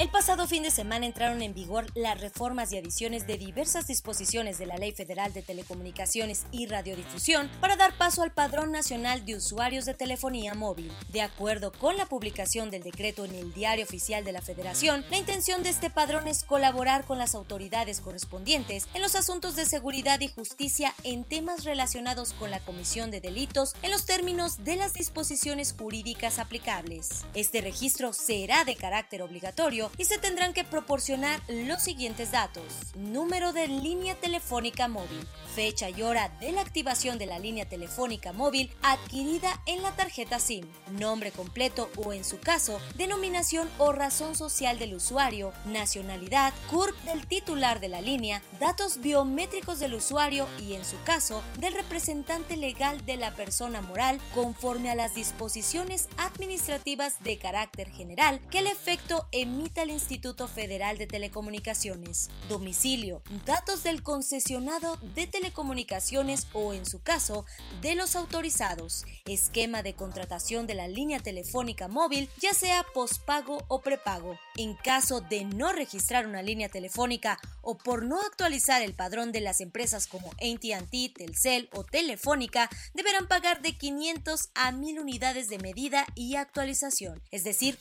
El 0.00 0.08
pasado 0.08 0.46
fin 0.46 0.62
de 0.62 0.70
semana 0.70 1.04
entraron 1.04 1.42
en 1.42 1.52
vigor 1.52 1.84
las 1.94 2.18
reformas 2.18 2.72
y 2.72 2.78
adiciones 2.78 3.26
de 3.26 3.36
diversas 3.36 3.86
disposiciones 3.86 4.56
de 4.56 4.64
la 4.64 4.78
Ley 4.78 4.92
Federal 4.92 5.34
de 5.34 5.42
Telecomunicaciones 5.42 6.46
y 6.50 6.64
Radiodifusión 6.64 7.50
para 7.60 7.76
dar 7.76 7.92
paso 7.98 8.22
al 8.22 8.32
Padrón 8.32 8.72
Nacional 8.72 9.26
de 9.26 9.36
Usuarios 9.36 9.84
de 9.84 9.92
Telefonía 9.92 10.54
Móvil. 10.54 10.90
De 11.12 11.20
acuerdo 11.20 11.70
con 11.70 11.98
la 11.98 12.06
publicación 12.06 12.70
del 12.70 12.82
decreto 12.82 13.26
en 13.26 13.34
el 13.34 13.52
Diario 13.52 13.84
Oficial 13.84 14.24
de 14.24 14.32
la 14.32 14.40
Federación, 14.40 15.04
la 15.10 15.18
intención 15.18 15.62
de 15.62 15.68
este 15.68 15.90
padrón 15.90 16.28
es 16.28 16.44
colaborar 16.44 17.04
con 17.04 17.18
las 17.18 17.34
autoridades 17.34 18.00
correspondientes 18.00 18.88
en 18.94 19.02
los 19.02 19.14
asuntos 19.16 19.54
de 19.54 19.66
seguridad 19.66 20.18
y 20.20 20.28
justicia 20.28 20.94
en 21.04 21.24
temas 21.24 21.64
relacionados 21.64 22.32
con 22.32 22.50
la 22.50 22.60
comisión 22.60 23.10
de 23.10 23.20
delitos 23.20 23.74
en 23.82 23.90
los 23.90 24.06
términos 24.06 24.64
de 24.64 24.76
las 24.76 24.94
disposiciones 24.94 25.74
jurídicas 25.78 26.38
aplicables. 26.38 27.26
Este 27.34 27.60
registro 27.60 28.14
será 28.14 28.64
de 28.64 28.76
carácter 28.76 29.19
obligatorio 29.22 29.90
y 29.96 30.04
se 30.04 30.18
tendrán 30.18 30.52
que 30.52 30.64
proporcionar 30.64 31.40
los 31.48 31.82
siguientes 31.82 32.32
datos. 32.32 32.64
Número 32.94 33.52
de 33.52 33.68
línea 33.68 34.14
telefónica 34.14 34.88
móvil, 34.88 35.26
fecha 35.54 35.90
y 35.90 36.02
hora 36.02 36.28
de 36.40 36.52
la 36.52 36.60
activación 36.60 37.18
de 37.18 37.26
la 37.26 37.38
línea 37.38 37.68
telefónica 37.68 38.32
móvil 38.32 38.70
adquirida 38.82 39.60
en 39.66 39.82
la 39.82 39.92
tarjeta 39.92 40.38
SIM, 40.38 40.66
nombre 40.98 41.32
completo 41.32 41.90
o 41.96 42.12
en 42.12 42.24
su 42.24 42.38
caso, 42.38 42.80
denominación 42.96 43.68
o 43.78 43.92
razón 43.92 44.36
social 44.36 44.78
del 44.78 44.94
usuario, 44.94 45.52
nacionalidad, 45.66 46.52
CURP 46.70 46.96
del 47.04 47.26
titular 47.26 47.80
de 47.80 47.88
la 47.88 48.00
línea, 48.00 48.42
datos 48.58 49.00
biométricos 49.00 49.78
del 49.80 49.94
usuario 49.94 50.46
y 50.60 50.74
en 50.74 50.84
su 50.84 51.00
caso, 51.04 51.42
del 51.58 51.74
representante 51.74 52.56
legal 52.56 53.04
de 53.04 53.16
la 53.16 53.34
persona 53.34 53.80
moral 53.80 54.20
conforme 54.34 54.90
a 54.90 54.94
las 54.94 55.14
disposiciones 55.14 56.08
administrativas 56.16 57.22
de 57.22 57.38
carácter 57.38 57.90
general 57.90 58.40
que 58.50 58.58
el 58.58 58.66
efecto 58.66 59.09
emita 59.32 59.82
el 59.82 59.90
Instituto 59.90 60.48
Federal 60.48 60.98
de 60.98 61.06
Telecomunicaciones. 61.06 62.30
Domicilio, 62.48 63.22
datos 63.44 63.82
del 63.82 64.02
concesionado 64.02 64.98
de 65.14 65.26
telecomunicaciones 65.26 66.46
o, 66.52 66.72
en 66.72 66.86
su 66.86 67.02
caso, 67.02 67.44
de 67.80 67.94
los 67.94 68.16
autorizados. 68.16 69.04
Esquema 69.26 69.82
de 69.82 69.94
contratación 69.94 70.66
de 70.66 70.74
la 70.74 70.88
línea 70.88 71.20
telefónica 71.20 71.88
móvil, 71.88 72.28
ya 72.40 72.54
sea 72.54 72.84
pospago 72.94 73.64
o 73.68 73.80
prepago. 73.80 74.38
En 74.56 74.74
caso 74.74 75.20
de 75.20 75.44
no 75.44 75.72
registrar 75.72 76.26
una 76.26 76.42
línea 76.42 76.68
telefónica 76.68 77.38
o 77.62 77.76
por 77.76 78.04
no 78.04 78.20
actualizar 78.20 78.82
el 78.82 78.94
padrón 78.94 79.32
de 79.32 79.40
las 79.40 79.60
empresas 79.60 80.06
como 80.06 80.30
AT&T, 80.32 81.12
Telcel 81.16 81.68
o 81.72 81.84
Telefónica, 81.84 82.70
deberán 82.94 83.28
pagar 83.28 83.62
de 83.62 83.76
500 83.76 84.50
a 84.54 84.72
1000 84.72 85.00
unidades 85.00 85.48
de 85.48 85.58
medida 85.58 86.06
y 86.14 86.36
actualización, 86.36 87.22
es 87.30 87.44
decir, 87.44 87.78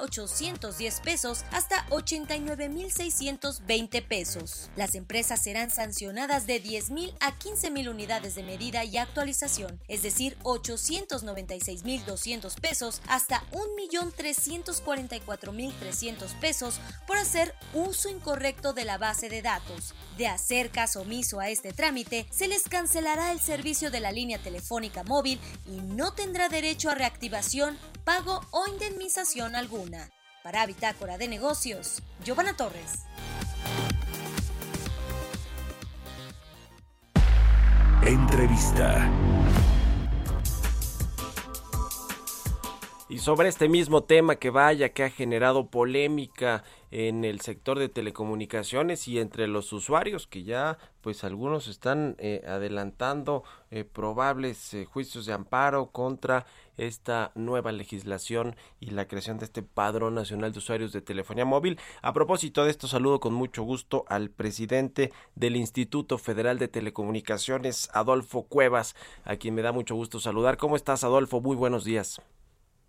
44.810 0.00 1.00
pesos 1.02 1.44
hasta 1.52 1.86
89.620 1.88 4.06
pesos. 4.06 4.70
Las 4.76 4.94
empresas 4.94 5.42
serán 5.42 5.70
sancionadas 5.70 6.46
de 6.46 6.62
10.000 6.62 7.16
a 7.20 7.38
15.000 7.38 7.90
unidades 7.90 8.34
de 8.34 8.42
medida 8.42 8.84
y 8.84 8.98
actualización, 8.98 9.80
es 9.88 10.02
decir, 10.02 10.36
896.200 10.42 12.60
pesos 12.60 13.00
hasta 13.08 13.42
1.344.300 13.50 16.40
pesos 16.40 16.80
por 17.06 17.16
hacer 17.18 17.54
uso 17.74 18.08
incorrecto 18.08 18.72
de 18.72 18.84
la 18.84 18.98
base 18.98 19.28
de 19.28 19.42
datos. 19.42 19.94
De 20.16 20.26
hacer 20.26 20.70
caso 20.70 21.02
omiso 21.02 21.38
a 21.40 21.48
este 21.48 21.72
trámite, 21.72 22.26
se 22.30 22.46
les 22.48 22.64
cancelará 22.64 23.30
el 23.32 23.40
servicio 23.40 23.90
de 23.90 24.00
la 24.00 24.12
línea 24.12 24.38
telefónica 24.38 25.02
móvil 25.04 25.38
y 25.66 25.80
no 25.80 26.12
tendrá 26.12 26.48
derecho 26.48 26.90
a 26.90 26.94
reactivación, 26.94 27.78
pago 28.04 28.40
o 28.50 28.66
indemnización 28.68 29.56
alguna. 29.56 29.89
Para 30.42 30.66
Bitácora 30.66 31.18
de 31.18 31.28
Negocios, 31.28 32.02
Giovanna 32.24 32.56
Torres. 32.56 33.04
Entrevista. 38.06 39.10
Y 43.10 43.18
sobre 43.18 43.48
este 43.48 43.68
mismo 43.68 44.04
tema 44.04 44.36
que 44.36 44.50
vaya, 44.50 44.90
que 44.90 45.02
ha 45.02 45.10
generado 45.10 45.68
polémica 45.68 46.62
en 46.92 47.24
el 47.24 47.40
sector 47.40 47.78
de 47.78 47.88
telecomunicaciones 47.88 49.08
y 49.08 49.18
entre 49.18 49.48
los 49.48 49.72
usuarios 49.72 50.28
que 50.28 50.44
ya 50.44 50.78
pues 51.00 51.24
algunos 51.24 51.66
están 51.66 52.14
eh, 52.18 52.42
adelantando 52.46 53.42
eh, 53.70 53.84
probables 53.84 54.74
eh, 54.74 54.84
juicios 54.84 55.26
de 55.26 55.32
amparo 55.32 55.90
contra 55.90 56.46
esta 56.86 57.32
nueva 57.34 57.72
legislación 57.72 58.56
y 58.80 58.90
la 58.90 59.06
creación 59.06 59.38
de 59.38 59.44
este 59.44 59.62
padrón 59.62 60.14
nacional 60.14 60.52
de 60.52 60.58
usuarios 60.58 60.92
de 60.92 61.02
telefonía 61.02 61.44
móvil. 61.44 61.78
A 62.02 62.12
propósito 62.12 62.64
de 62.64 62.70
esto, 62.70 62.88
saludo 62.88 63.20
con 63.20 63.34
mucho 63.34 63.62
gusto 63.62 64.04
al 64.08 64.30
presidente 64.30 65.12
del 65.34 65.56
Instituto 65.56 66.18
Federal 66.18 66.58
de 66.58 66.68
Telecomunicaciones, 66.68 67.90
Adolfo 67.92 68.42
Cuevas, 68.42 68.94
a 69.24 69.36
quien 69.36 69.54
me 69.54 69.62
da 69.62 69.72
mucho 69.72 69.94
gusto 69.94 70.20
saludar. 70.20 70.56
¿Cómo 70.56 70.76
estás, 70.76 71.04
Adolfo? 71.04 71.40
Muy 71.40 71.56
buenos 71.56 71.84
días. 71.84 72.20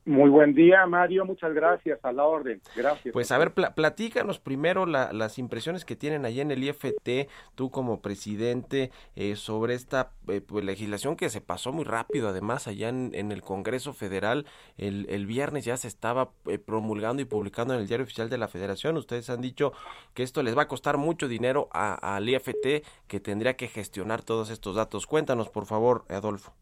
Muy 0.05 0.31
buen 0.31 0.55
día, 0.55 0.85
Mario. 0.87 1.25
Muchas 1.25 1.53
gracias. 1.53 1.99
A 2.03 2.11
la 2.11 2.25
orden. 2.25 2.59
Gracias. 2.75 3.13
Pues 3.13 3.31
a 3.31 3.37
ver, 3.37 3.53
platícanos 3.53 4.39
primero 4.39 4.85
las 4.87 5.37
impresiones 5.37 5.85
que 5.85 5.95
tienen 5.95 6.25
allí 6.25 6.41
en 6.41 6.49
el 6.49 6.63
IFT, 6.63 7.29
tú 7.53 7.69
como 7.69 8.01
presidente, 8.01 8.91
eh, 9.15 9.35
sobre 9.35 9.75
esta 9.75 10.11
eh, 10.27 10.41
pues, 10.41 10.65
legislación 10.65 11.15
que 11.15 11.29
se 11.29 11.39
pasó 11.39 11.71
muy 11.71 11.83
rápido. 11.83 12.29
Además, 12.29 12.67
allá 12.67 12.89
en, 12.89 13.31
el 13.31 13.41
Congreso 13.43 13.93
Federal, 13.93 14.45
el, 14.77 15.05
el, 15.09 15.27
viernes 15.27 15.65
ya 15.65 15.77
se 15.77 15.87
estaba 15.87 16.31
eh, 16.47 16.57
promulgando 16.57 17.21
y 17.21 17.25
publicando 17.25 17.75
en 17.75 17.81
el 17.81 17.87
Diario 17.87 18.05
Oficial 18.05 18.29
de 18.29 18.39
la 18.39 18.47
Federación. 18.47 18.97
Ustedes 18.97 19.29
han 19.29 19.41
dicho 19.41 19.71
que 20.15 20.23
esto 20.23 20.41
les 20.41 20.57
va 20.57 20.63
a 20.63 20.67
costar 20.67 20.97
mucho 20.97 21.27
dinero 21.27 21.69
al 21.71 22.27
IFT, 22.27 22.83
que 23.07 23.19
tendría 23.19 23.55
que 23.55 23.67
gestionar 23.67 24.23
todos 24.23 24.49
estos 24.49 24.75
datos. 24.75 25.05
Cuéntanos, 25.05 25.49
por 25.49 25.67
favor, 25.67 26.05
Adolfo. 26.09 26.53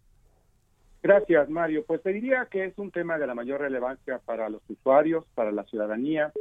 Gracias, 1.02 1.50
Mario. 1.50 1.84
Pues 1.86 2.02
te 2.02 2.12
diría 2.12 2.48
que 2.52 2.66
es 2.66 2.78
un 2.78 2.92
tema 2.92 3.18
de 3.18 3.28
la 3.28 3.36
mayor 3.36 3.62
relevancia 3.62 4.20
para 4.20 4.50
los 4.50 4.62
usuarios, 4.70 5.26
para 5.34 5.52
la 5.52 5.64
ciudadanía. 5.64 6.32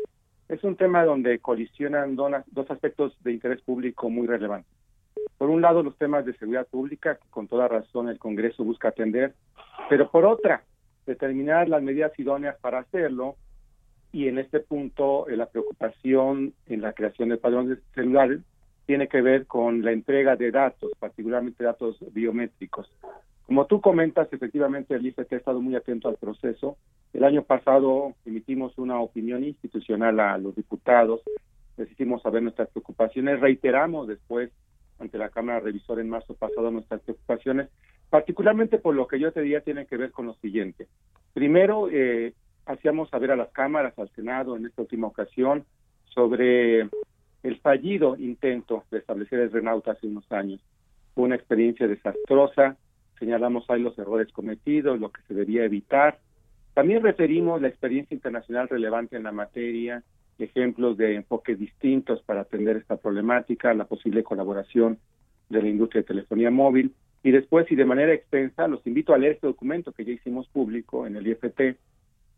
Es 0.48 0.64
un 0.64 0.76
tema 0.76 1.04
donde 1.04 1.38
colisionan 1.38 2.16
dos 2.16 2.70
aspectos 2.70 3.16
de 3.22 3.32
interés 3.32 3.60
público 3.62 4.10
muy 4.10 4.26
relevantes. 4.26 4.72
Por 5.36 5.50
un 5.50 5.60
lado, 5.60 5.82
los 5.82 5.96
temas 5.96 6.24
de 6.24 6.36
seguridad 6.36 6.66
pública, 6.66 7.16
que 7.16 7.28
con 7.30 7.46
toda 7.46 7.68
razón 7.68 8.08
el 8.08 8.18
Congreso 8.18 8.64
busca 8.64 8.88
atender, 8.88 9.34
pero 9.88 10.10
por 10.10 10.24
otra, 10.24 10.64
determinar 11.06 11.68
las 11.68 11.82
medidas 11.82 12.18
idóneas 12.18 12.56
para 12.60 12.80
hacerlo 12.80 13.36
y 14.12 14.28
en 14.28 14.38
este 14.38 14.60
punto 14.60 15.28
eh, 15.28 15.36
la 15.36 15.46
preocupación 15.46 16.54
en 16.66 16.80
la 16.80 16.92
creación 16.92 17.28
de 17.28 17.36
padrones 17.36 17.78
celulares 17.94 18.40
tiene 18.86 19.06
que 19.08 19.20
ver 19.20 19.46
con 19.46 19.82
la 19.82 19.92
entrega 19.92 20.34
de 20.34 20.50
datos, 20.50 20.90
particularmente 20.98 21.62
datos 21.62 21.98
biométricos. 22.12 22.90
Como 23.48 23.64
tú 23.64 23.80
comentas, 23.80 24.30
efectivamente 24.30 24.94
el 24.94 25.06
IFT 25.06 25.32
ha 25.32 25.36
estado 25.36 25.62
muy 25.62 25.74
atento 25.74 26.10
al 26.10 26.16
proceso. 26.16 26.76
El 27.14 27.24
año 27.24 27.44
pasado 27.44 28.12
emitimos 28.26 28.76
una 28.76 29.00
opinión 29.00 29.42
institucional 29.42 30.20
a 30.20 30.36
los 30.36 30.54
diputados, 30.54 31.22
les 31.78 31.90
hicimos 31.90 32.20
saber 32.20 32.42
nuestras 32.42 32.68
preocupaciones, 32.68 33.40
reiteramos 33.40 34.06
después 34.06 34.50
ante 34.98 35.16
la 35.16 35.30
Cámara 35.30 35.60
Revisora 35.60 36.02
en 36.02 36.10
marzo 36.10 36.34
pasado 36.34 36.70
nuestras 36.70 37.00
preocupaciones, 37.00 37.70
particularmente 38.10 38.76
por 38.76 38.94
lo 38.94 39.08
que 39.08 39.18
yo 39.18 39.32
te 39.32 39.40
diría 39.40 39.62
tiene 39.62 39.86
que 39.86 39.96
ver 39.96 40.12
con 40.12 40.26
lo 40.26 40.34
siguiente. 40.34 40.86
Primero, 41.32 41.88
eh, 41.90 42.34
hacíamos 42.66 43.08
saber 43.08 43.30
a 43.30 43.36
las 43.36 43.48
cámaras, 43.48 43.98
al 43.98 44.10
Senado 44.10 44.58
en 44.58 44.66
esta 44.66 44.82
última 44.82 45.06
ocasión, 45.06 45.64
sobre 46.10 46.80
el 47.42 47.60
fallido 47.62 48.14
intento 48.18 48.84
de 48.90 48.98
establecer 48.98 49.38
el 49.38 49.50
Renauta 49.50 49.92
hace 49.92 50.06
unos 50.06 50.30
años. 50.30 50.60
Fue 51.14 51.24
una 51.24 51.36
experiencia 51.36 51.88
desastrosa, 51.88 52.76
señalamos 53.18 53.68
ahí 53.68 53.82
los 53.82 53.98
errores 53.98 54.32
cometidos, 54.32 54.98
lo 55.00 55.10
que 55.10 55.22
se 55.28 55.34
debía 55.34 55.64
evitar. 55.64 56.18
También 56.74 57.02
referimos 57.02 57.60
la 57.60 57.68
experiencia 57.68 58.14
internacional 58.14 58.68
relevante 58.68 59.16
en 59.16 59.24
la 59.24 59.32
materia, 59.32 60.02
ejemplos 60.38 60.96
de 60.96 61.16
enfoques 61.16 61.58
distintos 61.58 62.22
para 62.22 62.42
atender 62.42 62.76
esta 62.76 62.96
problemática, 62.96 63.74
la 63.74 63.86
posible 63.86 64.22
colaboración 64.22 64.98
de 65.48 65.62
la 65.62 65.68
industria 65.68 66.02
de 66.02 66.06
telefonía 66.08 66.50
móvil. 66.50 66.94
Y 67.22 67.32
después, 67.32 67.70
y 67.70 67.74
de 67.74 67.84
manera 67.84 68.12
extensa, 68.12 68.68
los 68.68 68.86
invito 68.86 69.12
a 69.12 69.18
leer 69.18 69.32
este 69.32 69.48
documento 69.48 69.92
que 69.92 70.04
ya 70.04 70.12
hicimos 70.12 70.48
público 70.48 71.06
en 71.06 71.16
el 71.16 71.26
IFT. 71.26 71.76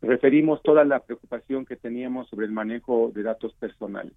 Referimos 0.01 0.63
toda 0.63 0.85
la 0.85 1.01
preocupación 1.01 1.67
que 1.67 1.77
teníamos 1.77 2.29
sobre 2.29 2.47
el 2.47 2.53
manejo 2.53 3.13
de 3.15 3.23
datos 3.23 3.53
personales. 3.55 4.15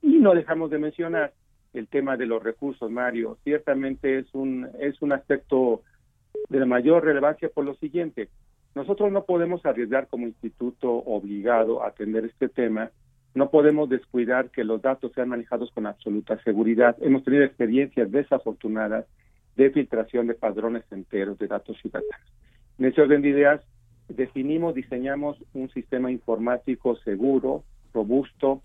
Y 0.00 0.18
no 0.18 0.34
dejamos 0.34 0.70
de 0.70 0.78
mencionar 0.78 1.32
el 1.74 1.88
tema 1.88 2.16
de 2.16 2.26
los 2.26 2.42
recursos, 2.42 2.90
Mario. 2.90 3.38
Ciertamente 3.42 4.18
es 4.18 4.26
un, 4.32 4.68
es 4.78 5.02
un 5.02 5.12
aspecto 5.12 5.82
de 6.48 6.60
la 6.60 6.66
mayor 6.66 7.04
relevancia 7.04 7.48
por 7.48 7.64
lo 7.64 7.74
siguiente. 7.76 8.28
Nosotros 8.74 9.10
no 9.10 9.24
podemos 9.24 9.64
arriesgar 9.64 10.06
como 10.08 10.26
instituto 10.26 10.90
obligado 10.92 11.82
a 11.82 11.88
atender 11.88 12.24
este 12.26 12.48
tema, 12.48 12.90
no 13.34 13.50
podemos 13.50 13.88
descuidar 13.88 14.50
que 14.50 14.64
los 14.64 14.80
datos 14.80 15.12
sean 15.12 15.28
manejados 15.28 15.70
con 15.72 15.86
absoluta 15.86 16.42
seguridad. 16.42 16.96
Hemos 17.00 17.22
tenido 17.24 17.44
experiencias 17.44 18.10
desafortunadas 18.10 19.06
de 19.56 19.70
filtración 19.70 20.26
de 20.26 20.34
padrones 20.34 20.84
enteros 20.90 21.38
de 21.38 21.46
datos 21.46 21.76
ciudadanos. 21.80 22.32
En 22.78 22.86
ese 22.86 23.02
orden 23.02 23.22
de 23.22 23.28
ideas, 23.28 23.60
definimos, 24.08 24.74
diseñamos 24.74 25.42
un 25.54 25.68
sistema 25.70 26.10
informático 26.10 26.96
seguro, 26.96 27.64
robusto, 27.92 28.62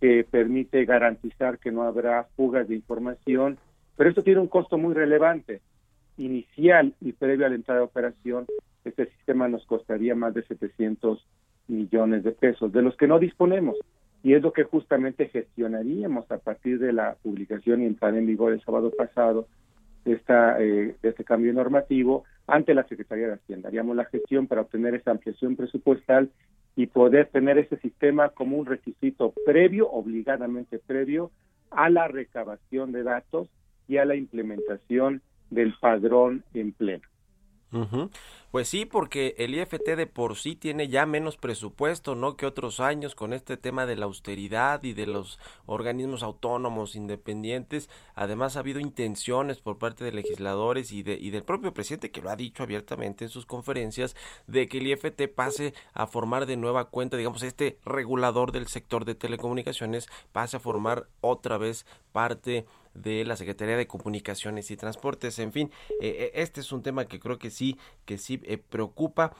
que 0.00 0.24
permite 0.28 0.84
garantizar 0.84 1.58
que 1.58 1.72
no 1.72 1.82
habrá 1.82 2.24
fugas 2.36 2.68
de 2.68 2.76
información, 2.76 3.58
pero 3.96 4.10
esto 4.10 4.22
tiene 4.22 4.40
un 4.40 4.48
costo 4.48 4.78
muy 4.78 4.94
relevante 4.94 5.60
inicial 6.18 6.94
y 7.00 7.12
previo 7.12 7.46
a 7.46 7.48
la 7.48 7.54
entrada 7.54 7.80
de 7.80 7.86
operación, 7.86 8.46
este 8.84 9.06
sistema 9.06 9.48
nos 9.48 9.64
costaría 9.66 10.14
más 10.14 10.34
de 10.34 10.42
700 10.42 11.24
millones 11.68 12.24
de 12.24 12.32
pesos, 12.32 12.72
de 12.72 12.82
los 12.82 12.96
que 12.96 13.06
no 13.06 13.18
disponemos. 13.18 13.76
Y 14.22 14.34
es 14.34 14.42
lo 14.42 14.52
que 14.52 14.64
justamente 14.64 15.28
gestionaríamos 15.28 16.30
a 16.30 16.38
partir 16.38 16.78
de 16.80 16.92
la 16.92 17.16
publicación 17.22 17.82
y 17.82 17.86
entrar 17.86 18.14
en 18.16 18.26
vigor 18.26 18.52
el 18.52 18.62
sábado 18.62 18.90
pasado 18.90 19.46
de, 20.04 20.14
esta, 20.14 20.60
eh, 20.60 20.96
este 21.02 21.24
cambio 21.24 21.52
normativo 21.52 22.24
ante 22.46 22.74
la 22.74 22.84
Secretaría 22.84 23.28
de 23.28 23.34
Hacienda. 23.34 23.68
Haríamos 23.68 23.94
la 23.94 24.06
gestión 24.06 24.46
para 24.46 24.62
obtener 24.62 24.94
esa 24.94 25.12
ampliación 25.12 25.54
presupuestal 25.54 26.30
y 26.74 26.86
poder 26.86 27.26
tener 27.26 27.58
ese 27.58 27.76
sistema 27.78 28.30
como 28.30 28.56
un 28.56 28.66
requisito 28.66 29.32
previo, 29.44 29.88
obligadamente 29.90 30.78
previo, 30.78 31.30
a 31.70 31.90
la 31.90 32.08
recabación 32.08 32.92
de 32.92 33.02
datos 33.02 33.48
y 33.86 33.98
a 33.98 34.04
la 34.04 34.16
implementación 34.16 35.22
del 35.50 35.74
padrón 35.80 36.44
en 36.54 36.72
pleno. 36.72 37.06
Pues 38.50 38.66
sí, 38.68 38.86
porque 38.86 39.34
el 39.36 39.54
IFT 39.54 39.94
de 39.94 40.06
por 40.06 40.36
sí 40.36 40.56
tiene 40.56 40.88
ya 40.88 41.04
menos 41.04 41.36
presupuesto, 41.36 42.14
¿no? 42.14 42.34
Que 42.34 42.46
otros 42.46 42.80
años 42.80 43.14
con 43.14 43.34
este 43.34 43.58
tema 43.58 43.84
de 43.84 43.94
la 43.94 44.06
austeridad 44.06 44.82
y 44.84 44.94
de 44.94 45.06
los 45.06 45.38
organismos 45.66 46.22
autónomos 46.22 46.96
independientes. 46.96 47.90
Además 48.14 48.56
ha 48.56 48.60
habido 48.60 48.80
intenciones 48.80 49.60
por 49.60 49.76
parte 49.76 50.02
de 50.02 50.12
legisladores 50.12 50.92
y, 50.92 51.02
de, 51.02 51.18
y 51.20 51.28
del 51.28 51.42
propio 51.42 51.74
presidente 51.74 52.10
que 52.10 52.22
lo 52.22 52.30
ha 52.30 52.36
dicho 52.36 52.62
abiertamente 52.62 53.24
en 53.26 53.30
sus 53.30 53.44
conferencias 53.44 54.16
de 54.46 54.66
que 54.66 54.78
el 54.78 54.86
IFT 54.86 55.28
pase 55.28 55.74
a 55.92 56.06
formar 56.06 56.46
de 56.46 56.56
nueva 56.56 56.86
cuenta, 56.86 57.18
digamos, 57.18 57.42
este 57.42 57.78
regulador 57.84 58.52
del 58.52 58.66
sector 58.68 59.04
de 59.04 59.14
telecomunicaciones 59.14 60.08
pase 60.32 60.56
a 60.56 60.60
formar 60.60 61.06
otra 61.20 61.58
vez 61.58 61.84
parte 62.12 62.64
de 63.02 63.24
la 63.24 63.36
Secretaría 63.36 63.76
de 63.76 63.86
Comunicaciones 63.86 64.70
y 64.70 64.76
Transportes. 64.76 65.38
En 65.38 65.52
fin, 65.52 65.70
eh, 66.00 66.16
eh, 66.18 66.30
este 66.34 66.60
es 66.60 66.72
un 66.72 66.82
tema 66.82 67.06
que 67.06 67.20
creo 67.20 67.38
que 67.38 67.50
sí, 67.50 67.78
que 68.04 68.18
sí 68.18 68.40
eh, 68.44 68.58
preocupa. 68.58 69.34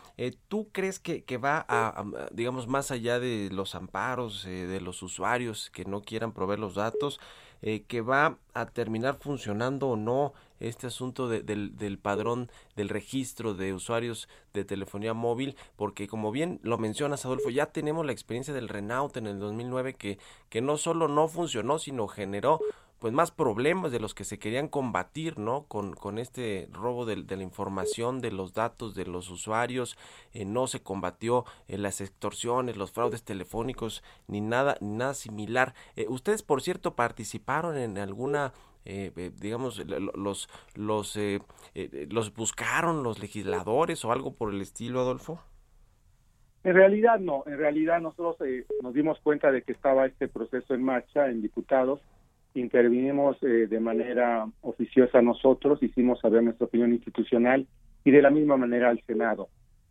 ¿Tú 0.48 0.68
crees 0.72 0.98
que, 0.98 1.24
que 1.24 1.36
va 1.36 1.64
a, 1.68 2.04
digamos, 2.32 2.66
más 2.66 2.90
allá 2.90 3.18
de 3.18 3.50
los 3.52 3.74
amparos 3.74 4.44
de 4.44 4.80
los 4.80 5.02
usuarios 5.02 5.70
que 5.70 5.84
no 5.84 6.02
quieran 6.02 6.32
proveer 6.32 6.58
los 6.58 6.74
datos, 6.74 7.20
que 7.60 8.00
va 8.00 8.38
a 8.54 8.66
terminar 8.66 9.16
funcionando 9.20 9.88
o 9.88 9.96
no 9.96 10.32
este 10.60 10.86
asunto 10.86 11.28
del, 11.28 11.76
del, 11.76 11.98
padrón 11.98 12.50
del 12.76 12.88
registro 12.88 13.54
de 13.54 13.72
usuarios 13.72 14.28
de 14.52 14.64
telefonía 14.64 15.14
móvil, 15.14 15.56
porque 15.76 16.08
como 16.08 16.32
bien 16.32 16.60
lo 16.62 16.78
mencionas, 16.78 17.24
Adolfo, 17.24 17.50
ya 17.50 17.66
tenemos 17.66 18.04
la 18.04 18.12
experiencia 18.12 18.54
del 18.54 18.68
Renault 18.68 19.16
en 19.16 19.26
el 19.26 19.38
2009 19.38 19.94
que, 19.94 20.18
que 20.48 20.60
no 20.60 20.76
solo 20.76 21.08
no 21.08 21.28
funcionó, 21.28 21.78
sino 21.78 22.08
generó 22.08 22.60
pues 22.98 23.12
más 23.12 23.30
problemas 23.30 23.92
de 23.92 24.00
los 24.00 24.14
que 24.14 24.24
se 24.24 24.38
querían 24.38 24.68
combatir, 24.68 25.38
¿no? 25.38 25.64
Con, 25.68 25.94
con 25.94 26.18
este 26.18 26.68
robo 26.72 27.06
de, 27.06 27.16
la 27.16 27.42
información, 27.42 28.20
de 28.20 28.32
los 28.32 28.54
datos 28.54 28.94
de 28.94 29.06
los 29.06 29.30
usuarios, 29.30 29.96
eh, 30.32 30.44
no 30.44 30.66
se 30.66 30.82
combatió 30.82 31.44
eh, 31.68 31.78
las 31.78 32.00
extorsiones, 32.00 32.76
los 32.76 32.90
fraudes 32.90 33.22
telefónicos, 33.22 34.02
ni 34.26 34.40
nada, 34.40 34.76
ni 34.80 34.96
nada 34.96 35.14
similar. 35.14 35.74
Eh, 35.96 36.06
ustedes, 36.08 36.42
por 36.42 36.60
cierto, 36.60 36.94
participaron 36.94 37.76
en 37.78 37.98
alguna 37.98 38.52
digamos, 39.38 39.84
los, 40.16 40.48
los, 40.74 41.18
los 42.08 42.34
buscaron 42.34 43.02
los 43.02 43.18
legisladores 43.18 44.02
o 44.06 44.12
algo 44.12 44.32
por 44.32 44.50
el 44.54 44.62
estilo, 44.62 45.00
Adolfo? 45.00 45.42
En 46.64 46.72
realidad 46.72 47.20
no, 47.20 47.44
en 47.46 47.58
realidad 47.58 48.00
nosotros 48.00 48.38
nos 48.82 48.94
dimos 48.94 49.20
cuenta 49.20 49.52
de 49.52 49.60
que 49.60 49.72
estaba 49.72 50.06
este 50.06 50.26
proceso 50.26 50.72
en 50.72 50.82
marcha 50.82 51.28
en 51.28 51.42
diputados 51.42 52.00
intervinimos 52.54 53.36
eh, 53.42 53.66
de 53.68 53.80
manera 53.80 54.46
oficiosa 54.62 55.22
nosotros, 55.22 55.82
hicimos 55.82 56.20
saber 56.20 56.42
nuestra 56.42 56.66
opinión 56.66 56.92
institucional 56.92 57.66
y 58.04 58.10
de 58.10 58.22
la 58.22 58.30
misma 58.30 58.56
manera 58.56 58.90
al 58.90 59.02
Senado. 59.06 59.48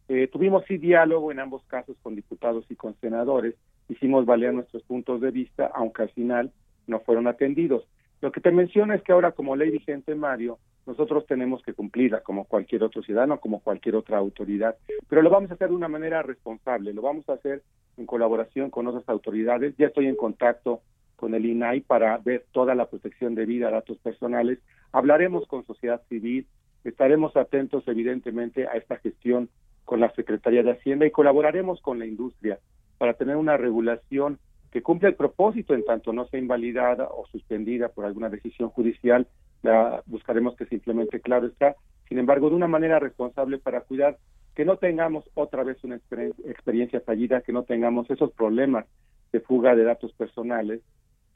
Eh, 0.10 0.28
tuvimos 0.28 0.64
sí 0.68 0.78
diálogo 0.78 1.32
en 1.32 1.40
ambos 1.40 1.64
casos 1.66 1.98
con 2.02 2.16
diputados 2.16 2.66
y 2.70 2.76
con 2.76 2.96
senadores, 3.02 3.56
hicimos 3.90 4.26
valer 4.26 4.54
nuestros 4.54 4.84
puntos 4.84 5.20
de 5.22 5.32
vista, 5.32 5.70
aunque 5.74 6.04
al 6.04 6.10
final 6.10 6.52
no 6.88 7.00
fueron 7.02 7.28
atendidos. 7.28 7.88
Lo 8.22 8.32
que 8.32 8.42
te 8.42 8.52
menciono 8.52 8.94
es 8.94 9.04
que 9.04 9.12
ahora 9.12 9.34
como 9.34 9.56
ley 9.56 9.70
vigente, 9.70 10.16
Mario, 10.16 10.60
nosotros 10.86 11.26
tenemos 11.28 11.62
que 11.64 11.74
cumplirla 11.74 12.22
como 12.22 12.46
cualquier 12.46 12.84
otro 12.84 13.04
ciudadano, 13.04 13.40
como 13.42 13.60
cualquier 13.60 13.96
otra 13.96 14.18
autoridad, 14.18 14.78
pero 15.10 15.22
lo 15.22 15.30
vamos 15.30 15.52
a 15.52 15.56
hacer 15.56 15.68
de 15.70 15.76
una 15.76 15.90
manera 15.90 16.22
responsable, 16.24 16.94
lo 16.94 17.02
vamos 17.02 17.28
a 17.28 17.34
hacer 17.34 17.62
en 17.98 18.06
colaboración 18.06 18.70
con 18.70 18.88
otras 18.88 19.08
autoridades. 19.10 19.76
Ya 19.78 19.88
estoy 19.88 20.08
en 20.08 20.16
contacto 20.16 20.82
con 21.18 21.34
el 21.36 21.46
INAI 21.46 21.82
para 21.82 22.18
ver 22.20 22.46
toda 22.54 22.76
la 22.76 22.86
protección 22.86 23.36
de 23.36 23.46
vida, 23.46 23.70
datos 23.70 23.98
personales. 23.98 24.60
Hablaremos 24.94 25.46
con 25.48 25.66
sociedad 25.66 26.02
civil, 26.08 26.48
estaremos 26.86 27.36
atentos 27.36 27.86
evidentemente 27.88 28.68
a 28.68 28.74
esta 28.74 28.98
gestión 28.98 29.50
con 29.84 30.00
la 30.00 30.14
Secretaría 30.14 30.64
de 30.64 30.72
Hacienda 30.72 31.06
y 31.06 31.12
colaboraremos 31.12 31.82
con 31.82 32.00
la 32.00 32.06
industria 32.06 32.60
para 32.98 33.16
tener 33.16 33.36
una 33.36 33.58
regulación 33.58 34.40
que 34.72 34.84
cumpla 34.84 35.10
el 35.10 35.16
propósito 35.16 35.74
en 35.74 35.84
tanto 35.84 36.14
no 36.14 36.28
sea 36.28 36.40
invalidada 36.40 37.08
o 37.08 37.26
suspendida 37.28 37.90
por 37.90 38.06
alguna 38.06 38.30
decisión 38.30 38.70
judicial. 38.70 39.28
La 39.64 40.04
buscaremos 40.06 40.56
que 40.56 40.66
simplemente 40.66 41.20
claro 41.20 41.48
está. 41.48 41.76
Sin 42.08 42.20
embargo, 42.20 42.50
de 42.50 42.56
una 42.56 42.68
manera 42.68 43.00
responsable 43.00 43.58
para 43.58 43.82
cuidar 43.82 44.18
que 44.56 44.66
no 44.66 44.78
tengamos 44.78 45.30
otra 45.34 45.64
vez 45.64 45.84
una 45.84 45.96
experiencia 45.96 47.02
fallida, 47.02 47.42
que 47.42 47.54
no 47.54 47.64
tengamos 47.64 48.10
esos 48.10 48.32
problemas 48.34 48.86
de 49.32 49.40
fuga 49.40 49.76
de 49.76 49.84
datos 49.84 50.14
personales 50.14 50.82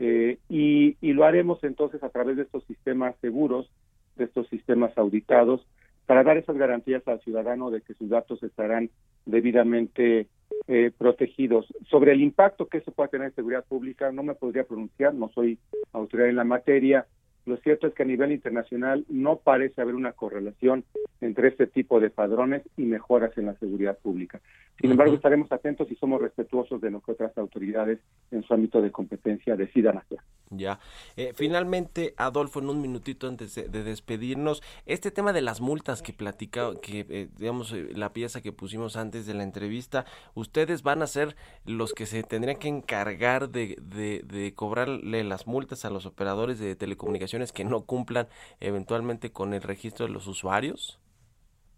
eh, 0.03 0.39
y, 0.49 1.13
lo 1.13 1.25
haremos 1.25 1.63
entonces 1.63 2.01
a 2.01 2.09
través 2.09 2.35
de 2.35 2.41
estos 2.41 2.63
sistemas 2.63 3.15
seguros, 3.21 3.69
de 4.15 4.23
estos 4.23 4.47
sistemas 4.47 4.97
auditados, 4.97 5.63
para 6.07 6.23
dar 6.23 6.37
esas 6.37 6.57
garantías 6.57 7.07
al 7.07 7.21
ciudadano 7.21 7.69
de 7.69 7.81
que 7.81 7.93
sus 7.93 8.09
datos 8.09 8.41
estarán 8.41 8.89
debidamente 9.27 10.25
eh, 10.67 10.91
protegidos. 10.97 11.67
Sobre 11.87 12.13
el 12.13 12.21
impacto 12.21 12.65
que 12.65 12.79
eso 12.79 12.91
pueda 12.91 13.09
tener 13.09 13.27
en 13.27 13.35
seguridad 13.35 13.63
pública, 13.63 14.11
no 14.11 14.23
me 14.23 14.33
podría 14.33 14.63
pronunciar, 14.63 15.13
no 15.13 15.29
soy 15.35 15.59
autoridad 15.93 16.29
en 16.29 16.37
la 16.37 16.45
materia, 16.45 17.05
lo 17.45 17.57
cierto 17.57 17.87
es 17.87 17.93
que 17.93 18.03
a 18.03 18.05
nivel 18.05 18.31
internacional 18.31 19.05
no 19.09 19.37
parece 19.37 19.81
haber 19.81 19.95
una 19.95 20.13
correlación 20.13 20.83
entre 21.21 21.47
este 21.47 21.67
tipo 21.67 21.99
de 21.99 22.09
padrones 22.09 22.63
y 22.77 22.83
mejoras 22.83 23.35
en 23.37 23.47
la 23.47 23.55
seguridad 23.55 23.97
pública. 23.97 24.41
Sin 24.79 24.91
embargo, 24.91 25.13
estaremos 25.13 25.51
atentos 25.51 25.91
y 25.91 25.95
somos 25.95 26.21
respetuosos 26.21 26.81
de 26.81 26.89
lo 26.89 27.01
que 27.01 27.11
otras 27.11 27.37
autoridades 27.37 27.99
en 28.31 28.41
su 28.43 28.53
ámbito 28.53 28.81
de 28.81 28.91
competencia 28.91 29.55
decidan 29.55 29.99
hacer. 29.99 30.19
Ya. 30.49 30.79
Eh, 31.17 31.33
finalmente, 31.35 32.13
Adolfo, 32.17 32.59
en 32.59 32.69
un 32.69 32.81
minutito 32.81 33.27
antes 33.27 33.55
de, 33.55 33.83
despedirnos, 33.83 34.63
este 34.85 35.11
tema 35.11 35.33
de 35.33 35.41
las 35.41 35.61
multas 35.61 36.01
que 36.01 36.13
platica, 36.13 36.71
que 36.81 37.05
eh, 37.09 37.29
digamos 37.37 37.71
eh, 37.73 37.89
la 37.93 38.11
pieza 38.11 38.41
que 38.41 38.51
pusimos 38.51 38.97
antes 38.97 39.25
de 39.27 39.35
la 39.35 39.43
entrevista, 39.43 40.05
ustedes 40.33 40.81
van 40.81 41.03
a 41.03 41.07
ser 41.07 41.35
los 41.65 41.93
que 41.93 42.05
se 42.05 42.23
tendrían 42.23 42.57
que 42.57 42.67
encargar 42.67 43.49
de, 43.49 43.77
de, 43.81 44.23
de 44.25 44.53
cobrarle 44.55 45.23
las 45.23 45.47
multas 45.47 45.85
a 45.85 45.89
los 45.89 46.05
operadores 46.05 46.59
de 46.59 46.75
telecomunicaciones 46.75 47.30
que 47.53 47.63
no 47.63 47.85
cumplan 47.85 48.27
eventualmente 48.59 49.31
con 49.31 49.53
el 49.53 49.61
registro 49.61 50.05
de 50.05 50.13
los 50.13 50.27
usuarios. 50.27 50.99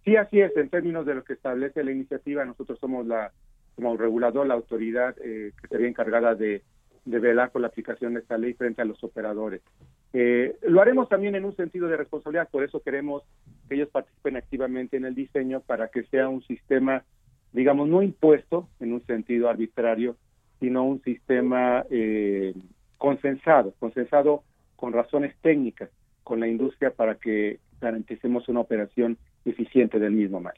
Sí, 0.03 0.15
así 0.15 0.41
es. 0.41 0.55
En 0.57 0.69
términos 0.69 1.05
de 1.05 1.15
lo 1.15 1.23
que 1.23 1.33
establece 1.33 1.83
la 1.83 1.91
iniciativa, 1.91 2.43
nosotros 2.45 2.79
somos 2.79 3.05
la 3.05 3.31
como 3.75 3.97
regulador, 3.97 4.45
la 4.45 4.53
autoridad 4.53 5.15
que 5.15 5.51
sería 5.67 5.87
encargada 5.87 6.35
de 6.35 6.61
de 7.05 7.19
velar 7.19 7.51
por 7.51 7.61
la 7.61 7.67
aplicación 7.67 8.13
de 8.13 8.21
esta 8.21 8.37
ley 8.37 8.53
frente 8.53 8.81
a 8.81 8.85
los 8.85 9.03
operadores. 9.03 9.61
Eh, 10.13 10.55
lo 10.61 10.81
haremos 10.81 11.09
también 11.09 11.35
en 11.35 11.45
un 11.45 11.55
sentido 11.55 11.87
de 11.87 11.97
responsabilidad, 11.97 12.49
por 12.49 12.63
eso 12.63 12.81
queremos 12.81 13.23
que 13.67 13.75
ellos 13.75 13.89
participen 13.89 14.37
activamente 14.37 14.97
en 14.97 15.05
el 15.05 15.15
diseño 15.15 15.61
para 15.61 15.89
que 15.89 16.03
sea 16.03 16.29
un 16.29 16.43
sistema, 16.43 17.03
digamos, 17.51 17.89
no 17.89 18.01
impuesto 18.01 18.69
en 18.79 18.93
un 18.93 19.05
sentido 19.05 19.49
arbitrario, 19.49 20.15
sino 20.59 20.85
un 20.85 21.01
sistema 21.01 21.83
eh, 21.89 22.53
consensado, 22.97 23.73
consensado 23.79 24.43
con 24.83 24.91
razones 24.91 25.33
técnicas 25.41 25.89
con 26.25 26.41
la 26.41 26.47
industria 26.49 26.91
para 26.91 27.15
que 27.15 27.61
garanticemos 27.79 28.49
una 28.49 28.59
operación 28.59 29.17
eficiente 29.45 29.97
del 29.97 30.11
mismo 30.11 30.41
mal. 30.41 30.55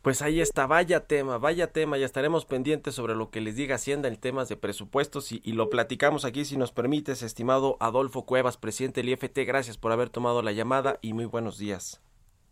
Pues 0.00 0.22
ahí 0.22 0.40
está, 0.40 0.68
vaya 0.68 1.08
tema, 1.08 1.38
vaya 1.38 1.72
tema, 1.72 1.98
ya 1.98 2.06
estaremos 2.06 2.44
pendientes 2.44 2.94
sobre 2.94 3.16
lo 3.16 3.30
que 3.30 3.40
les 3.40 3.56
diga 3.56 3.74
Hacienda 3.74 4.06
en 4.06 4.16
temas 4.16 4.48
de 4.48 4.56
presupuestos 4.56 5.32
y, 5.32 5.40
lo 5.54 5.70
platicamos 5.70 6.24
aquí 6.24 6.44
si 6.44 6.56
nos 6.56 6.70
permites, 6.70 7.24
estimado 7.24 7.76
Adolfo 7.80 8.26
Cuevas, 8.26 8.58
presidente 8.58 9.00
del 9.02 9.10
IFT, 9.10 9.40
gracias 9.44 9.76
por 9.76 9.90
haber 9.90 10.08
tomado 10.08 10.40
la 10.42 10.52
llamada 10.52 11.00
y 11.02 11.12
muy 11.12 11.24
buenos 11.24 11.58
días. 11.58 12.00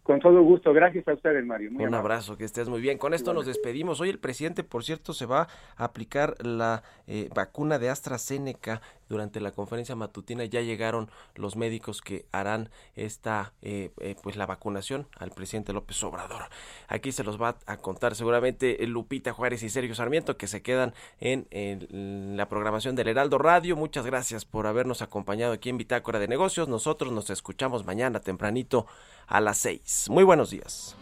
Con 0.02 0.18
todo 0.18 0.42
gusto, 0.42 0.72
gracias 0.72 1.06
a 1.06 1.12
ustedes, 1.12 1.44
Mario. 1.44 1.70
Un 1.78 1.94
abrazo, 1.94 2.36
que 2.36 2.44
estés 2.44 2.68
muy 2.68 2.80
bien. 2.80 2.96
Con 2.96 3.12
esto 3.12 3.34
nos 3.34 3.46
despedimos. 3.46 4.00
Hoy 4.00 4.08
el 4.08 4.18
presidente, 4.18 4.64
por 4.64 4.82
cierto, 4.82 5.12
se 5.12 5.26
va 5.26 5.46
a 5.76 5.84
aplicar 5.84 6.34
la 6.44 6.82
eh, 7.06 7.28
vacuna 7.34 7.78
de 7.78 7.90
AstraZeneca 7.90 8.80
durante 9.10 9.40
la 9.40 9.52
conferencia 9.52 9.94
matutina. 9.96 10.44
Ya 10.46 10.62
llegaron 10.62 11.10
los 11.34 11.54
médicos 11.54 12.00
que 12.00 12.24
harán 12.32 12.70
esta, 12.96 13.52
eh, 13.60 13.90
eh, 14.00 14.16
pues 14.22 14.36
la 14.36 14.46
vacunación 14.46 15.06
al 15.18 15.32
presidente 15.32 15.74
López 15.74 16.02
Obrador. 16.02 16.44
Aquí 16.88 17.12
se 17.12 17.22
los 17.22 17.40
va 17.40 17.56
a 17.66 17.76
contar 17.76 18.14
seguramente 18.14 18.78
Lupita 18.86 19.32
Juárez 19.32 19.62
y 19.62 19.68
Sergio 19.68 19.94
Sarmiento, 19.94 20.38
que 20.38 20.46
se 20.46 20.62
quedan 20.62 20.94
en, 21.20 21.46
en 21.50 22.36
la 22.38 22.48
programación 22.48 22.96
del 22.96 23.08
Heraldo 23.08 23.36
Radio. 23.36 23.76
Muchas 23.76 24.06
gracias 24.06 24.46
por 24.46 24.66
habernos 24.66 25.02
acompañado 25.02 25.52
aquí 25.52 25.68
en 25.68 25.76
Bitácora 25.76 26.18
de 26.18 26.26
Negocios. 26.26 26.68
Nosotros 26.68 27.12
nos 27.12 27.28
escuchamos 27.28 27.84
mañana 27.84 28.20
tempranito 28.20 28.86
a 29.30 29.40
las 29.40 29.56
6. 29.58 30.08
Muy 30.10 30.24
buenos 30.24 30.50
días. 30.50 30.96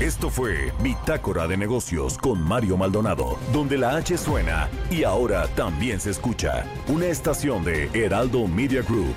Esto 0.00 0.30
fue 0.30 0.72
Bitácora 0.82 1.48
de 1.48 1.56
Negocios 1.56 2.16
con 2.18 2.40
Mario 2.40 2.76
Maldonado, 2.76 3.38
donde 3.52 3.76
la 3.76 3.96
H 3.96 4.16
suena 4.18 4.68
y 4.90 5.04
ahora 5.04 5.48
también 5.56 6.00
se 6.00 6.10
escucha 6.10 6.64
una 6.88 7.06
estación 7.06 7.64
de 7.64 7.90
Heraldo 7.92 8.46
Media 8.46 8.82
Group. 8.82 9.16